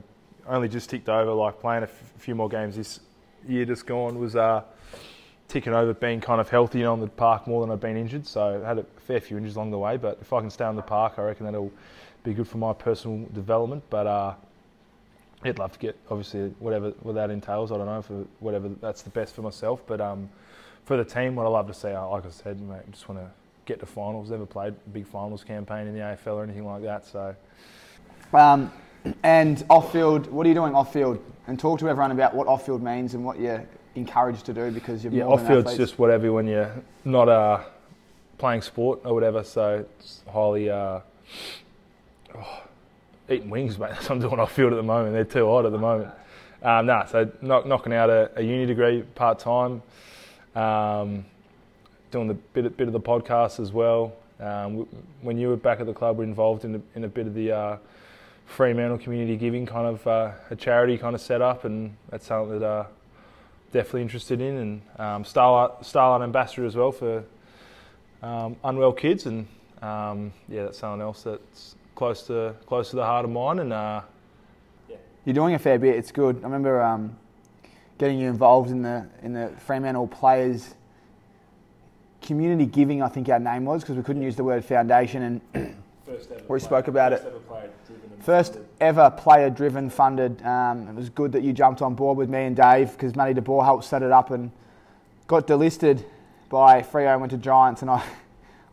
only 0.48 0.70
just 0.70 0.90
ticked 0.90 1.10
over, 1.10 1.32
like 1.32 1.60
playing 1.60 1.84
a 1.84 1.88
few 2.18 2.36
more 2.36 2.50
games 2.50 2.76
this 2.76 3.00
year 3.48 3.66
just 3.66 3.86
gone 3.86 4.20
was 4.20 4.36
uh, 4.36 4.64
ticking 5.48 5.74
over, 5.74 5.94
being 5.94 6.22
kind 6.22 6.42
of 6.42 6.50
healthy 6.50 6.84
on 6.84 7.00
the 7.00 7.08
park 7.08 7.48
more 7.48 7.62
than 7.62 7.72
I've 7.72 7.80
been 7.80 7.98
injured. 7.98 8.26
So 8.28 8.62
I 8.64 8.68
had 8.68 8.80
a 8.80 8.86
fair 9.06 9.20
few 9.20 9.38
injuries 9.38 9.56
along 9.56 9.72
the 9.72 9.78
way, 9.78 9.98
but 9.98 10.20
if 10.22 10.34
I 10.34 10.42
can 10.42 10.50
stay 10.50 10.66
on 10.66 10.76
the 10.76 10.82
park, 10.82 11.14
I 11.18 11.24
reckon 11.24 11.46
that'll 11.46 11.72
be 12.24 12.34
good 12.34 12.48
for 12.48 12.58
my 12.58 12.74
personal 12.74 13.28
development. 13.34 13.84
But 13.90 14.08
uh, 14.08 14.34
I'd 15.44 15.60
love 15.60 15.72
to 15.74 15.80
get 15.80 15.96
obviously 16.10 16.50
whatever 16.60 16.92
what 17.02 17.16
that 17.16 17.30
entails. 17.30 17.72
I 17.72 17.78
don't 17.78 17.86
know 17.86 18.02
for 18.02 18.26
whatever 18.40 18.70
that's 18.82 19.02
the 19.02 19.10
best 19.10 19.36
for 19.36 19.42
myself, 19.42 19.82
but 19.88 20.02
um, 20.02 20.30
for 20.86 20.98
the 20.98 21.06
team, 21.06 21.36
what 21.36 21.46
I 21.46 21.50
love 21.50 21.68
to 21.68 21.74
see, 21.74 21.92
uh, 21.92 22.08
like 22.08 22.26
I 22.26 22.30
said, 22.30 22.60
mate, 22.62 22.82
just 22.92 23.08
want 23.08 23.22
to 23.22 23.32
get 23.68 23.80
to 23.82 23.86
finals. 23.86 24.32
Never 24.32 24.48
played 24.48 24.74
big 24.92 25.06
finals 25.06 25.44
campaign 25.44 25.86
in 25.86 25.94
the 25.94 26.00
AFL 26.00 26.36
or 26.36 26.44
anything 26.44 26.66
like 26.66 26.82
that. 26.82 27.06
So 27.06 27.36
Um, 28.34 28.72
and 29.24 29.64
off 29.70 29.92
field, 29.92 30.32
what 30.32 30.46
are 30.46 30.50
you 30.50 30.56
doing 30.56 30.74
off 30.74 30.92
field? 30.92 31.24
And 31.46 31.60
talk 31.60 31.80
to 31.80 31.90
everyone 31.90 32.12
about 32.12 32.34
what 32.34 32.48
off 32.48 32.66
field 32.66 32.82
means 32.82 33.14
and 33.14 33.24
what 33.24 33.40
you're 33.40 33.66
encouraged 33.96 34.46
to 34.46 34.54
do 34.54 34.72
because 34.72 35.04
you're 35.04 35.14
yeah, 35.14 35.24
off 35.24 35.46
field's 35.48 35.72
athletes. 35.72 35.78
just 35.78 36.00
whatever 36.00 36.32
when 36.32 36.48
you're 36.48 36.72
not 37.06 37.30
uh, 37.30 37.64
playing 38.38 38.62
sport 38.62 39.02
or 39.06 39.14
whatever. 39.14 39.44
So 39.44 39.86
it's 40.00 40.24
highly 40.32 40.70
uh, 40.70 41.00
oh, 42.36 42.64
eating 43.30 43.50
wings, 43.50 43.78
mate. 43.78 43.90
That's 43.92 44.10
what 44.10 44.16
I'm 44.16 44.22
doing 44.22 44.40
off 44.40 44.52
field 44.52 44.74
at 44.74 44.78
the 44.78 44.84
moment. 44.84 45.14
They're 45.14 45.24
too 45.24 45.48
hot 45.48 45.66
at 45.66 45.72
the 45.72 45.78
moment. 45.78 46.12
Um, 46.62 46.86
nah, 46.88 47.06
so 47.06 47.32
knock, 47.42 47.66
knocking 47.66 47.94
out 47.94 48.10
a, 48.10 48.32
a 48.36 48.42
uni 48.42 48.66
degree 48.66 49.04
part 49.04 49.40
time. 49.40 49.84
Um, 50.56 51.26
doing 52.12 52.28
the 52.28 52.34
bit 52.34 52.78
bit 52.78 52.88
of 52.88 52.94
the 52.94 53.00
podcast 53.00 53.60
as 53.60 53.72
well. 53.72 54.14
Um, 54.40 54.88
when 55.22 55.38
you 55.38 55.50
were 55.50 55.56
back 55.56 55.80
at 55.80 55.86
the 55.88 55.94
club, 55.94 56.18
we're 56.18 56.24
involved 56.24 56.64
in 56.64 56.76
a, 56.76 56.82
in 56.96 57.04
a 57.04 57.08
bit 57.08 57.26
of 57.26 57.34
the 57.34 57.52
uh, 57.52 57.78
Fremantle 58.46 58.98
community 58.98 59.36
giving 59.36 59.66
kind 59.66 59.88
of 59.88 60.06
uh, 60.08 60.32
a 60.50 60.56
charity 60.56 60.98
kind 60.98 61.16
of 61.16 61.22
setup, 61.22 61.66
and 61.66 61.96
that's 62.10 62.28
something 62.28 62.60
that 62.60 62.66
uh, 62.66 62.86
definitely 63.72 64.04
interested 64.04 64.40
in. 64.40 64.58
And 64.58 64.82
um, 65.00 65.26
Starlight, 65.26 65.86
Starlight 65.86 66.24
ambassador 66.24 66.66
as 66.66 66.76
well 66.76 66.92
for 66.92 67.24
um, 68.22 68.56
unwell 68.64 68.94
kids, 68.94 69.26
and 69.26 69.48
um, 69.82 70.32
yeah, 70.48 70.64
that's 70.66 70.78
something 70.78 71.02
else 71.02 71.24
that's 71.24 71.76
close 71.96 72.24
to 72.28 72.56
close 72.68 72.92
to 72.92 72.96
the 72.96 73.06
heart 73.06 73.26
of 73.26 73.32
mine. 73.32 73.60
And 73.60 73.74
uh, 73.74 74.02
You're 75.26 75.34
doing 75.34 75.56
a 75.56 75.60
fair 75.60 75.78
bit. 75.80 75.96
It's 75.96 76.12
good. 76.12 76.38
I 76.38 76.44
remember 76.44 76.82
um, 76.82 77.18
getting 77.98 78.20
you 78.20 78.30
involved 78.30 78.70
in 78.70 78.82
the 78.82 79.08
in 79.24 79.34
the 79.34 79.52
Fremantle 79.66 80.08
players 80.08 80.76
community 82.28 82.66
giving. 82.66 83.02
I 83.02 83.08
think 83.08 83.30
our 83.30 83.40
name 83.40 83.66
was 83.66 83.82
because 83.82 83.96
we 83.96 84.04
couldn't 84.04 84.22
use 84.22 84.36
the 84.36 84.44
word 84.44 84.64
foundation, 84.64 85.42
and 85.54 85.76
we 86.50 86.60
spoke 86.60 86.90
about 86.90 87.14
it. 87.14 87.26
First 88.20 88.60
ever 88.82 89.10
player 89.10 89.50
driven 89.50 89.90
funded. 89.90 90.46
Um, 90.46 90.90
it 90.90 90.96
was 90.96 91.10
good 91.10 91.32
that 91.32 91.42
you 91.42 91.54
jumped 91.54 91.82
on 91.82 91.96
board 91.96 92.18
with 92.18 92.30
me 92.30 92.44
and 92.44 92.56
Dave 92.56 92.92
because 92.92 93.16
Matty 93.16 93.40
DeBoer 93.40 93.64
helped 93.64 93.86
set 93.86 94.04
it 94.04 94.12
up 94.12 94.32
and 94.32 94.52
got 95.28 95.48
delisted 95.48 96.04
by 96.50 96.82
Freo 96.82 97.14
and 97.14 97.22
went 97.22 97.32
to 97.32 97.38
Giants, 97.38 97.82
and 97.82 97.90
I. 97.90 98.04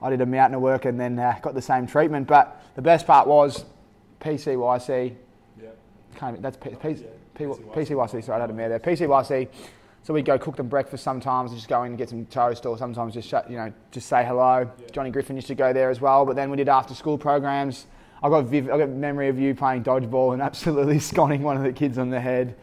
I 0.03 0.11
did 0.11 0.21
a 0.21 0.27
mountain 0.27 0.57
of 0.57 0.61
work 0.61 0.85
and 0.85 1.01
then 1.01 1.19
uh, 1.19 1.39
got 1.41 1.55
the 1.55 1.63
same 1.63 1.87
treatment. 1.87 2.27
But 2.27 2.63
the 2.75 2.83
best 2.83 3.07
part 3.07 3.27
was 3.27 3.65
PCYC. 4.21 5.15
Can't, 6.17 6.43
that's 6.43 6.59
P, 6.59 6.71
P, 6.71 6.95
P, 7.35 7.45
PCYC. 7.45 8.23
Sorry, 8.23 8.37
I 8.37 8.41
had 8.43 8.51
a 8.51 8.53
mare 8.53 8.69
there. 8.69 8.81
PCYC. 8.81 9.49
So 10.05 10.13
we'd 10.13 10.27
go 10.27 10.39
cook 10.39 10.57
them 10.57 10.69
breakfast 10.69 11.03
sometimes, 11.03 11.51
and 11.51 11.59
just 11.59 11.69
go 11.69 11.83
in 11.83 11.93
and 11.93 11.99
get 11.99 12.11
some 12.11 12.27
toast, 12.27 12.67
or 12.67 12.77
sometimes 12.77 13.15
just 13.15 13.33
you 13.49 13.57
know 13.57 13.73
just 13.91 14.07
say 14.07 14.23
hello. 14.23 14.71
Johnny 14.93 15.11
Griffin 15.11 15.35
used 15.35 15.49
to 15.49 15.55
go 15.55 15.73
there 15.73 15.89
as 15.89 15.99
well. 16.01 16.27
But 16.27 16.37
then 16.37 16.51
we 16.51 16.59
did 16.59 16.69
after 16.69 16.95
school 16.95 17.17
programs. 17.17 17.87
I 18.23 18.29
got 18.29 18.45
viv- 18.45 18.71
I 18.71 18.77
got 18.77 18.91
memory 18.91 19.29
of 19.29 19.39
you 19.39 19.55
playing 19.55 19.83
dodgeball 19.83 20.35
and 20.35 20.43
absolutely 20.51 20.99
sconning 20.99 21.41
one 21.41 21.57
of 21.57 21.63
the 21.63 21.73
kids 21.73 21.97
on 21.97 22.11
the 22.11 22.21
head 22.21 22.55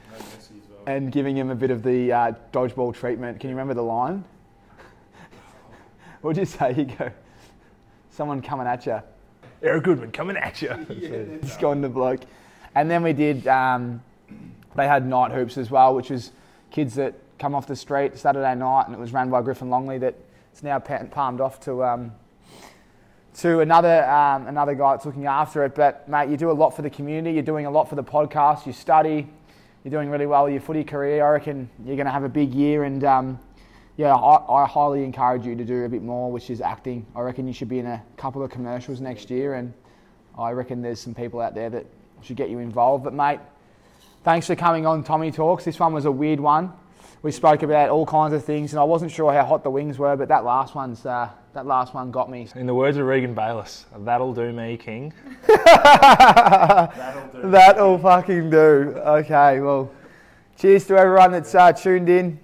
and 0.86 1.12
giving 1.12 1.36
him 1.36 1.50
a 1.50 1.56
bit 1.56 1.72
of 1.72 1.82
the 1.82 2.12
uh, 2.12 2.34
dodgeball 2.54 2.94
treatment. 2.94 3.40
Can 3.40 3.50
you 3.50 3.56
remember 3.56 3.74
the 3.74 3.84
line? 3.84 4.24
what 6.22 6.36
did 6.36 6.42
you 6.42 6.46
say? 6.46 6.76
You 6.76 6.86
go, 6.86 7.12
someone 8.12 8.42
coming 8.42 8.68
at 8.68 8.86
you. 8.86 9.02
Eric 9.64 9.84
Goodman 9.84 10.12
coming 10.12 10.38
at 10.38 10.62
you. 10.62 11.40
Just 11.44 11.60
going 11.60 11.82
the 11.82 11.90
bloke. 11.90 12.22
And 12.74 12.90
then 12.90 13.04
we 13.04 13.14
did, 13.14 13.48
um, 13.48 14.02
they 14.76 14.88
had 14.88 15.06
night 15.06 15.32
hoops 15.32 15.58
as 15.58 15.70
well, 15.70 15.94
which 15.94 16.10
was 16.10 16.32
kids 16.72 16.96
that 16.96 17.14
come 17.42 17.56
off 17.56 17.66
the 17.66 17.76
street 17.76 18.18
Saturday 18.18 18.54
night, 18.54 18.84
and 18.86 18.94
it 18.94 19.00
was 19.00 19.12
run 19.12 19.32
by 19.32 19.42
Griffin 19.42 19.72
Longley 19.72 19.98
that 19.98 20.14
it's 20.52 20.62
now 20.62 20.78
palmed 20.80 21.42
off 21.42 21.60
to 21.62 21.84
um, 21.84 22.12
to 23.40 23.62
another 23.62 24.06
um, 24.06 24.48
another 24.48 24.76
guy 24.76 24.94
that's 24.94 25.06
looking 25.06 25.26
after 25.26 25.66
it. 25.66 25.74
But 25.74 26.08
mate, 26.08 26.30
you 26.30 26.38
do 26.38 26.52
a 26.52 26.54
lot 26.54 26.76
for 26.76 26.84
the 26.84 26.90
community. 26.90 27.34
You're 27.34 27.44
doing 27.44 27.66
a 27.66 27.72
lot 27.72 27.90
for 27.90 27.96
the 27.96 28.04
podcast. 28.04 28.68
You 28.68 28.74
study. 28.74 29.28
You're 29.84 29.92
doing 29.92 30.12
really 30.12 30.28
well 30.28 30.44
with 30.44 30.54
your 30.54 30.62
footy 30.62 30.84
career. 30.84 31.26
I 31.26 31.32
reckon 31.32 31.68
you're 31.84 31.96
going 31.96 32.06
to 32.06 32.12
have 32.12 32.24
a 32.24 32.30
big 32.30 32.54
year, 32.54 32.84
and 32.84 33.04
um, 33.04 33.40
yeah, 33.98 34.14
I, 34.14 34.64
I 34.64 34.68
highly 34.68 35.04
encourage 35.04 35.44
you 35.44 35.56
to 35.56 35.66
do 35.66 35.86
a 35.86 35.90
bit 35.90 36.04
more, 36.04 36.32
which 36.32 36.52
is 36.52 36.62
acting. 36.62 37.08
I 37.16 37.22
reckon 37.22 37.48
you 37.48 37.54
should 37.54 37.70
be 37.70 37.80
in 37.80 37.88
a 37.88 38.04
couple 38.18 38.44
of 38.44 38.52
commercials 38.52 39.02
next 39.02 39.32
year, 39.32 39.56
and 39.56 39.74
I 40.38 40.52
reckon 40.52 40.84
there's 40.84 41.00
some 41.00 41.16
people 41.16 41.42
out 41.42 41.56
there 41.56 41.72
that 41.72 41.88
should 42.22 42.38
get 42.38 42.52
you 42.52 42.60
involved. 42.60 43.04
But 43.04 43.16
mate, 43.16 43.40
thanks 44.24 44.46
for 44.46 44.56
coming 44.56 44.86
on 44.86 45.04
Tommy 45.04 45.32
Talks. 45.32 45.66
This 45.66 45.80
one 45.80 45.94
was 45.94 46.06
a 46.06 46.12
weird 46.12 46.40
one. 46.40 46.74
We 47.24 47.32
spoke 47.32 47.62
about 47.62 47.90
all 47.90 48.06
kinds 48.06 48.34
of 48.34 48.44
things, 48.44 48.74
and 48.74 48.80
I 48.80 48.84
wasn't 48.84 49.12
sure 49.12 49.32
how 49.32 49.46
hot 49.46 49.64
the 49.64 49.70
wings 49.70 50.00
were, 50.00 50.16
but 50.16 50.28
that 50.30 50.44
last 50.44 50.74
one's 50.74 51.06
uh, 51.06 51.30
that 51.54 51.68
last 51.68 51.94
one 51.94 52.10
got 52.10 52.32
me. 52.32 52.48
In 52.56 52.66
the 52.66 52.74
words 52.74 52.98
of 52.98 53.06
Regan 53.06 53.36
Bayless, 53.36 53.86
that'll 54.00 54.34
do 54.34 54.52
me, 54.52 54.76
King. 54.78 55.14
That'll 55.48 57.42
do 57.42 57.50
That'll 57.52 57.98
me. 57.98 58.02
fucking 58.04 58.50
do. 58.50 58.56
Okay, 59.06 59.60
well, 59.60 59.92
cheers 60.58 60.88
to 60.88 60.98
everyone 60.98 61.32
that's 61.32 61.54
uh, 61.54 61.72
tuned 61.74 62.10
in. 62.10 62.40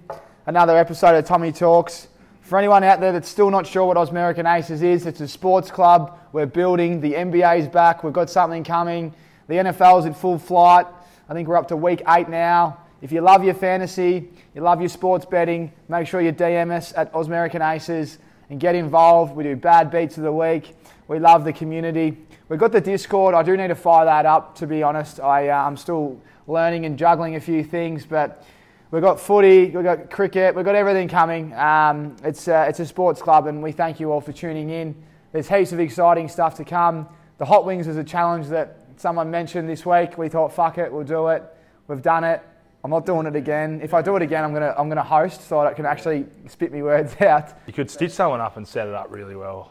Another 0.46 0.76
episode 0.76 1.16
of 1.16 1.24
Tommy 1.24 1.50
Talks. 1.50 2.06
For 2.42 2.56
anyone 2.56 2.84
out 2.84 3.00
there 3.00 3.12
that's 3.12 3.28
still 3.28 3.50
not 3.50 3.66
sure 3.66 3.84
what 3.84 3.96
Osmerican 3.96 4.46
Aces 4.50 4.82
is, 4.82 5.06
it's 5.06 5.20
a 5.20 5.28
sports 5.28 5.70
club. 5.72 6.18
We're 6.32 6.46
building. 6.46 7.00
The 7.00 7.14
NBA's 7.14 7.66
back. 7.68 8.04
We've 8.04 8.12
got 8.12 8.30
something 8.30 8.62
coming. 8.64 9.12
The 9.48 9.54
NFL's 9.56 10.06
in 10.06 10.14
full 10.14 10.38
flight. 10.38 10.86
I 11.28 11.34
think 11.34 11.48
we're 11.48 11.56
up 11.58 11.68
to 11.68 11.76
week 11.76 12.00
eight 12.08 12.28
now. 12.28 12.78
If 13.00 13.12
you 13.12 13.20
love 13.20 13.44
your 13.44 13.54
fantasy, 13.54 14.28
you 14.54 14.60
love 14.60 14.80
your 14.80 14.88
sports 14.88 15.24
betting, 15.24 15.72
make 15.88 16.08
sure 16.08 16.20
you 16.20 16.32
DM 16.32 16.72
us 16.72 16.92
at 16.96 17.12
Osmerican 17.12 17.60
Aces 17.74 18.18
and 18.50 18.58
get 18.58 18.74
involved. 18.74 19.36
We 19.36 19.44
do 19.44 19.54
bad 19.54 19.90
beats 19.90 20.16
of 20.16 20.24
the 20.24 20.32
week. 20.32 20.74
We 21.06 21.20
love 21.20 21.44
the 21.44 21.52
community. 21.52 22.18
We've 22.48 22.58
got 22.58 22.72
the 22.72 22.80
Discord. 22.80 23.34
I 23.34 23.42
do 23.42 23.56
need 23.56 23.68
to 23.68 23.76
fire 23.76 24.04
that 24.04 24.26
up, 24.26 24.56
to 24.56 24.66
be 24.66 24.82
honest. 24.82 25.20
I, 25.20 25.48
uh, 25.48 25.64
I'm 25.64 25.76
still 25.76 26.20
learning 26.48 26.86
and 26.86 26.98
juggling 26.98 27.36
a 27.36 27.40
few 27.40 27.62
things, 27.62 28.04
but 28.04 28.44
we've 28.90 29.02
got 29.02 29.20
footy, 29.20 29.66
we've 29.70 29.84
got 29.84 30.10
cricket, 30.10 30.54
we've 30.54 30.64
got 30.64 30.74
everything 30.74 31.06
coming. 31.06 31.54
Um, 31.54 32.16
it's, 32.24 32.48
uh, 32.48 32.66
it's 32.68 32.80
a 32.80 32.86
sports 32.86 33.22
club, 33.22 33.46
and 33.46 33.62
we 33.62 33.70
thank 33.70 34.00
you 34.00 34.10
all 34.10 34.20
for 34.20 34.32
tuning 34.32 34.70
in. 34.70 34.94
There's 35.30 35.48
heaps 35.48 35.72
of 35.72 35.78
exciting 35.78 36.28
stuff 36.28 36.56
to 36.56 36.64
come. 36.64 37.06
The 37.36 37.44
Hot 37.44 37.64
Wings 37.64 37.86
is 37.86 37.96
a 37.96 38.04
challenge 38.04 38.48
that 38.48 38.78
someone 38.96 39.30
mentioned 39.30 39.68
this 39.68 39.86
week. 39.86 40.18
We 40.18 40.28
thought, 40.28 40.52
fuck 40.52 40.78
it, 40.78 40.92
we'll 40.92 41.04
do 41.04 41.28
it. 41.28 41.44
We've 41.86 42.02
done 42.02 42.24
it. 42.24 42.42
I'm 42.84 42.90
not 42.90 43.04
doing 43.06 43.26
it 43.26 43.34
again. 43.36 43.80
If 43.82 43.92
I 43.92 44.02
do 44.02 44.14
it 44.16 44.22
again, 44.22 44.44
I'm 44.44 44.52
gonna 44.52 44.74
I'm 44.78 44.88
gonna 44.88 45.02
host 45.02 45.42
so 45.48 45.60
I 45.60 45.74
can 45.74 45.84
actually 45.86 46.26
spit 46.46 46.72
me 46.72 46.82
words 46.82 47.14
out. 47.20 47.50
You 47.66 47.72
could 47.72 47.90
stitch 47.90 48.12
someone 48.12 48.40
up 48.40 48.56
and 48.56 48.66
set 48.66 48.86
it 48.86 48.94
up 48.94 49.08
really 49.10 49.34
well. 49.36 49.70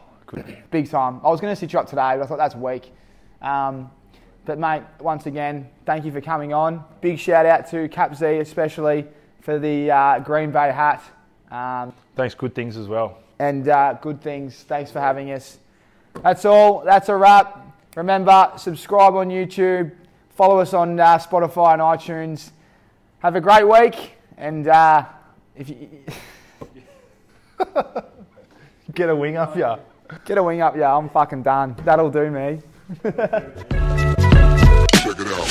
Big 0.71 0.89
time. 0.89 1.21
I 1.23 1.29
was 1.29 1.39
gonna 1.39 1.55
stitch 1.55 1.73
you 1.73 1.79
up 1.79 1.87
today, 1.87 2.15
but 2.17 2.21
I 2.23 2.25
thought 2.25 2.37
that's 2.37 2.55
weak. 2.55 2.91
Um, 3.41 3.89
but 4.45 4.57
mate, 4.59 4.83
once 4.99 5.25
again, 5.25 5.69
thank 5.85 6.03
you 6.05 6.11
for 6.11 6.21
coming 6.21 6.53
on. 6.53 6.83
Big 7.01 7.17
shout 7.19 7.45
out 7.45 7.69
to 7.71 7.87
Cap 7.89 8.15
Z 8.15 8.25
especially 8.39 9.05
for 9.41 9.57
the 9.59 9.89
uh, 9.91 10.19
Green 10.19 10.51
Bay 10.51 10.71
hat. 10.71 11.01
Um, 11.49 11.93
Thanks, 12.15 12.35
good 12.35 12.53
things 12.53 12.75
as 12.75 12.87
well. 12.87 13.19
and 13.39 13.69
uh, 13.69 13.93
good 14.01 14.21
things. 14.21 14.63
Thanks 14.63 14.91
for 14.91 14.99
having 14.99 15.31
us. 15.31 15.59
That's 16.23 16.43
all. 16.43 16.83
That's 16.83 17.07
a 17.09 17.15
wrap. 17.15 17.63
Remember, 17.95 18.51
subscribe 18.57 19.15
on 19.15 19.29
YouTube, 19.29 19.91
follow 20.31 20.59
us 20.59 20.73
on 20.73 20.99
uh, 20.99 21.17
Spotify 21.19 21.73
and 21.73 21.81
iTunes. 21.81 22.51
Have 23.27 23.35
a 23.35 23.41
great 23.41 23.67
week, 23.67 24.13
and 24.37 24.65
uh, 24.69 25.03
if 25.53 25.67
you 25.67 25.89
get 28.93 29.09
a 29.09 29.15
wing 29.17 29.35
up, 29.35 29.53
yeah. 29.57 29.79
Get 30.23 30.37
a 30.37 30.43
wing 30.43 30.61
up, 30.61 30.77
yeah. 30.77 30.95
I'm 30.95 31.09
fucking 31.09 31.43
done. 31.43 31.75
That'll 31.83 32.09
do 32.09 32.31
me. 32.31 32.61
Check 33.03 33.15
it 35.19 35.27
out. 35.27 35.45